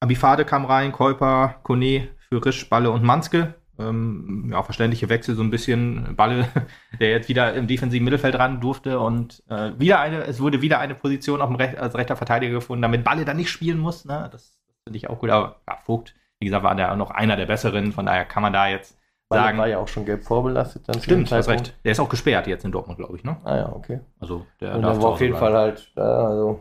Abifade 0.00 0.44
kam 0.44 0.64
rein, 0.64 0.90
Käuper, 0.90 1.60
Kone 1.62 2.08
für 2.28 2.44
Risch, 2.44 2.68
Balle 2.68 2.90
und 2.90 3.04
Manske 3.04 3.54
ähm, 3.88 4.48
ja, 4.52 4.62
verständliche 4.62 5.08
Wechsel, 5.08 5.34
so 5.34 5.42
ein 5.42 5.50
bisschen 5.50 6.14
Balle, 6.16 6.48
der 7.00 7.10
jetzt 7.10 7.28
wieder 7.28 7.54
im 7.54 7.66
defensiven 7.66 8.04
Mittelfeld 8.04 8.38
ran 8.38 8.60
durfte 8.60 9.00
und 9.00 9.42
äh, 9.48 9.72
wieder 9.78 10.00
eine, 10.00 10.24
es 10.24 10.40
wurde 10.40 10.62
wieder 10.62 10.78
eine 10.78 10.94
Position 10.94 11.40
auf 11.40 11.48
dem 11.48 11.56
Rech 11.56 11.80
als 11.80 11.94
rechter 11.94 12.16
Verteidiger 12.16 12.52
gefunden, 12.54 12.82
damit 12.82 13.04
Balle 13.04 13.24
dann 13.24 13.36
nicht 13.36 13.50
spielen 13.50 13.78
muss. 13.78 14.04
Ne? 14.04 14.28
Das, 14.32 14.58
finde 14.84 14.96
ich 14.96 15.08
auch 15.08 15.18
gut. 15.18 15.30
Aber 15.30 15.56
ja, 15.68 15.76
Vogt, 15.84 16.14
wie 16.40 16.46
gesagt, 16.46 16.64
war 16.64 16.74
der 16.74 16.94
noch 16.96 17.10
einer 17.10 17.36
der 17.36 17.46
besseren, 17.46 17.92
von 17.92 18.06
daher 18.06 18.24
kann 18.24 18.42
man 18.42 18.52
da 18.52 18.68
jetzt 18.68 18.98
Balle 19.28 19.42
sagen. 19.42 19.58
war 19.58 19.68
ja 19.68 19.78
auch 19.78 19.88
schon 19.88 20.04
gelb 20.04 20.24
vorbelastet. 20.24 20.88
Dann 20.88 21.00
Stimmt, 21.00 21.30
hast 21.30 21.48
recht. 21.48 21.74
Der 21.84 21.92
ist 21.92 22.00
auch 22.00 22.08
gesperrt 22.08 22.46
jetzt 22.46 22.64
in 22.64 22.72
Dortmund, 22.72 22.98
glaube 22.98 23.16
ich, 23.16 23.24
ne? 23.24 23.36
Ah 23.44 23.56
ja, 23.56 23.72
okay. 23.72 24.00
Also 24.20 24.46
der 24.60 24.74
und 24.74 24.82
dann 24.82 25.00
war 25.02 25.10
auf 25.10 25.20
jeden. 25.20 25.36
Fall 25.36 25.54
halt, 25.54 25.90
also 25.96 26.60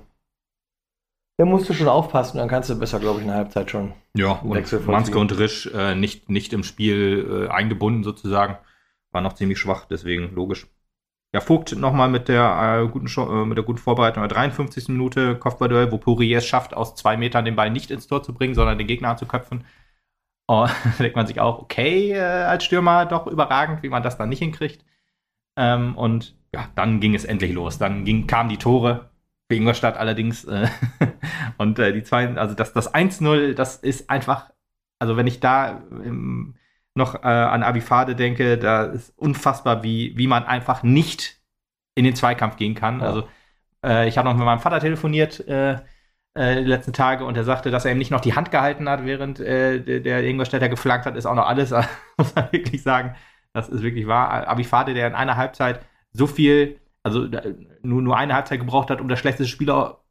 da 1.41 1.45
musst 1.48 1.67
du 1.67 1.74
schon 1.74 1.88
aufpassen, 1.88 2.38
dann 2.38 2.48
kannst 2.48 2.69
du 2.69 2.77
besser, 2.77 3.00
glaube 3.00 3.17
ich, 3.17 3.24
in 3.24 3.29
der 3.29 3.38
Halbzeit 3.38 3.71
schon. 3.71 3.93
Ja, 4.15 4.33
und 4.33 4.86
Manske 4.86 5.17
und 5.17 5.36
Risch 5.39 5.65
äh, 5.74 5.95
nicht, 5.95 6.29
nicht 6.29 6.53
im 6.53 6.63
Spiel 6.63 7.48
äh, 7.48 7.51
eingebunden 7.51 8.03
sozusagen. 8.03 8.57
War 9.10 9.21
noch 9.21 9.33
ziemlich 9.33 9.57
schwach, 9.57 9.86
deswegen 9.89 10.36
logisch. 10.36 10.67
ja, 11.33 11.41
Vogt 11.41 11.75
nochmal 11.75 12.10
mit 12.10 12.27
der, 12.27 12.83
äh, 12.83 12.88
guten 12.88 13.07
äh, 13.07 13.45
mit 13.45 13.57
der 13.57 13.65
guten 13.65 13.79
Vorbereitung 13.79 14.21
der 14.21 14.29
53. 14.29 14.89
Minute 14.89 15.36
Kopfballduell, 15.36 15.91
wo 15.91 15.98
Pourier 15.98 16.38
es 16.38 16.45
schafft, 16.45 16.75
aus 16.75 16.93
zwei 16.93 17.17
Metern 17.17 17.43
den 17.43 17.55
Ball 17.55 17.71
nicht 17.71 17.89
ins 17.89 18.05
Tor 18.05 18.21
zu 18.21 18.36
bringen, 18.36 18.53
sondern 18.53 18.77
den 18.77 18.86
Gegner 18.86 19.10
anzuköpfen. 19.10 19.65
Oh, 20.48 20.67
da 20.83 20.91
denkt 21.00 21.15
man 21.15 21.25
sich 21.25 21.39
auch, 21.39 21.60
okay, 21.60 22.12
äh, 22.12 22.19
als 22.19 22.65
Stürmer 22.65 23.07
doch 23.07 23.25
überragend, 23.25 23.81
wie 23.81 23.89
man 23.89 24.03
das 24.03 24.15
dann 24.15 24.29
nicht 24.29 24.39
hinkriegt. 24.39 24.86
Ähm, 25.57 25.95
und 25.98 26.36
ja, 26.53 26.67
dann 26.75 27.00
ging 27.00 27.15
es 27.15 27.25
endlich 27.25 27.51
los. 27.51 27.79
Dann 27.79 28.05
ging, 28.05 28.27
kamen 28.27 28.50
die 28.50 28.57
Tore 28.57 29.11
für 29.51 29.55
Ingolstadt 29.55 29.98
allerdings. 29.98 30.46
Äh, 30.46 30.67
und 31.58 31.77
äh, 31.77 31.91
die 31.91 32.03
zwei, 32.03 32.34
also 32.36 32.55
das, 32.55 32.72
das 32.72 32.93
1-0, 32.93 33.53
das 33.53 33.75
ist 33.75 34.10
einfach, 34.10 34.50
also 34.98 35.17
wenn 35.17 35.27
ich 35.27 35.41
da 35.41 35.84
im, 35.91 36.55
noch 36.96 37.15
äh, 37.15 37.27
an 37.27 37.63
Abifade 37.63 38.15
denke, 38.15 38.58
da 38.58 38.84
ist 38.84 39.13
unfassbar, 39.17 39.84
wie, 39.84 40.13
wie 40.17 40.27
man 40.27 40.46
einfach 40.46 40.84
nicht 40.84 41.41
in 41.96 42.05
den 42.05 42.15
Zweikampf 42.15 42.55
gehen 42.55 42.75
kann. 42.75 43.01
Ja. 43.01 43.05
Also 43.05 43.27
äh, 43.84 44.08
ich 44.08 44.17
habe 44.17 44.29
noch 44.29 44.36
mit 44.38 44.46
meinem 44.46 44.60
Vater 44.60 44.79
telefoniert 44.79 45.46
äh, 45.48 45.74
äh, 46.34 46.63
die 46.63 46.70
letzten 46.70 46.93
Tage 46.93 47.25
und 47.25 47.36
er 47.36 47.43
sagte, 47.43 47.72
dass 47.72 47.84
er 47.84 47.91
ihm 47.91 47.98
nicht 47.98 48.12
noch 48.12 48.22
die 48.22 48.36
Hand 48.36 48.51
gehalten 48.51 48.88
hat, 48.88 49.05
während 49.05 49.41
äh, 49.41 49.81
der, 49.81 50.00
der 50.00 50.24
Ingolstädter 50.24 50.70
geflankt 50.70 51.05
hat, 51.05 51.17
ist 51.17 51.25
auch 51.25 51.36
noch 51.36 51.48
alles, 51.48 51.72
muss 52.17 52.36
man 52.36 52.51
wirklich 52.51 52.84
sagen. 52.84 53.15
Das 53.51 53.67
ist 53.67 53.84
wirklich 53.84 54.08
wahr. 54.08 54.48
Abifade, 54.48 54.93
der 54.93 55.08
in 55.08 55.15
einer 55.15 55.36
Halbzeit 55.36 55.81
so 56.13 56.25
viel, 56.25 56.79
also 57.03 57.27
nur, 57.81 58.01
nur 58.01 58.17
eine 58.17 58.36
Halbzeit 58.36 58.60
gebraucht 58.60 58.89
hat, 58.89 59.01
um 59.01 59.08
der 59.08 59.15
schlechteste 59.15 59.51
Spieler 59.51 60.03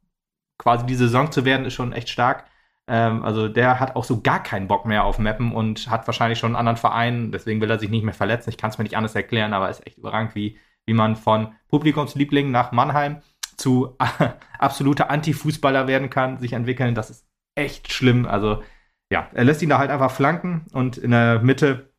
quasi 0.57 0.85
die 0.85 0.95
Saison 0.95 1.31
zu 1.31 1.45
werden, 1.45 1.65
ist 1.65 1.73
schon 1.73 1.93
echt 1.93 2.09
stark. 2.09 2.45
Ähm, 2.87 3.23
also 3.23 3.47
der 3.47 3.79
hat 3.79 3.95
auch 3.95 4.03
so 4.03 4.21
gar 4.21 4.43
keinen 4.43 4.67
Bock 4.67 4.85
mehr 4.85 5.05
auf 5.05 5.19
Mappen 5.19 5.53
und 5.53 5.89
hat 5.89 6.07
wahrscheinlich 6.07 6.39
schon 6.39 6.49
einen 6.49 6.57
anderen 6.57 6.77
Verein, 6.77 7.31
deswegen 7.31 7.61
will 7.61 7.69
er 7.69 7.79
sich 7.79 7.89
nicht 7.89 8.03
mehr 8.03 8.13
verletzen. 8.13 8.49
Ich 8.49 8.57
kann 8.57 8.69
es 8.69 8.77
mir 8.77 8.83
nicht 8.83 8.97
anders 8.97 9.15
erklären, 9.15 9.53
aber 9.53 9.69
ist 9.69 9.85
echt 9.87 9.97
überragend, 9.97 10.35
wie, 10.35 10.59
wie 10.85 10.93
man 10.93 11.15
von 11.15 11.53
Publikumsliebling 11.69 12.51
nach 12.51 12.71
Mannheim 12.71 13.21
zu 13.57 13.97
absoluter 14.59 15.09
Anti-Fußballer 15.09 15.87
werden 15.87 16.09
kann, 16.09 16.37
sich 16.37 16.53
entwickeln. 16.53 16.95
Das 16.95 17.09
ist 17.09 17.27
echt 17.55 17.91
schlimm. 17.91 18.25
Also 18.25 18.63
ja, 19.11 19.29
er 19.33 19.43
lässt 19.43 19.61
ihn 19.61 19.69
da 19.69 19.77
halt 19.77 19.91
einfach 19.91 20.11
flanken 20.11 20.65
und 20.73 20.97
in 20.97 21.11
der 21.11 21.41
Mitte 21.41 21.91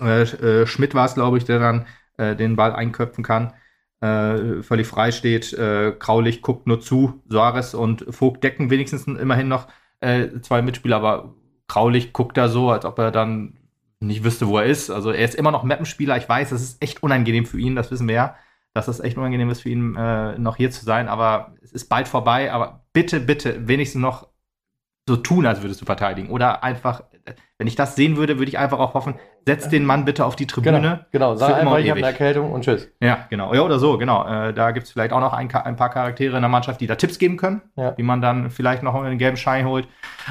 äh, 0.00 0.22
äh, 0.22 0.66
Schmidt 0.66 0.94
war 0.94 1.06
es, 1.06 1.14
glaube 1.14 1.38
ich, 1.38 1.44
der 1.44 1.58
dann 1.58 1.86
äh, 2.16 2.36
den 2.36 2.56
Ball 2.56 2.72
einköpfen 2.74 3.22
kann. 3.24 3.52
Äh, 4.02 4.62
völlig 4.62 4.88
frei 4.88 5.12
steht. 5.12 5.52
Äh, 5.52 5.92
Kraulich 5.96 6.42
guckt 6.42 6.66
nur 6.66 6.80
zu. 6.80 7.22
Soares 7.28 7.74
und 7.74 8.04
Vogt 8.10 8.42
decken 8.42 8.68
wenigstens 8.68 9.06
immerhin 9.06 9.46
noch 9.46 9.68
äh, 10.00 10.40
zwei 10.40 10.60
Mitspieler, 10.60 10.96
aber 10.96 11.34
Kraulich 11.68 12.12
guckt 12.12 12.36
da 12.36 12.48
so, 12.48 12.70
als 12.70 12.84
ob 12.84 12.98
er 12.98 13.12
dann 13.12 13.58
nicht 14.00 14.24
wüsste, 14.24 14.48
wo 14.48 14.58
er 14.58 14.64
ist. 14.64 14.90
Also 14.90 15.12
er 15.12 15.24
ist 15.24 15.36
immer 15.36 15.52
noch 15.52 15.62
Mappenspieler. 15.62 16.16
Ich 16.16 16.28
weiß, 16.28 16.50
das 16.50 16.62
ist 16.62 16.82
echt 16.82 17.04
unangenehm 17.04 17.46
für 17.46 17.60
ihn, 17.60 17.76
das 17.76 17.92
wissen 17.92 18.08
wir 18.08 18.14
ja, 18.14 18.36
dass 18.74 18.88
es 18.88 18.98
echt 18.98 19.16
unangenehm 19.16 19.50
ist 19.50 19.62
für 19.62 19.68
ihn, 19.68 19.94
äh, 19.94 20.36
noch 20.36 20.56
hier 20.56 20.72
zu 20.72 20.84
sein. 20.84 21.06
Aber 21.06 21.54
es 21.62 21.70
ist 21.70 21.88
bald 21.88 22.08
vorbei. 22.08 22.52
Aber 22.52 22.84
bitte, 22.92 23.20
bitte, 23.20 23.68
wenigstens 23.68 24.02
noch 24.02 24.28
so 25.08 25.16
tun, 25.16 25.46
als 25.46 25.62
würdest 25.62 25.80
du 25.80 25.84
verteidigen. 25.84 26.30
Oder 26.30 26.64
einfach, 26.64 27.04
wenn 27.58 27.66
ich 27.66 27.76
das 27.76 27.94
sehen 27.94 28.16
würde, 28.16 28.38
würde 28.38 28.48
ich 28.48 28.58
einfach 28.58 28.78
auch 28.80 28.94
hoffen, 28.94 29.14
setz 29.46 29.68
den 29.68 29.84
Mann 29.84 30.04
bitte 30.04 30.24
auf 30.24 30.34
die 30.34 30.46
Tribüne. 30.46 30.80
Genau, 30.80 30.98
genau. 31.12 31.36
sag 31.36 31.54
einfach, 31.54 31.78
ich 31.78 31.90
habe 31.90 31.98
eine 31.98 32.08
Erkältung 32.08 32.52
und 32.52 32.64
tschüss. 32.64 32.88
Ja, 33.00 33.26
genau. 33.30 33.54
Ja, 33.54 33.62
oder 33.62 33.78
so, 33.78 33.98
genau. 33.98 34.26
Äh, 34.26 34.52
da 34.52 34.72
gibt 34.72 34.86
es 34.86 34.92
vielleicht 34.92 35.12
auch 35.12 35.20
noch 35.20 35.32
ein, 35.32 35.52
ein, 35.54 35.76
paar 35.76 35.90
Charaktere 35.90 36.34
in 36.36 36.42
der 36.42 36.48
Mannschaft, 36.48 36.80
die 36.80 36.86
da 36.86 36.96
Tipps 36.96 37.18
geben 37.18 37.36
können, 37.36 37.62
ja. 37.76 37.96
wie 37.96 38.02
man 38.02 38.20
dann 38.20 38.50
vielleicht 38.50 38.82
noch 38.82 38.94
einen 38.94 39.18
gelben 39.18 39.36
Schein 39.36 39.66
holt. 39.66 39.86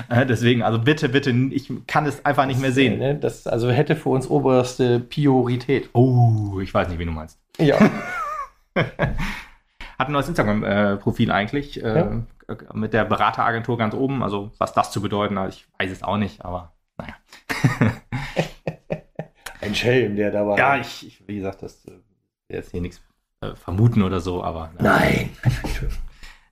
Äh, 0.09 0.25
deswegen, 0.25 0.61
also 0.61 0.79
bitte, 0.79 1.07
bitte, 1.09 1.31
ich 1.31 1.71
kann 1.87 2.05
es 2.05 2.25
einfach 2.25 2.45
nicht 2.45 2.59
mehr 2.59 2.71
sehen. 2.71 2.99
Ne, 2.99 3.15
das 3.15 3.47
also 3.47 3.69
hätte 3.69 3.95
für 3.95 4.09
uns 4.09 4.29
oberste 4.29 4.99
Priorität. 4.99 5.89
Oh, 5.93 6.59
ich 6.61 6.73
weiß 6.73 6.89
nicht, 6.89 6.99
wie 6.99 7.05
du 7.05 7.11
meinst. 7.11 7.39
Ja. 7.59 7.77
Hat 8.75 10.07
ein 10.07 10.11
neues 10.11 10.27
Instagram-Profil 10.27 11.31
eigentlich. 11.31 11.81
Äh, 11.83 11.95
ja 11.95 12.21
mit 12.73 12.93
der 12.93 13.05
Berateragentur 13.05 13.77
ganz 13.77 13.93
oben. 13.93 14.23
Also, 14.23 14.51
was 14.57 14.73
das 14.73 14.91
zu 14.91 15.01
bedeuten 15.01 15.39
hat, 15.39 15.53
ich 15.53 15.67
weiß 15.79 15.91
es 15.91 16.03
auch 16.03 16.17
nicht, 16.17 16.43
aber. 16.43 16.70
Ein 19.61 19.75
Schelm, 19.75 20.15
der 20.15 20.31
da 20.31 20.45
war. 20.45 20.57
Ja, 20.57 20.77
ich, 20.77 21.07
ich 21.07 21.27
wie 21.27 21.35
gesagt, 21.35 21.61
das 21.61 21.85
äh, 21.85 21.91
jetzt 22.49 22.71
hier 22.71 22.81
nichts 22.81 23.01
äh, 23.41 23.55
vermuten 23.55 24.01
oder 24.01 24.19
so, 24.19 24.43
aber. 24.43 24.71
Nein. 24.79 25.29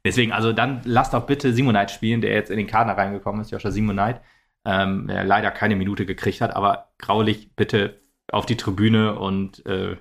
Deswegen, 0.05 0.31
also 0.31 0.53
dann 0.53 0.81
lasst 0.85 1.13
doch 1.13 1.25
bitte 1.25 1.53
Simonite 1.53 1.93
spielen, 1.93 2.21
der 2.21 2.33
jetzt 2.33 2.51
in 2.51 2.57
den 2.57 2.67
Kader 2.67 2.97
reingekommen 2.97 3.41
ist, 3.41 3.51
Joscha 3.51 3.71
Simonite, 3.71 4.21
ähm, 4.65 5.07
der 5.07 5.25
leider 5.25 5.51
keine 5.51 5.75
Minute 5.75 6.05
gekriegt 6.05 6.41
hat, 6.41 6.55
aber 6.55 6.91
graulich 6.97 7.55
bitte 7.55 7.99
auf 8.31 8.45
die 8.45 8.57
Tribüne 8.57 9.19
und 9.19 9.65
äh, 9.65 9.97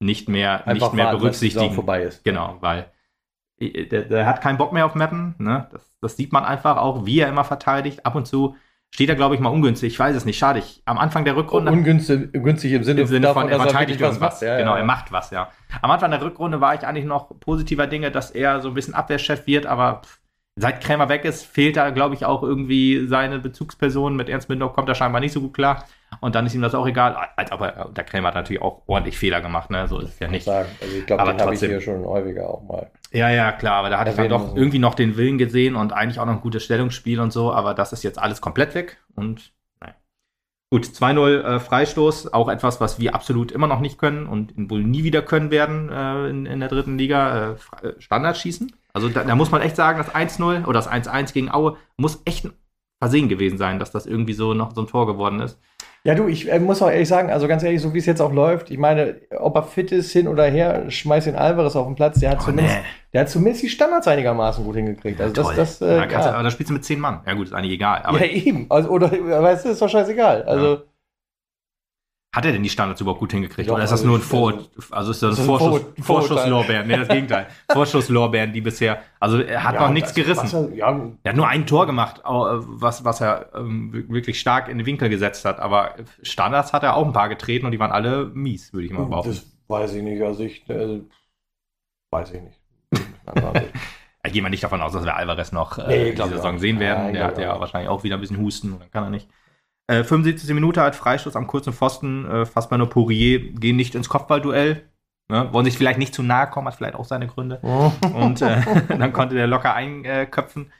nicht 0.00 0.28
mehr, 0.28 0.66
Einfach 0.66 0.88
nicht 0.88 0.94
mehr 0.94 1.06
warten, 1.06 1.18
berücksichtigen. 1.18 1.74
vorbei 1.74 2.02
ist. 2.02 2.24
Genau, 2.24 2.58
weil 2.60 2.90
der, 3.58 4.02
der, 4.02 4.26
hat 4.26 4.42
keinen 4.42 4.58
Bock 4.58 4.72
mehr 4.72 4.84
auf 4.84 4.94
Mappen. 4.94 5.34
Ne? 5.38 5.68
Das, 5.72 5.96
das, 6.00 6.16
sieht 6.16 6.32
man 6.32 6.44
einfach 6.44 6.76
auch, 6.76 7.06
wie 7.06 7.20
er 7.20 7.28
immer 7.28 7.44
verteidigt. 7.44 8.04
Ab 8.04 8.14
und 8.14 8.26
zu 8.26 8.56
steht 8.96 9.10
er, 9.10 9.14
glaube 9.14 9.34
ich, 9.34 9.42
mal 9.42 9.50
ungünstig. 9.50 9.92
Ich 9.92 9.98
weiß 9.98 10.16
es 10.16 10.24
nicht. 10.24 10.38
Schade. 10.38 10.58
Ich, 10.60 10.80
am 10.86 10.96
Anfang 10.96 11.26
der 11.26 11.36
Rückrunde. 11.36 11.70
Ungünstig, 11.70 12.32
ungünstig 12.32 12.72
im 12.72 12.82
Sinne, 12.82 13.02
im 13.02 13.06
Sinne 13.06 13.26
davon, 13.26 13.42
von, 13.42 13.52
er 13.52 13.60
verteidigt 13.60 14.00
er 14.00 14.06
irgendwas. 14.08 14.40
Ja, 14.40 14.56
genau, 14.56 14.72
ja. 14.72 14.78
er 14.78 14.84
macht 14.84 15.12
was, 15.12 15.30
ja. 15.30 15.50
Am 15.82 15.90
Anfang 15.90 16.10
der 16.10 16.22
Rückrunde 16.22 16.62
war 16.62 16.74
ich 16.74 16.86
eigentlich 16.86 17.04
noch 17.04 17.38
positiver 17.38 17.86
Dinge, 17.86 18.10
dass 18.10 18.30
er 18.30 18.62
so 18.62 18.68
ein 18.68 18.74
bisschen 18.74 18.94
Abwehrchef 18.94 19.46
wird, 19.46 19.66
aber 19.66 20.00
seit 20.58 20.80
Krämer 20.80 21.10
weg 21.10 21.26
ist, 21.26 21.44
fehlt 21.44 21.76
da, 21.76 21.90
glaube 21.90 22.14
ich, 22.14 22.24
auch 22.24 22.42
irgendwie 22.42 23.06
seine 23.06 23.38
Bezugsperson. 23.38 24.16
Mit 24.16 24.30
Ernst 24.30 24.48
Mindorf 24.48 24.72
kommt 24.72 24.88
er 24.88 24.94
scheinbar 24.94 25.20
nicht 25.20 25.32
so 25.32 25.42
gut 25.42 25.52
klar. 25.52 25.84
Und 26.20 26.34
dann 26.34 26.46
ist 26.46 26.54
ihm 26.54 26.62
das 26.62 26.74
auch 26.74 26.86
egal. 26.86 27.16
Als 27.36 27.52
aber 27.52 27.90
der 27.94 28.04
Krämer 28.04 28.28
hat 28.28 28.34
natürlich 28.34 28.62
auch 28.62 28.80
ordentlich 28.86 29.18
Fehler 29.18 29.42
gemacht, 29.42 29.68
ne? 29.70 29.88
So 29.88 29.98
ist 29.98 30.14
es 30.14 30.18
ja 30.20 30.28
nicht. 30.28 30.44
Sagen. 30.44 30.70
Also 30.80 30.96
ich 30.96 31.04
glaube, 31.04 31.24
den 31.24 31.38
habe 31.38 31.52
ich 31.52 31.60
hier 31.60 31.82
schon 31.82 32.02
häufiger 32.02 32.48
auch 32.48 32.62
mal. 32.62 32.90
Ja, 33.12 33.30
ja, 33.30 33.52
klar, 33.52 33.76
aber 33.76 33.90
da 33.90 33.98
hatte 33.98 34.10
ich 34.10 34.16
dann 34.16 34.28
doch 34.28 34.56
irgendwie 34.56 34.78
noch 34.78 34.94
den 34.94 35.16
Willen 35.16 35.38
gesehen 35.38 35.76
und 35.76 35.92
eigentlich 35.92 36.18
auch 36.18 36.26
noch 36.26 36.34
ein 36.34 36.40
gutes 36.40 36.64
Stellungsspiel 36.64 37.20
und 37.20 37.32
so, 37.32 37.52
aber 37.52 37.74
das 37.74 37.92
ist 37.92 38.02
jetzt 38.02 38.18
alles 38.18 38.40
komplett 38.40 38.74
weg 38.74 38.98
und 39.14 39.52
nein. 39.80 39.94
Gut, 40.70 40.86
2-0 40.86 41.40
äh, 41.40 41.60
Freistoß, 41.60 42.32
auch 42.32 42.48
etwas, 42.48 42.80
was 42.80 42.98
wir 42.98 43.14
absolut 43.14 43.52
immer 43.52 43.68
noch 43.68 43.80
nicht 43.80 43.98
können 43.98 44.26
und 44.26 44.52
wohl 44.70 44.82
nie 44.82 45.04
wieder 45.04 45.22
können 45.22 45.50
werden 45.50 45.88
äh, 45.88 46.28
in, 46.28 46.46
in, 46.46 46.60
der 46.60 46.68
dritten 46.68 46.98
Liga, 46.98 47.56
äh, 47.82 47.86
äh 47.86 48.00
Standardschießen. 48.00 48.74
Also 48.92 49.08
da, 49.08 49.24
da, 49.24 49.34
muss 49.36 49.50
man 49.50 49.62
echt 49.62 49.76
sagen, 49.76 49.98
das 49.98 50.14
1-0 50.14 50.64
oder 50.64 50.72
das 50.72 50.90
1-1 50.90 51.32
gegen 51.32 51.50
Aue 51.50 51.76
muss 51.96 52.22
echt 52.24 52.44
ein 52.46 52.54
Versehen 52.98 53.28
gewesen 53.28 53.58
sein, 53.58 53.78
dass 53.78 53.92
das 53.92 54.06
irgendwie 54.06 54.32
so 54.32 54.54
noch 54.54 54.74
so 54.74 54.80
ein 54.80 54.88
Tor 54.88 55.06
geworden 55.06 55.40
ist. 55.40 55.60
Ja, 56.06 56.14
du, 56.14 56.28
ich 56.28 56.48
äh, 56.48 56.60
muss 56.60 56.80
auch 56.82 56.88
ehrlich 56.88 57.08
sagen, 57.08 57.30
also 57.30 57.48
ganz 57.48 57.64
ehrlich, 57.64 57.82
so 57.82 57.92
wie 57.92 57.98
es 57.98 58.06
jetzt 58.06 58.20
auch 58.20 58.32
läuft, 58.32 58.70
ich 58.70 58.78
meine, 58.78 59.16
ob 59.36 59.56
er 59.56 59.64
fit 59.64 59.90
ist, 59.90 60.12
hin 60.12 60.28
oder 60.28 60.44
her, 60.44 60.88
schmeiß 60.88 61.24
den 61.24 61.34
Alvarez 61.34 61.74
auf 61.74 61.84
den 61.84 61.96
Platz, 61.96 62.20
der 62.20 62.30
hat, 62.30 62.38
oh, 62.42 62.44
zumindest, 62.44 62.76
nee. 62.76 62.84
der 63.12 63.22
hat 63.22 63.28
zumindest 63.28 63.64
die 63.64 63.68
Standards 63.68 64.06
einigermaßen 64.06 64.64
gut 64.64 64.76
hingekriegt. 64.76 65.20
Also 65.20 65.34
ja, 65.34 65.48
das, 65.48 65.78
das, 65.78 65.80
äh, 65.80 65.96
ja, 65.96 66.08
ja. 66.08 66.32
aber 66.32 66.44
da 66.44 66.50
spielst 66.52 66.70
du 66.70 66.74
mit 66.74 66.84
zehn 66.84 67.00
Mann. 67.00 67.22
Ja 67.26 67.34
gut, 67.34 67.48
ist 67.48 67.52
eigentlich 67.52 67.72
egal. 67.72 68.04
ja, 68.04 68.24
eben. 68.24 68.66
Also, 68.68 68.88
oder, 68.90 69.10
weißt 69.42 69.64
du, 69.64 69.70
ist 69.70 69.82
doch 69.82 69.88
scheißegal. 69.88 70.44
Also. 70.44 70.66
Ja. 70.74 70.82
Hat 72.36 72.44
er 72.44 72.52
denn 72.52 72.62
die 72.62 72.68
Standards 72.68 73.00
überhaupt 73.00 73.20
gut 73.20 73.32
hingekriegt? 73.32 73.70
Doch, 73.70 73.76
oder 73.76 73.84
ist 73.84 73.92
das 73.92 74.00
also 74.00 74.08
nur 74.10 74.18
ein 74.18 74.22
Vor, 74.22 74.52
also 74.90 75.10
ist 75.10 75.22
das, 75.22 75.36
das 75.36 75.38
ein 75.38 75.46
Vorschuss, 75.46 75.86
Vorschusslorbeeren? 76.02 76.86
Nee, 76.86 76.98
das 76.98 77.08
Gegenteil. 77.08 77.46
Vorschusslorbeeren, 77.72 78.52
die 78.52 78.60
bisher, 78.60 78.98
also 79.18 79.40
er 79.40 79.64
hat 79.64 79.76
ja, 79.76 79.80
noch 79.80 79.90
nichts 79.90 80.12
gerissen. 80.12 80.72
Er, 80.72 80.76
ja. 80.76 81.00
er, 81.22 81.30
hat 81.30 81.36
nur 81.36 81.48
ein 81.48 81.66
Tor 81.66 81.86
gemacht, 81.86 82.20
was, 82.26 83.06
was 83.06 83.22
er 83.22 83.54
ähm, 83.54 84.04
wirklich 84.10 84.38
stark 84.38 84.68
in 84.68 84.76
den 84.76 84.86
Winkel 84.86 85.08
gesetzt 85.08 85.46
hat. 85.46 85.60
Aber 85.60 85.94
Standards 86.20 86.74
hat 86.74 86.82
er 86.82 86.96
auch 86.96 87.06
ein 87.06 87.14
paar 87.14 87.30
getreten 87.30 87.64
und 87.64 87.72
die 87.72 87.78
waren 87.78 87.90
alle 87.90 88.26
mies, 88.26 88.74
würde 88.74 88.84
ich 88.84 88.92
mal 88.92 89.06
behaupten. 89.06 89.30
Das 89.30 89.46
weiß 89.68 89.94
ich 89.94 90.02
nicht. 90.02 90.20
Also 90.20 90.42
ich, 90.42 90.68
äh, 90.68 91.00
weiß 92.10 92.32
ich 92.32 92.42
nicht. 92.42 92.60
Da 94.22 94.32
gehen 94.32 94.42
wir 94.42 94.50
nicht 94.50 94.64
davon 94.64 94.82
aus, 94.82 94.92
dass 94.92 95.04
wir 95.04 95.14
Alvarez 95.14 95.52
noch 95.52 95.78
äh, 95.78 95.86
nee, 95.86 96.12
die 96.12 96.16
Saison 96.16 96.58
sehen 96.58 96.80
werden. 96.80 97.12
Der 97.12 97.26
hat 97.26 97.38
ja 97.38 97.60
wahrscheinlich 97.60 97.88
auch 97.88 98.02
wieder 98.02 98.16
ein 98.16 98.20
bisschen 98.20 98.38
Husten 98.38 98.72
und 98.72 98.82
dann 98.82 98.90
kann 98.90 99.04
er 99.04 99.10
nicht. 99.10 99.28
Äh, 99.88 100.04
75. 100.04 100.52
Minute 100.54 100.82
hat 100.82 100.96
Freistoß 100.96 101.36
am 101.36 101.46
kurzen 101.46 101.72
Pfosten. 101.72 102.28
Äh, 102.28 102.46
Fassbein 102.46 102.80
und 102.80 102.90
Poirier 102.90 103.52
gehen 103.52 103.76
nicht 103.76 103.94
ins 103.94 104.08
Kopfballduell. 104.08 104.82
Ne? 105.28 105.48
Wollen 105.52 105.64
sich 105.64 105.76
vielleicht 105.76 105.98
nicht 105.98 106.14
zu 106.14 106.22
nahe 106.22 106.48
kommen, 106.48 106.68
hat 106.68 106.74
vielleicht 106.74 106.94
auch 106.94 107.04
seine 107.04 107.26
Gründe. 107.26 107.58
und 107.60 108.42
äh, 108.42 108.62
dann 108.88 109.12
konnte 109.12 109.34
der 109.34 109.46
locker 109.46 109.74
einköpfen. 109.74 110.72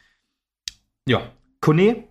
Ja, 1.09 1.21
Kone 1.61 2.05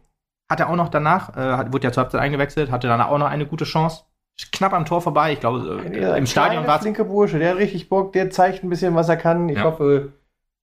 hatte 0.49 0.67
auch 0.69 0.75
noch 0.75 0.89
danach, 0.89 1.35
äh, 1.35 1.71
wurde 1.71 1.87
ja 1.87 1.91
zur 1.91 2.03
Halbzeit 2.03 2.21
eingewechselt, 2.21 2.71
hatte 2.71 2.87
dann 2.87 3.01
auch 3.01 3.17
noch 3.17 3.27
eine 3.27 3.45
gute 3.45 3.65
Chance. 3.65 4.03
Knapp 4.51 4.73
am 4.73 4.85
Tor 4.85 5.01
vorbei, 5.01 5.31
ich 5.33 5.39
glaube, 5.39 5.81
äh, 5.85 6.17
im 6.17 6.25
Stadion 6.25 6.67
war 6.67 6.79
es. 6.79 6.83
linke 6.83 7.05
Bursche, 7.05 7.39
der 7.39 7.51
hat 7.51 7.57
richtig 7.57 7.87
Bock, 7.87 8.11
der 8.13 8.29
zeigt 8.29 8.63
ein 8.63 8.69
bisschen, 8.69 8.93
was 8.95 9.07
er 9.07 9.15
kann. 9.15 9.47
Ich 9.47 9.57
ja. 9.57 9.63
hoffe, 9.63 10.11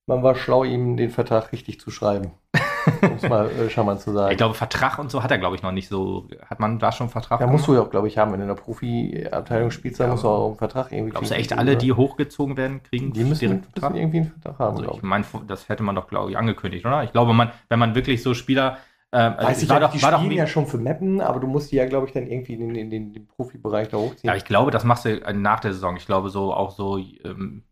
man 0.05 0.21
war 0.21 0.35
schlau, 0.35 0.63
ihm 0.63 0.95
den 0.95 1.09
Vertrag 1.09 1.51
richtig 1.51 1.79
zu 1.79 1.89
schreiben 1.89 2.31
um 3.01 3.15
es 3.15 3.27
mal 3.27 3.49
äh, 3.49 3.69
charmant 3.69 4.01
zu 4.01 4.11
sagen. 4.11 4.31
Ich 4.31 4.37
glaube, 4.37 4.53
Vertrag 4.53 4.99
und 4.99 5.11
so 5.11 5.23
hat 5.23 5.31
er, 5.31 5.37
glaube 5.37 5.55
ich, 5.55 5.63
noch 5.63 5.71
nicht 5.71 5.87
so. 5.87 6.27
Hat 6.45 6.59
man 6.59 6.79
da 6.79 6.91
schon 6.91 7.09
Vertrag? 7.09 7.39
Ja, 7.39 7.47
musst 7.47 7.67
du 7.67 7.73
ja 7.73 7.81
auch, 7.81 7.89
glaube 7.89 8.07
ich, 8.07 8.17
haben. 8.17 8.31
Wenn 8.31 8.39
du 8.39 8.43
in 8.43 8.55
der 8.55 8.61
Profi-Abteilung 8.61 9.71
spielst, 9.71 9.99
dann 9.99 10.07
ja, 10.07 10.11
musst 10.13 10.23
du 10.23 10.27
auch 10.27 10.47
einen 10.47 10.57
Vertrag 10.57 10.91
irgendwie 10.91 11.11
Glaubst 11.11 11.31
du 11.31 11.35
echt, 11.35 11.53
alle, 11.53 11.77
die 11.77 11.93
hochgezogen 11.93 12.57
werden, 12.57 12.83
kriegen 12.83 13.13
die 13.13 13.23
müssen, 13.23 13.65
müssen 13.75 13.95
irgendwie 13.95 14.17
einen 14.19 14.31
Vertrag 14.41 14.59
haben? 14.59 14.77
Also 14.77 14.95
ich 14.95 15.03
meine, 15.03 15.25
das 15.47 15.69
hätte 15.69 15.83
man 15.83 15.95
doch, 15.95 16.07
glaube 16.07 16.31
ich, 16.31 16.37
angekündigt, 16.37 16.85
oder? 16.85 17.03
Ich 17.03 17.11
glaube, 17.11 17.33
man, 17.33 17.51
wenn 17.69 17.79
man 17.79 17.95
wirklich 17.95 18.21
so 18.23 18.33
Spieler 18.33 18.77
Ähm, 19.11 19.33
also 19.37 19.49
Weiß 19.49 19.63
ich 19.63 19.69
war 19.69 19.79
ja, 19.79 19.87
doch, 19.87 19.93
die 19.93 20.01
war 20.01 20.13
spielen 20.13 20.31
doch, 20.31 20.37
ja 20.37 20.47
schon 20.47 20.65
für 20.65 20.79
Mappen, 20.79 21.21
aber 21.21 21.39
du 21.39 21.45
musst 21.45 21.71
die 21.71 21.75
ja, 21.75 21.85
glaube 21.85 22.07
ich, 22.07 22.13
dann 22.13 22.25
irgendwie 22.25 22.53
in, 22.53 22.75
in, 22.75 22.91
in, 22.91 23.13
den 23.13 23.27
Profibereich 23.27 23.87
da 23.89 23.97
hochziehen. 23.97 24.27
Ja, 24.27 24.35
ich 24.35 24.43
glaube, 24.43 24.71
das 24.71 24.83
machst 24.83 25.05
du 25.05 25.19
nach 25.33 25.59
der 25.59 25.73
Saison. 25.73 25.95
Ich 25.97 26.07
glaube, 26.07 26.29
so 26.29 26.51
auch 26.51 26.71
so, 26.71 26.97
ähm, 26.97 27.63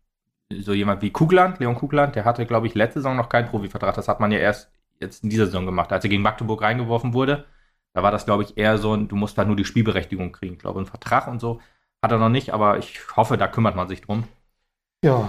so 0.60 0.72
jemand 0.72 1.02
wie 1.02 1.10
Kugland, 1.10 1.58
Leon 1.58 1.74
Kugland, 1.74 2.14
der 2.14 2.24
hatte, 2.24 2.46
glaube 2.46 2.66
ich, 2.66 2.74
letzte 2.74 3.00
Saison 3.00 3.16
noch 3.16 3.28
keinen 3.28 3.48
Profivertrag. 3.48 3.94
Das 3.94 4.08
hat 4.08 4.20
man 4.20 4.30
ja 4.30 4.38
erst 4.38 4.70
jetzt 5.00 5.24
in 5.24 5.30
dieser 5.30 5.46
Saison 5.46 5.66
gemacht, 5.66 5.92
als 5.92 6.04
er 6.04 6.10
gegen 6.10 6.22
Magdeburg 6.22 6.62
reingeworfen 6.62 7.14
wurde. 7.14 7.44
Da 7.94 8.02
war 8.02 8.10
das, 8.10 8.24
glaube 8.24 8.42
ich, 8.42 8.56
eher 8.56 8.78
so, 8.78 8.96
du 8.96 9.16
musst 9.16 9.36
da 9.36 9.44
nur 9.44 9.56
die 9.56 9.64
Spielberechtigung 9.64 10.32
kriegen. 10.32 10.54
Ich 10.54 10.60
glaube, 10.60 10.78
einen 10.78 10.86
Vertrag 10.86 11.28
und 11.28 11.40
so 11.40 11.60
hat 12.02 12.10
er 12.10 12.18
noch 12.18 12.28
nicht, 12.28 12.52
aber 12.52 12.78
ich 12.78 13.00
hoffe, 13.16 13.36
da 13.36 13.46
kümmert 13.46 13.76
man 13.76 13.88
sich 13.88 14.00
drum. 14.00 14.24
Ja. 15.04 15.28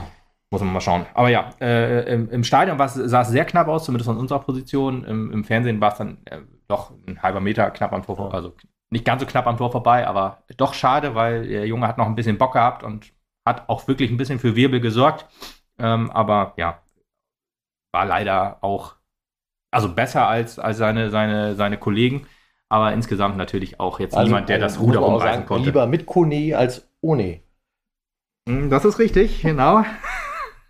Muss 0.49 0.61
man 0.61 0.73
mal 0.73 0.81
schauen. 0.81 1.05
Aber 1.13 1.29
ja, 1.29 1.49
äh, 1.59 2.13
im, 2.13 2.29
im, 2.29 2.43
Stadion 2.43 2.77
sah 2.87 3.21
es 3.21 3.27
sehr 3.27 3.45
knapp 3.45 3.67
aus, 3.67 3.85
zumindest 3.85 4.07
von 4.07 4.17
unserer 4.17 4.39
Position. 4.39 5.03
Im, 5.03 5.31
im 5.31 5.43
Fernsehen 5.43 5.81
war 5.81 5.91
es 5.91 5.97
dann 5.97 6.19
äh, 6.25 6.41
doch 6.67 6.91
ein 7.07 7.21
halber 7.21 7.39
Meter 7.39 7.71
knapp 7.71 7.91
am 7.91 8.03
Tor, 8.03 8.15
vorbei. 8.15 8.35
also 8.35 8.55
nicht 8.91 9.05
ganz 9.05 9.21
so 9.21 9.27
knapp 9.27 9.47
am 9.47 9.57
Tor 9.57 9.71
vorbei, 9.71 10.07
aber 10.07 10.43
doch 10.57 10.75
schade, 10.75 11.15
weil 11.15 11.47
der 11.47 11.65
Junge 11.65 11.87
hat 11.87 11.97
noch 11.97 12.05
ein 12.05 12.15
bisschen 12.15 12.37
Bock 12.37 12.53
gehabt 12.53 12.83
und 12.83 13.11
hat 13.45 13.67
auch 13.67 13.87
wirklich 13.87 14.11
ein 14.11 14.17
bisschen 14.17 14.39
für 14.39 14.55
Wirbel 14.55 14.79
gesorgt. 14.79 15.25
Ähm, 15.79 16.11
aber 16.11 16.53
ja, 16.57 16.83
war 17.91 18.05
leider 18.05 18.63
auch, 18.63 18.95
also 19.73 19.89
besser 19.89 20.27
als, 20.27 20.59
als 20.59 20.77
seine, 20.77 21.09
seine, 21.09 21.55
seine 21.55 21.77
Kollegen 21.77 22.25
aber 22.73 22.91
insgesamt 22.91 23.37
natürlich 23.37 23.79
auch 23.79 23.99
jetzt 23.99 24.17
also, 24.17 24.25
niemand, 24.25 24.49
der 24.49 24.57
das 24.57 24.79
Ruder 24.79 25.05
umreißen 25.05 25.33
sagen, 25.33 25.45
konnte. 25.45 25.65
Lieber 25.65 25.85
mit 25.85 26.07
Kone 26.07 26.57
als 26.57 26.89
ohne. 27.01 27.41
Hm, 28.49 28.71
das 28.71 28.83
ist 28.83 28.97
richtig, 28.97 29.43
genau. 29.43 29.85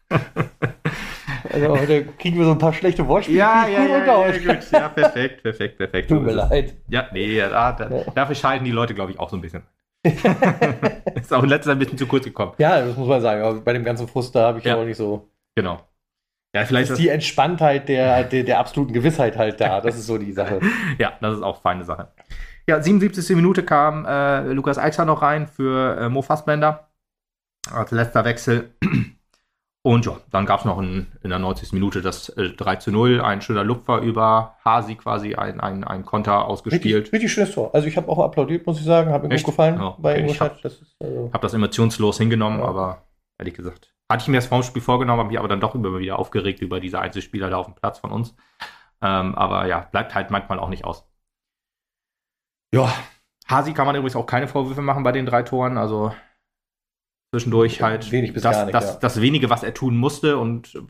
Also 0.10 1.70
heute 1.70 2.06
kriegen 2.06 2.38
wir 2.38 2.44
so 2.44 2.52
ein 2.52 2.58
paar 2.58 2.74
schlechte 2.74 3.08
Wortspiele. 3.08 3.40
Ja, 3.40 3.68
ja, 3.68 3.86
ja, 3.86 4.06
ja, 4.06 4.32
gut. 4.32 4.72
ja, 4.72 4.90
perfekt, 4.90 5.44
perfekt, 5.44 5.78
perfekt. 5.78 6.10
Tut 6.10 6.24
mir 6.24 6.34
leid. 6.34 6.76
Ja, 6.90 7.08
nee, 7.14 7.40
da, 7.40 7.72
da, 7.72 7.86
dafür 8.14 8.36
schalten 8.36 8.66
die 8.66 8.72
Leute, 8.72 8.94
glaube 8.94 9.12
ich, 9.12 9.20
auch 9.20 9.30
so 9.30 9.38
ein 9.38 9.42
bisschen. 9.42 9.64
ist 10.04 11.34
auch 11.34 11.44
in 11.44 11.50
letzter 11.50 11.70
Zeit 11.70 11.78
ein 11.78 11.80
bisschen 11.80 11.98
zu 11.98 12.06
kurz 12.06 12.26
gekommen. 12.26 12.52
Ja, 12.58 12.84
das 12.86 12.98
muss 12.98 13.08
man 13.08 13.22
sagen. 13.22 13.42
Aber 13.44 13.62
bei 13.62 13.72
dem 13.72 13.86
ganzen 13.86 14.10
Frust, 14.10 14.36
da 14.36 14.48
habe 14.48 14.60
ich 14.60 14.66
ja 14.66 14.76
auch 14.76 14.84
nicht 14.84 14.98
so. 14.98 15.30
Genau. 15.56 15.80
Ja, 16.56 16.66
vielleicht 16.66 16.92
ist 16.92 17.00
die 17.00 17.10
Entspanntheit 17.10 17.90
der, 17.90 18.24
der, 18.24 18.44
der, 18.44 18.60
absoluten 18.60 18.94
Gewissheit 18.94 19.38
halt 19.38 19.60
da. 19.60 19.82
Das 19.82 19.96
ist 19.96 20.06
so 20.06 20.20
die 20.20 20.32
Sache. 20.32 20.60
ja, 21.00 21.14
das 21.20 21.38
ist 21.38 21.44
auch 21.44 21.62
feine 21.62 21.84
Sache. 21.84 22.10
Ja, 22.68 22.82
77. 22.82 23.36
Minute 23.36 23.64
kam 23.64 24.06
äh, 24.06 24.44
Lukas 24.54 24.78
Eichler 24.78 25.06
noch 25.06 25.24
rein 25.24 25.48
für 25.48 25.98
äh, 25.98 26.10
Mo 26.10 26.22
Fassbender 26.22 26.88
als 27.72 27.92
letzter 27.92 28.24
Wechsel. 28.24 28.70
Und 29.86 30.06
ja, 30.06 30.18
dann 30.32 30.46
gab 30.46 30.60
es 30.62 30.66
noch 30.66 30.80
in, 30.80 31.08
in, 31.24 31.30
der 31.30 31.40
90. 31.40 31.74
Minute 31.74 32.02
das 32.02 32.30
äh, 32.30 32.52
3 32.52 32.76
zu 32.78 32.92
0, 32.92 33.20
ein 33.20 33.42
schöner 33.42 33.66
Lupfer 33.66 34.00
über 34.00 34.56
Hasi 34.64 34.96
quasi, 34.96 35.36
ein, 35.36 35.60
ein, 35.60 35.84
ein 35.84 36.06
Konter 36.06 36.46
ausgespielt. 36.46 36.96
Richtig, 36.96 37.14
richtig 37.14 37.34
schönes 37.34 37.52
Tor. 37.52 37.74
Also 37.74 37.88
ich 37.88 37.98
habe 37.98 38.08
auch 38.08 38.20
applaudiert, 38.20 38.66
muss 38.66 38.80
ich 38.80 38.86
sagen, 38.86 39.12
hat 39.12 39.24
mir 39.24 39.32
Echt? 39.32 39.44
gut 39.44 39.54
gefallen 39.54 39.80
ja, 39.80 39.98
bei 40.00 40.24
Ich 40.24 40.40
habe 40.40 40.58
das, 40.62 40.80
also 41.02 41.32
hab 41.34 41.42
das 41.42 41.54
emotionslos 41.54 42.18
hingenommen, 42.18 42.60
ja. 42.60 42.66
aber 42.66 43.08
ehrlich 43.38 43.56
gesagt 43.56 43.93
hatte 44.12 44.24
ich 44.24 44.28
mir 44.28 44.38
das 44.38 44.48
vorm 44.48 44.64
Spiel 44.64 44.82
vorgenommen, 44.82 45.20
habe 45.20 45.30
mich 45.30 45.40
aber 45.40 45.48
dann 45.48 45.62
doch 45.62 45.76
immer 45.76 45.98
wieder 46.00 46.20
aufgeregt 46.20 46.62
über 46.62 46.80
diese 46.80 47.00
Einzelspieler 47.00 47.50
da 47.50 47.58
auf 47.58 47.66
dem 47.66 47.76
Platz 47.76 48.00
von 48.00 48.12
uns. 48.12 48.36
Ähm, 49.02 49.36
aber 49.36 49.66
ja, 49.66 49.80
bleibt 49.92 50.16
halt 50.16 50.32
manchmal 50.32 50.60
auch 50.60 50.70
nicht 50.70 50.86
aus. 50.86 51.06
Ja, 52.74 52.92
Hasi 53.48 53.74
kann 53.74 53.86
man 53.86 53.96
übrigens 53.96 54.16
auch 54.16 54.26
keine 54.26 54.48
Vorwürfe 54.48 54.82
machen 54.82 55.04
bei 55.04 55.12
den 55.12 55.26
drei 55.26 55.44
Toren. 55.44 55.78
Also 55.78 56.14
zwischendurch 57.34 57.82
halt 57.82 58.12
Wenig 58.12 58.34
bis 58.34 58.44
das, 58.44 58.56
gar 58.56 58.66
nicht, 58.66 58.76
das, 58.76 58.94
ja. 58.94 59.00
das 59.00 59.22
wenige, 59.22 59.50
was 59.50 59.64
er 59.64 59.74
tun 59.74 59.98
musste 59.98 60.38
und 60.38 60.84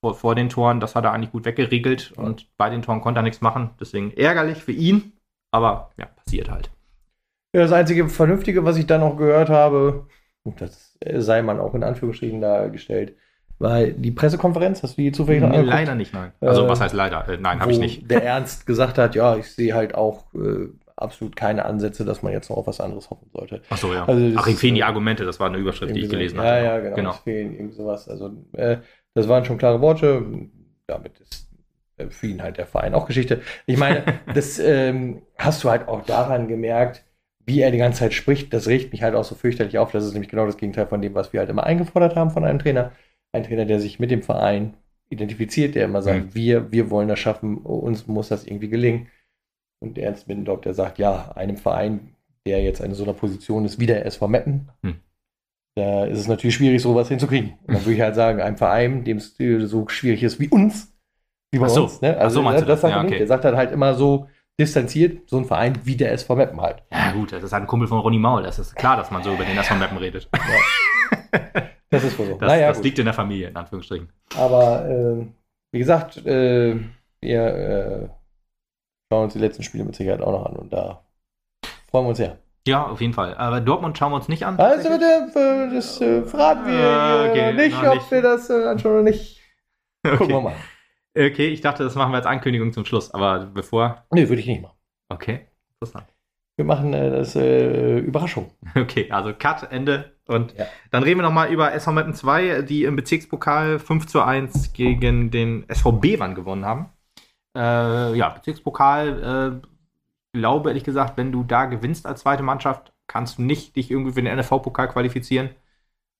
vor, 0.00 0.14
vor, 0.14 0.34
den 0.34 0.48
Toren, 0.48 0.80
das 0.80 0.94
hat 0.94 1.04
er 1.04 1.12
eigentlich 1.12 1.32
gut 1.32 1.44
weggeregelt 1.44 2.12
und 2.12 2.48
bei 2.56 2.70
den 2.70 2.82
Toren 2.82 3.00
konnte 3.00 3.20
er 3.20 3.24
nichts 3.24 3.40
machen. 3.40 3.70
Deswegen 3.80 4.12
ärgerlich 4.12 4.62
für 4.62 4.72
ihn, 4.72 5.12
aber 5.52 5.90
ja, 5.96 6.06
passiert 6.06 6.50
halt. 6.50 6.70
Ja, 7.54 7.62
das 7.62 7.72
einzige 7.72 8.08
Vernünftige, 8.08 8.64
was 8.64 8.76
ich 8.76 8.86
dann 8.86 9.00
noch 9.00 9.16
gehört 9.16 9.48
habe, 9.48 10.06
das 10.56 10.98
sei 11.16 11.42
man 11.42 11.60
auch 11.60 11.74
in 11.74 11.84
Anführungsstrichen 11.84 12.40
dargestellt. 12.40 13.14
Weil 13.60 13.92
die 13.92 14.12
Pressekonferenz, 14.12 14.82
hast 14.82 14.96
du 14.96 15.02
die 15.02 15.12
zufällig 15.12 15.40
noch 15.40 15.48
angeguckt? 15.48 15.72
Leider 15.72 15.94
nicht, 15.96 16.14
nein. 16.14 16.32
Also 16.40 16.64
äh, 16.64 16.68
was 16.68 16.80
heißt 16.80 16.94
leider? 16.94 17.28
Äh, 17.28 17.38
nein, 17.38 17.60
habe 17.60 17.72
ich 17.72 17.78
nicht. 17.78 18.08
Der 18.08 18.22
Ernst 18.24 18.66
gesagt 18.66 18.98
hat, 18.98 19.16
ja, 19.16 19.36
ich 19.36 19.52
sehe 19.52 19.74
halt 19.74 19.96
auch 19.96 20.32
äh, 20.34 20.68
absolut 20.94 21.34
keine 21.34 21.64
Ansätze, 21.64 22.04
dass 22.04 22.22
man 22.22 22.32
jetzt 22.32 22.50
noch 22.50 22.56
auf 22.56 22.66
was 22.68 22.80
anderes 22.80 23.10
hoffen 23.10 23.28
sollte. 23.32 23.62
Ach 23.70 23.76
so, 23.76 23.92
ja. 23.92 24.04
Also 24.04 24.36
Ach, 24.36 24.46
ihm 24.46 24.56
fehlen 24.56 24.76
die 24.76 24.84
Argumente, 24.84 25.24
das 25.24 25.40
war 25.40 25.48
eine 25.48 25.58
Überschrift, 25.58 25.94
die 25.94 26.00
ich 26.02 26.08
gelesen 26.08 26.38
habe. 26.38 26.48
Ja, 26.48 26.62
ja, 26.62 26.78
genau. 26.78 26.94
genau. 26.94 27.10
Es 27.10 27.18
fehlen 27.18 27.52
irgendwie 27.54 27.74
sowas. 27.74 28.08
Also 28.08 28.30
äh, 28.52 28.78
das 29.14 29.28
waren 29.28 29.44
schon 29.44 29.58
klare 29.58 29.80
Worte. 29.80 30.24
Damit 30.86 31.18
ist 31.18 31.48
äh, 31.96 32.08
für 32.10 32.28
ihn 32.28 32.42
halt 32.42 32.58
der 32.58 32.66
Verein 32.66 32.94
auch 32.94 33.06
Geschichte. 33.06 33.40
Ich 33.66 33.76
meine, 33.76 34.04
das 34.34 34.58
ähm, 34.58 35.22
hast 35.36 35.64
du 35.64 35.70
halt 35.70 35.88
auch 35.88 36.04
daran 36.04 36.46
gemerkt, 36.46 37.04
wie 37.48 37.60
er 37.62 37.70
die 37.70 37.78
ganze 37.78 38.00
Zeit 38.00 38.14
spricht, 38.14 38.52
das 38.52 38.68
regt 38.68 38.92
mich 38.92 39.02
halt 39.02 39.14
auch 39.14 39.24
so 39.24 39.34
fürchterlich 39.34 39.78
auf. 39.78 39.90
Das 39.90 40.04
ist 40.04 40.12
nämlich 40.12 40.30
genau 40.30 40.46
das 40.46 40.58
Gegenteil 40.58 40.86
von 40.86 41.02
dem, 41.02 41.14
was 41.14 41.32
wir 41.32 41.40
halt 41.40 41.50
immer 41.50 41.64
eingefordert 41.64 42.14
haben 42.14 42.30
von 42.30 42.44
einem 42.44 42.58
Trainer. 42.58 42.92
Ein 43.32 43.44
Trainer, 43.44 43.64
der 43.64 43.80
sich 43.80 43.98
mit 43.98 44.10
dem 44.10 44.22
Verein 44.22 44.74
identifiziert, 45.10 45.74
der 45.74 45.86
immer 45.86 46.02
sagt, 46.02 46.26
mhm. 46.26 46.34
wir, 46.34 46.72
wir 46.72 46.90
wollen 46.90 47.08
das 47.08 47.18
schaffen, 47.18 47.58
uns 47.58 48.06
muss 48.06 48.28
das 48.28 48.46
irgendwie 48.46 48.68
gelingen. 48.68 49.08
Und 49.80 49.96
der 49.96 50.04
Ernst 50.04 50.28
Middendorf, 50.28 50.60
der 50.60 50.74
sagt, 50.74 50.98
ja, 50.98 51.32
einem 51.32 51.56
Verein, 51.56 52.14
der 52.46 52.62
jetzt 52.62 52.80
in 52.80 52.94
so 52.94 53.04
einer 53.04 53.14
Position 53.14 53.64
ist 53.64 53.80
wie 53.80 53.86
der 53.86 54.04
SV 54.04 54.28
Meppen, 54.28 54.68
mhm. 54.82 54.96
da 55.76 56.04
ist 56.04 56.18
es 56.18 56.28
natürlich 56.28 56.56
schwierig, 56.56 56.82
sowas 56.82 57.08
hinzukriegen. 57.08 57.54
Und 57.66 57.74
dann 57.74 57.84
würde 57.84 57.94
ich 57.94 58.00
halt 58.00 58.14
sagen, 58.14 58.40
einem 58.40 58.56
Verein, 58.56 59.04
dem 59.04 59.16
es 59.16 59.36
so 59.36 59.88
schwierig 59.88 60.22
ist 60.22 60.38
wie 60.38 60.48
uns, 60.48 60.94
wie 61.50 61.58
bei 61.58 61.68
so. 61.68 61.84
uns. 61.84 62.02
Ne? 62.02 62.16
Also, 62.18 62.42
so, 62.42 62.50
das, 62.50 62.66
das 62.66 62.80
sagt 62.82 62.94
ja, 62.94 63.02
okay. 63.02 63.18
Der 63.18 63.26
sagt 63.26 63.44
dann 63.44 63.56
halt 63.56 63.72
immer 63.72 63.94
so, 63.94 64.28
distanziert, 64.58 65.28
so 65.28 65.38
ein 65.38 65.44
Verein 65.44 65.78
wie 65.84 65.96
der 65.96 66.12
SV 66.12 66.36
Meppen 66.36 66.60
halt. 66.60 66.82
Ja, 67.08 67.14
gut, 67.14 67.32
das 67.32 67.42
ist 67.42 67.52
halt 67.52 67.64
ein 67.64 67.66
Kumpel 67.66 67.88
von 67.88 67.98
Ronny 67.98 68.18
Maul. 68.18 68.42
Das 68.42 68.58
ist 68.58 68.74
klar, 68.76 68.96
dass 68.96 69.10
man 69.10 69.22
so 69.22 69.32
über 69.32 69.44
den 69.44 69.56
SV 69.56 69.76
Meppen 69.76 69.98
redet. 69.98 70.28
Ja. 70.34 71.62
Das 71.90 72.04
ist 72.04 72.18
wohl 72.18 72.26
so. 72.26 72.34
Das, 72.34 72.48
naja, 72.48 72.68
das 72.68 72.82
liegt 72.82 72.98
in 72.98 73.06
der 73.06 73.14
Familie, 73.14 73.48
in 73.48 73.56
Anführungsstrichen. 73.56 74.12
Aber 74.36 74.86
äh, 74.86 75.26
wie 75.72 75.78
gesagt, 75.78 76.18
äh, 76.18 76.76
wir 77.20 77.46
äh, 77.46 78.08
schauen 79.10 79.24
uns 79.24 79.32
die 79.32 79.38
letzten 79.38 79.62
Spiele 79.62 79.84
mit 79.84 79.96
Sicherheit 79.96 80.20
auch 80.20 80.32
noch 80.32 80.46
an 80.46 80.56
und 80.56 80.72
da 80.72 81.02
freuen 81.90 82.04
wir 82.04 82.08
uns 82.10 82.18
sehr. 82.18 82.38
Ja, 82.66 82.86
auf 82.86 83.00
jeden 83.00 83.14
Fall. 83.14 83.34
Aber 83.36 83.62
Dortmund 83.62 83.96
schauen 83.96 84.12
wir 84.12 84.16
uns 84.16 84.28
nicht 84.28 84.44
an. 84.44 84.58
Also, 84.58 84.88
äh, 84.90 85.70
das 85.72 86.00
äh, 86.02 86.22
verraten 86.24 86.66
wir 86.66 86.78
ah, 86.78 87.30
okay, 87.30 87.54
nicht, 87.54 87.82
ob 87.82 87.94
nicht. 87.94 88.10
wir 88.10 88.20
das 88.20 88.50
äh, 88.50 88.66
anschauen 88.66 88.92
oder 88.92 89.02
nicht. 89.02 89.40
Gucken 90.02 90.26
okay. 90.26 90.34
wir 90.34 90.40
mal. 90.42 90.56
Okay, 91.16 91.48
ich 91.48 91.62
dachte, 91.62 91.84
das 91.84 91.94
machen 91.94 92.12
wir 92.12 92.18
als 92.18 92.26
Ankündigung 92.26 92.72
zum 92.74 92.84
Schluss, 92.84 93.12
aber 93.14 93.46
bevor. 93.46 94.04
Nee, 94.12 94.28
würde 94.28 94.40
ich 94.40 94.46
nicht 94.46 94.60
machen. 94.60 94.76
Okay, 95.08 95.48
interessant. 95.80 96.06
Wir 96.58 96.64
machen 96.64 96.92
äh, 96.92 97.08
das 97.10 97.36
äh, 97.36 97.98
Überraschung. 97.98 98.50
Okay, 98.74 99.08
also 99.12 99.32
Cut, 99.32 99.70
Ende. 99.70 100.16
Und 100.26 100.54
ja. 100.58 100.66
dann 100.90 101.04
reden 101.04 101.20
wir 101.20 101.22
nochmal 101.22 101.52
über 101.52 101.72
SV 101.72 101.92
Meppen 101.92 102.14
2, 102.14 102.62
die 102.62 102.82
im 102.82 102.96
Bezirkspokal 102.96 103.78
5 103.78 104.06
zu 104.08 104.20
1 104.22 104.72
gegen 104.72 105.30
den 105.30 105.68
SV 105.68 105.92
Bevern 105.92 106.34
gewonnen 106.34 106.64
haben. 106.66 106.90
Äh, 107.56 108.16
ja, 108.16 108.30
Bezirkspokal, 108.30 109.60
äh, 109.62 110.36
glaube 110.36 110.70
ehrlich 110.70 110.82
gesagt, 110.82 111.16
wenn 111.16 111.30
du 111.30 111.44
da 111.44 111.66
gewinnst 111.66 112.06
als 112.06 112.22
zweite 112.22 112.42
Mannschaft, 112.42 112.92
kannst 113.06 113.38
du 113.38 113.42
nicht 113.42 113.76
dich 113.76 113.92
irgendwie 113.92 114.12
für 114.12 114.22
den 114.22 114.36
NFV-Pokal 114.36 114.88
qualifizieren. 114.88 115.50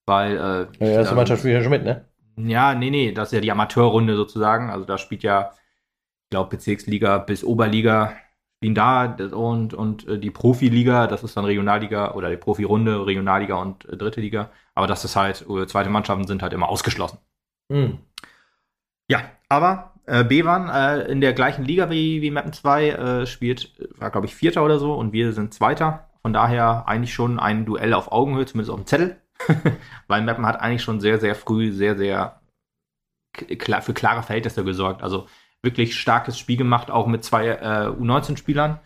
Weil. 0.05 0.37
Äh, 0.37 0.39
ja, 0.39 0.65
die 0.65 0.85
erste 0.85 1.15
Mannschaft 1.15 1.41
spielt 1.41 1.55
ja 1.55 1.61
schon 1.61 1.71
mit, 1.71 1.83
ne? 1.83 2.05
Ja, 2.37 2.75
nee, 2.75 2.89
nee, 2.89 3.11
das 3.11 3.27
ist 3.27 3.33
ja 3.33 3.41
die 3.41 3.51
Amateurrunde 3.51 4.15
sozusagen. 4.15 4.69
Also 4.69 4.85
da 4.85 4.97
spielt 4.97 5.23
ja, 5.23 5.51
ich 6.23 6.29
glaube, 6.29 6.51
Bezirksliga 6.51 7.17
bis 7.17 7.43
Oberliga 7.43 8.13
spielen 8.59 8.75
da 8.75 9.15
und, 9.31 9.73
und 9.73 10.05
äh, 10.07 10.19
die 10.19 10.31
Profiliga, 10.31 11.07
das 11.07 11.23
ist 11.23 11.37
dann 11.37 11.45
Regionalliga 11.45 12.11
oder 12.11 12.29
die 12.29 12.35
Profirunde, 12.35 13.05
Regionalliga 13.05 13.55
und 13.55 13.85
äh, 13.85 13.95
dritte 13.95 14.19
Liga. 14.19 14.51
Aber 14.75 14.85
das 14.85 15.05
ist 15.05 15.15
halt, 15.15 15.45
äh, 15.49 15.65
zweite 15.65 15.89
Mannschaften 15.89 16.27
sind 16.27 16.41
halt 16.41 16.51
immer 16.51 16.67
ausgeschlossen. 16.67 17.19
Mhm. 17.69 17.99
Ja, 19.09 19.21
aber 19.47 19.93
äh, 20.05 20.25
Bevan 20.25 20.69
äh, 20.69 21.09
in 21.09 21.21
der 21.21 21.31
gleichen 21.31 21.63
Liga 21.63 21.89
wie, 21.89 22.21
wie 22.21 22.31
Mappen 22.31 22.51
2 22.51 22.89
äh, 22.89 23.25
spielt, 23.27 23.73
war 23.97 24.11
glaube 24.11 24.27
ich 24.27 24.35
Vierter 24.35 24.65
oder 24.65 24.77
so 24.77 24.93
und 24.93 25.13
wir 25.13 25.31
sind 25.31 25.53
Zweiter. 25.53 26.09
Von 26.21 26.33
daher 26.33 26.85
eigentlich 26.85 27.13
schon 27.13 27.39
ein 27.39 27.65
Duell 27.65 27.93
auf 27.93 28.11
Augenhöhe, 28.11 28.45
zumindest 28.45 28.71
auf 28.71 28.81
dem 28.81 28.87
Zettel. 28.87 29.21
Weil 30.07 30.21
Meppen 30.21 30.45
hat 30.45 30.59
eigentlich 30.59 30.83
schon 30.83 30.99
sehr, 30.99 31.17
sehr 31.17 31.33
früh 31.33 31.71
sehr, 31.71 31.97
sehr 31.97 32.41
klar, 33.57 33.81
für 33.81 33.93
klare 33.93 34.21
Verhältnisse 34.21 34.65
gesorgt. 34.65 35.01
Also 35.01 35.27
wirklich 35.61 35.99
starkes 35.99 36.37
Spiel 36.37 36.57
gemacht, 36.57 36.91
auch 36.91 37.07
mit 37.07 37.23
zwei 37.23 37.47
äh, 37.47 37.89
U19-Spielern, 37.89 38.79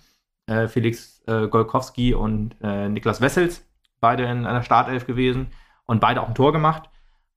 äh, 0.47 0.67
Felix 0.67 1.21
äh, 1.27 1.47
Golkowski 1.47 2.13
und 2.13 2.55
äh, 2.62 2.89
Niklas 2.89 3.21
Wessels, 3.21 3.65
beide 3.99 4.23
in 4.23 4.45
einer 4.45 4.63
Startelf 4.63 5.05
gewesen 5.05 5.51
und 5.86 6.01
beide 6.01 6.21
auch 6.21 6.27
ein 6.27 6.36
Tor 6.36 6.51
gemacht. 6.51 6.89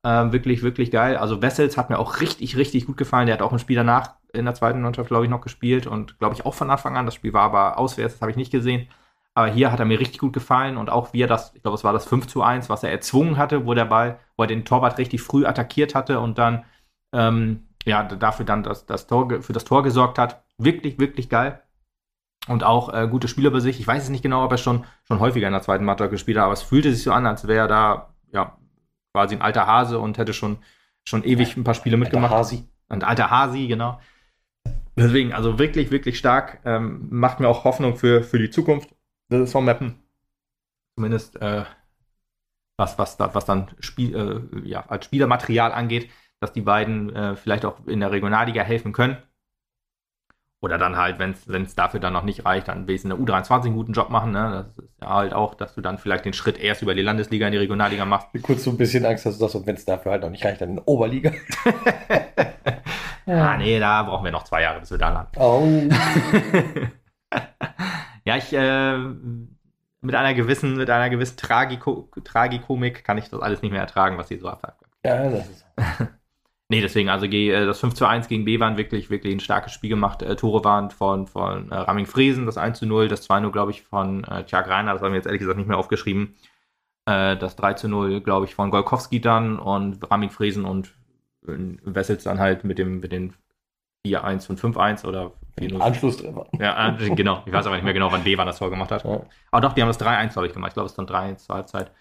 Ähm, 0.05 0.33
wirklich, 0.33 0.63
wirklich 0.63 0.91
geil. 0.91 1.17
Also 1.17 1.43
Wessels 1.43 1.77
hat 1.77 1.91
mir 1.91 1.99
auch 1.99 2.21
richtig, 2.21 2.57
richtig 2.57 2.87
gut 2.87 2.97
gefallen. 2.97 3.27
Der 3.27 3.35
hat 3.35 3.43
auch 3.43 3.53
ein 3.53 3.59
Spiel 3.59 3.77
danach 3.77 4.15
in 4.33 4.45
der 4.45 4.55
zweiten 4.55 4.81
Mannschaft, 4.81 5.09
glaube 5.09 5.25
ich, 5.25 5.31
noch 5.31 5.41
gespielt 5.41 5.87
und 5.87 6.19
glaube 6.19 6.35
ich 6.35 6.47
auch 6.47 6.55
von 6.55 6.71
Anfang 6.71 6.97
an. 6.97 7.07
Das 7.07 7.15
Spiel 7.15 7.33
war 7.33 7.43
aber 7.43 7.79
auswärts, 7.79 8.15
das 8.15 8.21
habe 8.21 8.31
ich 8.31 8.37
nicht 8.37 8.53
gesehen. 8.53 8.89
Aber 9.35 9.49
hier 9.49 9.71
hat 9.71 9.81
er 9.81 9.85
mir 9.85 10.01
richtig 10.01 10.19
gut 10.19 10.33
gefallen 10.33 10.77
und 10.77 10.89
auch 10.89 11.13
wie 11.13 11.23
er 11.23 11.27
das, 11.27 11.55
ich 11.55 11.63
glaube, 11.63 11.77
es 11.77 11.85
war 11.85 11.93
das 11.93 12.07
5 12.07 12.27
zu 12.27 12.43
1, 12.43 12.71
was 12.71 12.83
er 12.83 12.91
erzwungen 12.91 13.37
hatte, 13.37 13.67
wo 13.67 13.75
der 13.75 13.85
Ball, 13.85 14.19
wo 14.37 14.45
er 14.45 14.47
den 14.47 14.65
Torwart 14.65 14.97
richtig 14.97 15.21
früh 15.23 15.45
attackiert 15.45 15.95
hatte 15.95 16.21
und 16.21 16.39
dann 16.39 16.65
ähm, 17.13 17.67
ja, 17.87 18.03
dafür 18.03 18.45
dann 18.45 18.63
das, 18.63 18.85
das 18.85 19.07
Tor, 19.07 19.41
für 19.41 19.53
das 19.53 19.65
Tor 19.65 19.83
gesorgt 19.83 20.19
hat. 20.19 20.45
Wirklich, 20.59 20.99
wirklich 20.99 21.29
geil. 21.29 21.63
Und 22.49 22.65
auch 22.65 22.93
äh, 22.93 23.09
gute 23.09 23.29
Spieler 23.29 23.51
bei 23.51 23.61
sich. 23.61 23.81
Ich 23.81 23.87
weiß 23.87 24.05
es 24.05 24.09
nicht 24.11 24.23
genau, 24.23 24.45
ob 24.45 24.53
er 24.53 24.59
schon, 24.59 24.85
schon 25.05 25.21
häufiger 25.21 25.47
in 25.47 25.53
der 25.53 25.63
zweiten 25.63 25.85
Mannschaft 25.85 26.11
gespielt 26.11 26.37
hat, 26.37 26.45
aber 26.45 26.53
es 26.53 26.63
fühlte 26.63 26.93
sich 26.93 27.03
so 27.03 27.13
an, 27.13 27.27
als 27.27 27.47
wäre 27.47 27.61
er 27.61 27.69
da 27.69 28.15
ja, 28.33 28.57
quasi 29.15 29.35
ein 29.35 29.43
alter 29.43 29.67
Hase 29.67 29.99
und 29.99 30.19
hätte 30.19 30.33
schon, 30.33 30.59
schon 31.05 31.25
ewig 31.25 31.57
ein 31.57 31.65
paar 31.65 31.75
Spiele 31.75 31.97
mitgemacht. 31.97 32.33
Alter 32.33 32.39
Hasi. 32.39 32.69
Ein 32.89 33.03
alter 33.03 33.31
Hasi, 33.31 33.67
genau. 33.67 34.01
Deswegen, 34.97 35.33
also 35.33 35.59
wirklich, 35.59 35.91
wirklich 35.91 36.19
stark. 36.19 36.61
Ähm, 36.65 37.07
macht 37.11 37.41
mir 37.41 37.49
auch 37.49 37.65
Hoffnung 37.65 37.97
für, 37.97 38.23
für 38.23 38.39
die 38.39 38.51
Zukunft. 38.51 38.95
Das 39.29 39.41
ist 39.41 39.53
vom 39.53 39.65
Mappen. 39.65 40.03
Zumindest 40.97 41.41
äh, 41.43 41.65
was, 42.77 42.99
was, 42.99 43.19
was 43.19 43.45
dann 43.45 43.69
Spiel, 43.81 44.15
äh, 44.15 44.69
ja, 44.69 44.87
als 44.87 45.05
Spielermaterial 45.05 45.73
angeht, 45.73 46.11
dass 46.47 46.53
die 46.53 46.61
beiden 46.61 47.15
äh, 47.15 47.35
vielleicht 47.35 47.65
auch 47.65 47.87
in 47.87 47.99
der 47.99 48.13
Regionalliga 48.13 48.63
helfen 48.63 48.93
können. 48.93 49.17
Oder 50.63 50.79
dann 50.79 50.97
halt, 50.97 51.19
wenn 51.19 51.63
es 51.63 51.75
dafür 51.75 52.01
dann 52.01 52.13
noch 52.13 52.23
nicht 52.23 52.45
reicht, 52.45 52.69
dann 52.69 52.87
wenigstens 52.87 53.13
in 53.13 53.27
der 53.27 53.35
U23 53.35 53.67
einen 53.67 53.75
guten 53.75 53.93
Job 53.93 54.11
machen. 54.11 54.31
Ne? 54.33 54.65
Das 54.65 54.79
ist 54.85 54.91
ja 55.03 55.09
halt 55.09 55.35
auch, 55.35 55.55
dass 55.55 55.75
du 55.75 55.81
dann 55.81 55.99
vielleicht 55.99 56.25
den 56.25 56.33
Schritt 56.33 56.59
erst 56.59 56.83
über 56.83 56.95
die 56.95 57.03
Landesliga 57.03 57.47
in 57.47 57.53
die 57.53 57.59
Regionalliga 57.59 58.05
machst. 58.05 58.29
Kurz 58.43 58.65
so 58.65 58.71
ein 58.71 58.77
bisschen 58.77 59.05
Angst, 59.05 59.27
dass 59.27 59.39
du 59.39 59.47
sagst, 59.47 59.67
wenn 59.67 59.75
es 59.75 59.85
dafür 59.85 60.13
halt 60.13 60.23
noch 60.23 60.31
nicht 60.31 60.45
reicht, 60.45 60.61
dann 60.61 60.71
in 60.71 60.77
der 60.77 60.89
Oberliga. 60.89 61.33
ja. 61.33 62.75
Ah, 63.29 63.57
nee, 63.57 63.81
da 63.81 64.05
brauchen 64.05 64.25
wir 64.25 64.31
noch 64.31 64.45
zwei 64.45 64.63
Jahre, 64.63 64.79
bis 64.79 64.93
wir 64.93 64.99
da 64.99 65.09
landen. 65.09 65.33
Oh. 65.41 65.67
ja, 68.25 68.37
ich, 68.37 68.53
äh, 68.53 68.99
mit 70.01 70.15
einer 70.15 70.33
gewissen, 70.33 70.77
mit 70.77 70.89
einer 70.89 71.11
gewissen 71.11 71.37
Tragiko 71.37 72.09
Tragikomik 72.23 73.03
kann 73.03 73.19
ich 73.19 73.29
das 73.29 73.41
alles 73.41 73.63
nicht 73.63 73.73
mehr 73.73 73.81
ertragen, 73.81 74.17
was 74.17 74.29
sie 74.29 74.39
so 74.39 74.49
abfragt. 74.49 74.81
Ja, 75.05 75.29
das 75.29 75.49
ist. 75.49 75.67
nee, 76.69 76.81
deswegen, 76.81 77.09
also 77.09 77.27
äh, 77.27 77.67
das 77.67 77.81
5 77.81 77.95
zu 77.95 78.07
1 78.07 78.29
gegen 78.29 78.45
B 78.45 78.61
waren 78.61 78.77
wirklich, 78.77 79.11
wirklich 79.11 79.35
ein 79.35 79.41
starkes 79.41 79.73
Spiel 79.73 79.91
gemacht. 79.91 80.23
Äh, 80.23 80.37
Tore 80.37 80.65
waren 80.65 80.91
von, 80.91 81.27
von 81.27 81.71
äh, 81.71 81.75
Ramming 81.75 82.07
Friesen, 82.07 82.47
das 82.47 82.59
1 82.59 82.79
zu 82.79 82.87
0, 82.87 83.09
das 83.09 83.23
2 83.23 83.41
0, 83.41 83.53
glaube 83.53 83.71
ich, 83.71 83.83
von 83.83 84.25
äh, 84.25 84.45
Tjag 84.45 84.69
Reiner, 84.69 84.93
das 84.93 85.03
haben 85.03 85.13
wir 85.13 85.17
jetzt 85.17 85.27
ehrlich 85.27 85.41
gesagt 85.41 85.59
nicht 85.59 85.69
mehr 85.69 85.79
aufgeschrieben. 85.79 86.35
Äh, 87.07 87.37
das 87.37 87.57
3 87.57 87.75
zu 87.75 87.89
0, 87.89 88.21
glaube 88.21 88.47
ich, 88.47 88.55
von 88.55 88.71
Golkowski 88.71 89.21
dann 89.21 89.59
und 89.59 90.11
Ramming 90.11 90.31
Friesen 90.31 90.65
und 90.65 90.95
Wessels 91.43 92.25
dann 92.25 92.41
halt 92.41 92.65
mit 92.65 92.79
dem, 92.79 93.01
mit 93.01 93.13
den 93.13 93.35
4-1 94.07 94.51
und 94.51 94.61
5-1 94.61 95.07
oder 95.07 95.33
Anschlusstreffer. 95.81 96.47
Ja, 96.59 96.91
genau. 96.91 97.43
Ich 97.47 97.53
weiß 97.53 97.67
aber 97.67 97.77
nicht 97.77 97.85
mehr 97.85 97.95
genau, 97.95 98.13
wann 98.13 98.25
B 98.25 98.37
das 98.37 98.59
Tor 98.59 98.71
gemacht 98.71 98.91
hat. 98.91 99.05
Ja. 99.05 99.23
Aber 99.51 99.61
doch, 99.61 99.73
die 99.73 99.83
haben 99.83 99.89
das 99.89 100.01
3-1, 100.01 100.33
glaube 100.33 100.49
ich, 100.49 100.53
gemacht. 100.53 100.71
Ich 100.71 100.75
glaube, 100.75 100.87
es 100.87 100.93
ist 100.93 100.99
dann 100.99 101.07
3-1 101.07 101.37
zur 101.39 101.57
Halbzeit. 101.57 101.93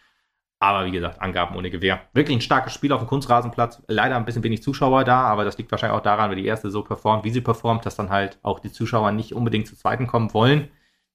Aber 0.60 0.86
wie 0.86 0.92
gesagt, 0.92 1.22
Angaben 1.22 1.56
ohne 1.56 1.70
Gewehr. 1.70 2.02
Wirklich 2.14 2.38
ein 2.38 2.42
starkes 2.42 2.74
Spiel 2.74 2.92
auf 2.94 3.02
dem 3.02 3.08
Kunstrasenplatz. 3.08 3.84
Leider 3.88 4.16
ein 4.16 4.26
bisschen 4.26 4.44
wenig 4.44 4.64
Zuschauer 4.64 5.04
da, 5.04 5.22
aber 5.22 5.44
das 5.44 5.58
liegt 5.58 5.70
wahrscheinlich 5.72 5.98
auch 5.98 6.04
daran, 6.04 6.30
weil 6.30 6.38
die 6.38 6.46
erste 6.46 6.72
so 6.72 6.82
performt, 6.82 7.24
wie 7.24 7.30
sie 7.30 7.42
performt, 7.42 7.86
dass 7.86 7.98
dann 7.98 8.10
halt 8.10 8.40
auch 8.42 8.60
die 8.60 8.72
Zuschauer 8.72 9.12
nicht 9.12 9.34
unbedingt 9.34 9.68
zur 9.68 9.78
zweiten 9.78 10.08
kommen 10.08 10.34
wollen, 10.34 10.70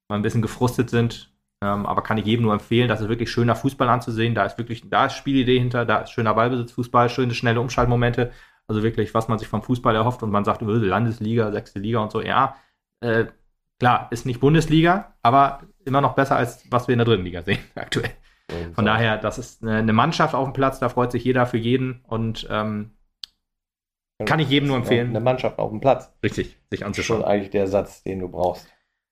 weil 0.08 0.18
ein 0.18 0.22
bisschen 0.22 0.42
gefrustet 0.42 0.90
sind. 0.90 1.32
Ähm, 1.62 1.84
aber 1.86 2.02
kann 2.02 2.18
ich 2.18 2.26
jedem 2.26 2.44
nur 2.44 2.54
empfehlen, 2.54 2.88
das 2.88 3.00
ist 3.00 3.08
wirklich 3.08 3.30
schöner 3.30 3.54
Fußball 3.56 3.88
anzusehen. 3.88 4.34
Da 4.34 4.44
ist 4.44 4.58
wirklich, 4.58 4.88
da 4.88 5.06
ist 5.06 5.14
Spielidee 5.14 5.58
hinter, 5.58 5.84
da 5.84 5.98
ist 5.98 6.10
schöner 6.10 6.34
Ballbesitzfußball, 6.34 7.08
schöne, 7.08 7.34
schnelle 7.34 7.60
Umschaltmomente. 7.60 8.32
Also 8.66 8.82
wirklich, 8.82 9.14
was 9.14 9.28
man 9.28 9.38
sich 9.38 9.48
vom 9.48 9.62
Fußball 9.62 9.94
erhofft 9.94 10.22
und 10.22 10.30
man 10.30 10.44
sagt, 10.44 10.62
Landesliga, 10.62 11.50
sechste 11.50 11.80
Liga 11.80 11.98
und 11.98 12.12
so. 12.12 12.22
Ja, 12.22 12.56
äh, 13.00 13.26
klar, 13.78 14.08
ist 14.10 14.26
nicht 14.26 14.40
Bundesliga, 14.40 15.14
aber 15.22 15.62
immer 15.84 16.00
noch 16.00 16.14
besser 16.14 16.36
als 16.36 16.64
was 16.70 16.88
wir 16.88 16.92
in 16.92 16.98
der 16.98 17.06
dritten 17.06 17.24
Liga 17.24 17.42
sehen 17.42 17.58
aktuell. 17.74 18.12
Von 18.74 18.84
daher, 18.84 19.18
das 19.18 19.38
ist 19.38 19.64
eine 19.64 19.92
Mannschaft 19.92 20.34
auf 20.34 20.46
dem 20.46 20.52
Platz, 20.52 20.78
da 20.78 20.88
freut 20.88 21.12
sich 21.12 21.24
jeder 21.24 21.46
für 21.46 21.58
jeden 21.58 22.04
und 22.06 22.46
ähm, 22.50 22.92
kann 24.26 24.40
ich 24.40 24.48
jedem 24.48 24.68
nur 24.68 24.76
empfehlen. 24.76 25.10
Eine 25.10 25.20
Mannschaft 25.20 25.58
auf 25.58 25.70
dem 25.70 25.80
Platz. 25.80 26.12
Richtig, 26.22 26.58
sich 26.70 26.84
anzuschauen. 26.84 27.20
Schon 27.20 27.28
eigentlich 27.28 27.50
der 27.50 27.66
Satz, 27.66 28.02
den 28.02 28.18
du 28.18 28.28
brauchst. 28.28 28.68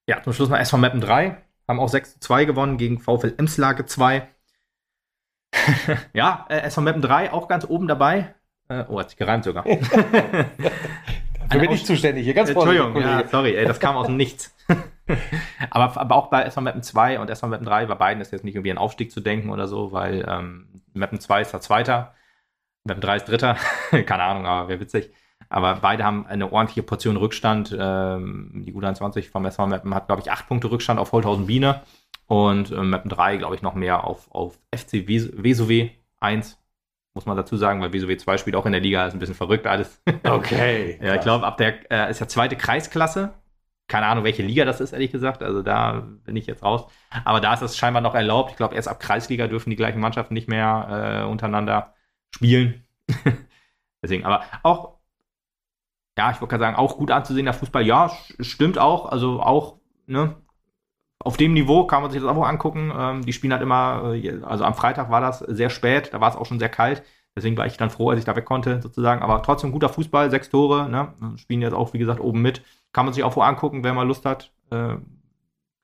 Ja, 0.07 0.23
zum 0.23 0.33
Schluss 0.33 0.49
noch 0.49 0.59
SV 0.59 0.77
Mappen 0.79 1.01
3. 1.01 1.37
Haben 1.67 1.81
auch 1.81 1.89
6 1.89 2.15
zu 2.15 2.21
2 2.21 2.45
gewonnen 2.45 2.77
gegen 2.79 2.99
VfL 2.99 3.35
Emslage 3.37 3.87
2. 3.87 4.27
ja, 6.13 6.47
äh, 6.49 6.61
SV 6.61 6.81
Mappen 6.83 7.03
3 7.03 7.33
auch 7.33 7.49
ganz 7.49 7.65
oben 7.67 7.89
dabei. 7.89 8.35
Äh, 8.69 8.85
oh, 8.89 8.99
hat 8.99 9.11
sich 9.11 9.19
gereimt 9.19 9.45
sogar. 9.45 9.65
Dafür 11.49 11.61
bin 11.61 11.71
ich 11.71 11.87
zuständig 11.87 12.25
hier, 12.25 12.35
ganz 12.35 12.51
Entschuldigung, 12.51 12.95
ja, 13.01 13.27
sorry, 13.27 13.55
ey, 13.57 13.65
das 13.65 13.81
kam 13.81 13.97
aus 13.97 14.07
dem 14.07 14.19
Nichts. 14.19 14.55
aber, 15.71 16.01
aber 16.01 16.17
auch 16.17 16.29
bei 16.29 16.43
SV 16.43 16.61
Mappen 16.61 16.83
2 16.83 17.21
und 17.21 17.31
SV 17.31 17.49
Mappen 17.49 17.67
3, 17.67 17.87
bei 17.87 17.95
beiden 17.95 18.21
ist 18.21 18.33
jetzt 18.33 18.45
nicht 18.45 18.55
irgendwie 18.55 18.71
ein 18.71 18.79
Aufstieg 18.79 19.11
zu 19.11 19.21
denken 19.21 19.51
oder 19.51 19.67
so, 19.67 19.93
weil 19.93 20.25
ähm, 20.29 20.69
Mappen 20.93 21.21
2 21.21 21.43
ist 21.43 21.53
der 21.53 21.61
Zweiter, 21.61 22.15
Mappen 22.85 23.01
3 23.01 23.17
ist 23.17 23.29
Dritter, 23.29 23.57
keine 23.91 24.23
Ahnung, 24.23 24.47
aber 24.47 24.69
wäre 24.69 24.81
witzig. 24.81 25.11
Aber 25.51 25.77
beide 25.77 26.05
haben 26.05 26.27
eine 26.27 26.53
ordentliche 26.53 26.83
Portion 26.83 27.17
Rückstand. 27.17 27.75
Ähm, 27.79 28.65
die 28.67 28.75
U23 28.75 29.31
vom 29.31 29.47
SV 29.47 29.67
Mappen 29.67 29.95
hat, 29.95 30.07
glaube 30.07 30.21
ich, 30.21 30.31
acht 30.31 30.47
Punkte 30.47 30.71
Rückstand 30.71 31.01
auf 31.01 31.13
Holthausen 31.13 31.47
Biene 31.47 31.83
und 32.27 32.71
äh, 32.71 32.83
Mappen 32.83 33.09
3, 33.09 33.39
glaube 33.39 33.55
ich, 33.55 33.63
noch 33.63 33.75
mehr 33.75 34.05
auf, 34.05 34.31
auf 34.31 34.59
FC 34.75 35.09
Vesowe 35.09 35.91
1 36.21 36.59
muss 37.19 37.27
man 37.27 37.37
dazu 37.37 37.57
sagen, 37.57 37.81
weil 37.81 37.93
WSOW 37.93 38.17
2 38.17 38.39
spielt 38.39 38.55
auch 38.55 38.65
in 38.65 38.71
der 38.71 38.81
Liga, 38.81 39.05
ist 39.05 39.13
ein 39.13 39.19
bisschen 39.19 39.35
verrückt 39.35 39.67
alles. 39.67 40.01
Okay. 40.23 40.99
ja, 41.03 41.17
ich 41.17 41.21
glaube, 41.21 41.47
ab 41.47 41.57
der 41.57 41.91
äh, 41.91 42.11
ist 42.11 42.21
ja 42.21 42.29
zweite 42.29 42.55
Kreisklasse. 42.55 43.33
Keine 43.89 44.07
Ahnung, 44.07 44.25
welche 44.25 44.43
Liga 44.43 44.65
das 44.65 44.81
ist, 44.81 44.93
ehrlich 44.93 45.11
gesagt. 45.11 45.43
Also 45.43 45.63
da 45.63 46.07
bin 46.25 46.37
ich 46.37 46.47
jetzt 46.47 46.63
raus. 46.63 46.85
Aber 47.25 47.41
da 47.41 47.55
ist 47.55 47.63
es 47.63 47.77
scheinbar 47.77 48.03
noch 48.03 48.15
erlaubt. 48.15 48.51
Ich 48.51 48.57
glaube, 48.57 48.75
erst 48.75 48.89
ab 48.89 49.01
Kreisliga 49.01 49.47
dürfen 49.49 49.71
die 49.71 49.77
gleichen 49.77 50.01
Mannschaften 50.01 50.35
nicht 50.35 50.49
mehr 50.49 51.23
äh, 51.25 51.31
untereinander 51.31 51.95
spielen. 52.35 52.85
Deswegen, 54.03 54.25
aber 54.25 54.45
auch, 54.63 54.99
ja, 56.19 56.31
ich 56.31 56.41
wollte 56.41 56.51
gerade 56.53 56.65
sagen, 56.65 56.77
auch 56.77 56.97
gut 56.99 57.11
anzusehen, 57.11 57.47
der 57.47 57.55
Fußball, 57.55 57.87
ja, 57.87 58.11
stimmt 58.41 58.79
auch. 58.79 59.07
Also 59.07 59.41
auch, 59.41 59.79
ne, 60.07 60.37
auf 61.21 61.37
dem 61.37 61.53
Niveau 61.53 61.87
kann 61.87 62.03
man 62.03 62.11
sich 62.11 62.21
das 62.21 62.31
auch 62.31 62.47
angucken. 62.47 62.93
Ähm, 62.97 63.23
die 63.25 63.33
spielen 63.33 63.53
halt 63.53 63.63
immer, 63.63 64.15
äh, 64.15 64.43
also 64.43 64.65
am 64.65 64.75
Freitag 64.75 65.11
war 65.11 65.21
das 65.21 65.41
sehr 65.41 65.71
spät, 65.71 66.13
da 66.13 66.21
war 66.21 66.31
es 66.31 66.37
auch 66.37 66.47
schon 66.47 66.59
sehr 66.59 66.69
kalt. 66.69 67.03
Deswegen 67.37 67.57
war 67.57 67.67
ich 67.67 67.77
dann 67.77 67.91
froh, 67.91 68.11
als 68.11 68.19
ich 68.19 68.25
da 68.25 68.35
weg 68.37 68.45
konnte, 68.47 68.83
sozusagen. 68.83 69.23
Aber 69.23 69.43
trotzdem 69.43 69.73
guter 69.73 69.89
Fußball, 69.89 70.31
sechs 70.31 70.51
Tore, 70.51 70.89
ne? 70.89 71.15
spielen 71.37 71.63
jetzt 71.63 71.75
auch, 71.75 71.93
wie 71.93 71.99
gesagt, 71.99 72.21
oben 72.21 72.43
mit. 72.43 72.63
Kann 72.93 73.05
man 73.05 73.15
sich 73.15 73.25
auch 73.25 73.37
wo 73.37 73.43
angucken, 73.43 73.85
wer 73.85 73.95
mal 73.95 74.07
Lust 74.07 74.25
hat. 74.25 74.53
Äh, 74.71 74.97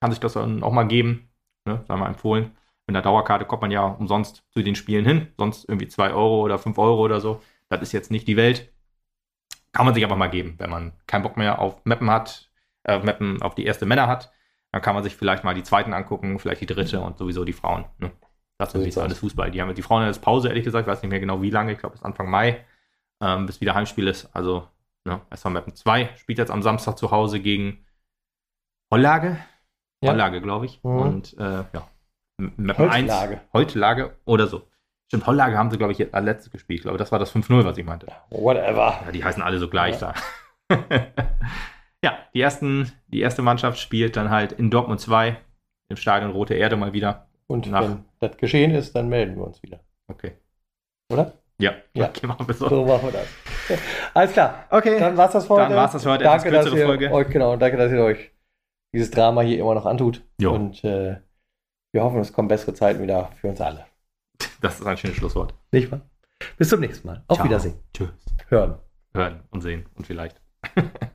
kann 0.01 0.11
sich 0.11 0.19
das 0.19 0.33
dann 0.33 0.63
auch 0.63 0.71
mal 0.71 0.87
geben. 0.87 1.29
Ne? 1.65 1.83
Sagen 1.87 2.01
wir 2.01 2.07
empfohlen. 2.07 2.51
Mit 2.87 2.95
der 2.95 3.01
Dauerkarte 3.01 3.45
kommt 3.45 3.61
man 3.61 3.71
ja 3.71 3.85
umsonst 3.85 4.43
zu 4.51 4.61
den 4.61 4.75
Spielen 4.75 5.05
hin. 5.05 5.27
Sonst 5.37 5.67
irgendwie 5.67 5.87
zwei 5.87 6.11
Euro 6.11 6.41
oder 6.41 6.59
fünf 6.59 6.77
Euro 6.77 7.01
oder 7.01 7.19
so. 7.19 7.41
Das 7.69 7.81
ist 7.81 7.91
jetzt 7.91 8.11
nicht 8.11 8.27
die 8.27 8.37
Welt. 8.37 8.71
Kann 9.71 9.85
man 9.85 9.95
sich 9.95 10.05
aber 10.05 10.15
mal 10.15 10.29
geben, 10.29 10.55
wenn 10.57 10.69
man 10.69 10.93
keinen 11.07 11.23
Bock 11.23 11.37
mehr 11.37 11.59
auf 11.59 11.83
Mappen 11.83 12.09
hat, 12.09 12.49
äh, 12.83 12.99
Mappen 12.99 13.41
auf 13.41 13.55
die 13.55 13.65
erste 13.65 13.85
Männer 13.85 14.07
hat 14.07 14.31
dann 14.75 14.81
kann 14.81 14.93
man 14.93 15.05
sich 15.05 15.15
vielleicht 15.15 15.45
mal 15.45 15.53
die 15.53 15.63
zweiten 15.63 15.93
angucken, 15.93 16.37
vielleicht 16.37 16.59
die 16.59 16.65
dritte 16.65 16.99
und 16.99 17.17
sowieso 17.17 17.45
die 17.45 17.53
Frauen. 17.53 17.85
Ne? 17.97 18.11
Das 18.57 18.75
ist 18.75 18.95
so 18.95 19.01
alles 19.01 19.19
Fußball. 19.19 19.49
Die 19.49 19.61
haben 19.61 19.73
die 19.73 19.81
Frauen 19.81 20.05
jetzt 20.05 20.21
Pause, 20.21 20.49
ehrlich 20.49 20.65
gesagt, 20.65 20.85
ich 20.85 20.91
weiß 20.91 21.01
nicht 21.01 21.09
mehr 21.09 21.21
genau 21.21 21.41
wie 21.41 21.49
lange, 21.49 21.71
ich 21.71 21.77
glaube 21.77 21.93
bis 21.93 22.03
Anfang 22.03 22.29
Mai, 22.29 22.65
ähm, 23.21 23.45
bis 23.45 23.61
wieder 23.61 23.73
Heimspiel 23.73 24.05
ist. 24.09 24.29
Also, 24.35 24.67
ne, 25.05 25.21
SV 25.29 25.49
Mappen 25.49 25.75
2 25.75 26.09
spielt 26.17 26.39
jetzt 26.39 26.51
am 26.51 26.61
Samstag 26.61 26.97
zu 26.97 27.11
Hause 27.11 27.39
gegen 27.39 27.85
Hollage. 28.91 29.37
Ja. 30.01 30.11
Hollage, 30.11 30.41
glaube 30.41 30.65
ich. 30.65 30.83
Mhm. 30.83 30.99
Und 30.99 31.37
äh, 31.37 31.63
ja, 31.73 31.87
Mappen 32.37 32.89
1. 32.89 33.13
Holtlage 33.53 34.17
oder 34.25 34.47
so. 34.47 34.67
Stimmt, 35.07 35.27
Hollage 35.27 35.57
haben 35.57 35.69
sie, 35.69 35.77
glaube 35.77 35.93
ich, 35.93 35.99
jetzt 35.99 36.13
als 36.13 36.25
letztes 36.25 36.51
gespielt. 36.51 36.79
Ich 36.79 36.83
glaube, 36.83 36.97
das 36.97 37.11
war 37.11 37.19
das 37.19 37.33
5-0, 37.33 37.63
was 37.63 37.77
ich 37.77 37.85
meinte. 37.85 38.07
Whatever. 38.31 39.01
Ja, 39.05 39.11
die 39.11 39.23
heißen 39.23 39.41
alle 39.41 39.59
so 39.59 39.69
gleich 39.69 40.01
ja. 40.01 40.13
da. 40.69 40.77
Ja, 42.05 42.19
die, 42.35 42.41
ersten, 42.41 42.91
die 43.07 43.21
erste 43.21 43.41
Mannschaft 43.41 43.79
spielt 43.79 44.15
dann 44.15 44.29
halt 44.29 44.51
in 44.51 44.69
Dortmund 44.69 44.99
2 44.99 45.37
im 45.89 45.97
Stadion 45.97 46.29
Rote 46.29 46.53
Erde 46.53 46.75
mal 46.75 46.93
wieder. 46.93 47.25
Und 47.47 47.65
nach 47.71 47.81
wenn 47.81 48.05
das 48.19 48.37
geschehen 48.37 48.69
ist, 48.69 48.95
dann 48.95 49.09
melden 49.09 49.37
wir 49.37 49.43
uns 49.43 49.63
wieder. 49.63 49.79
Okay. 50.07 50.33
Oder? 51.11 51.33
Ja, 51.57 51.73
ja. 51.95 52.09
Okay, 52.09 52.27
machen 52.27 52.47
wir 52.47 52.53
so. 52.53 52.69
so 52.69 52.85
machen 52.85 53.07
wir 53.07 53.11
das. 53.11 53.27
Alles 54.13 54.33
klar. 54.33 54.65
Okay. 54.69 54.99
Dann 54.99 55.17
war's 55.17 55.33
das 55.33 55.45
für 55.45 55.53
heute. 55.53 55.69
Dann 55.69 55.75
war's 55.75 55.91
das 55.91 56.03
für 56.03 56.11
heute. 56.11 56.23
Danke, 56.23 56.51
dass 56.51 56.71
ihr 56.71 56.85
Folge. 56.85 57.11
euch, 57.11 57.29
genau, 57.29 57.53
und 57.53 57.59
danke, 57.61 57.77
dass 57.77 57.91
ihr 57.91 58.03
euch 58.03 58.31
dieses 58.93 59.11
Drama 59.11 59.41
hier 59.41 59.59
immer 59.59 59.75
noch 59.75 59.85
antut. 59.85 60.23
Jo. 60.39 60.53
Und 60.53 60.83
äh, 60.83 61.17
wir 61.91 62.03
hoffen, 62.03 62.19
es 62.19 62.33
kommen 62.33 62.47
bessere 62.47 62.73
Zeiten 62.73 63.01
wieder 63.01 63.31
für 63.39 63.47
uns 63.47 63.61
alle. 63.61 63.85
Das 64.61 64.79
ist 64.79 64.85
ein 64.85 64.97
schönes 64.97 65.17
Schlusswort. 65.17 65.53
Nicht 65.71 65.91
wahr? 65.91 66.01
Bis 66.57 66.69
zum 66.69 66.79
nächsten 66.79 67.07
Mal. 67.07 67.23
Auf 67.27 67.37
Ciao. 67.37 67.47
Wiedersehen. 67.47 67.75
Tschüss. 67.93 68.09
Hören. 68.49 68.79
Hören 69.13 69.43
und 69.51 69.61
sehen 69.61 69.85
und 69.95 70.07
vielleicht. 70.07 70.41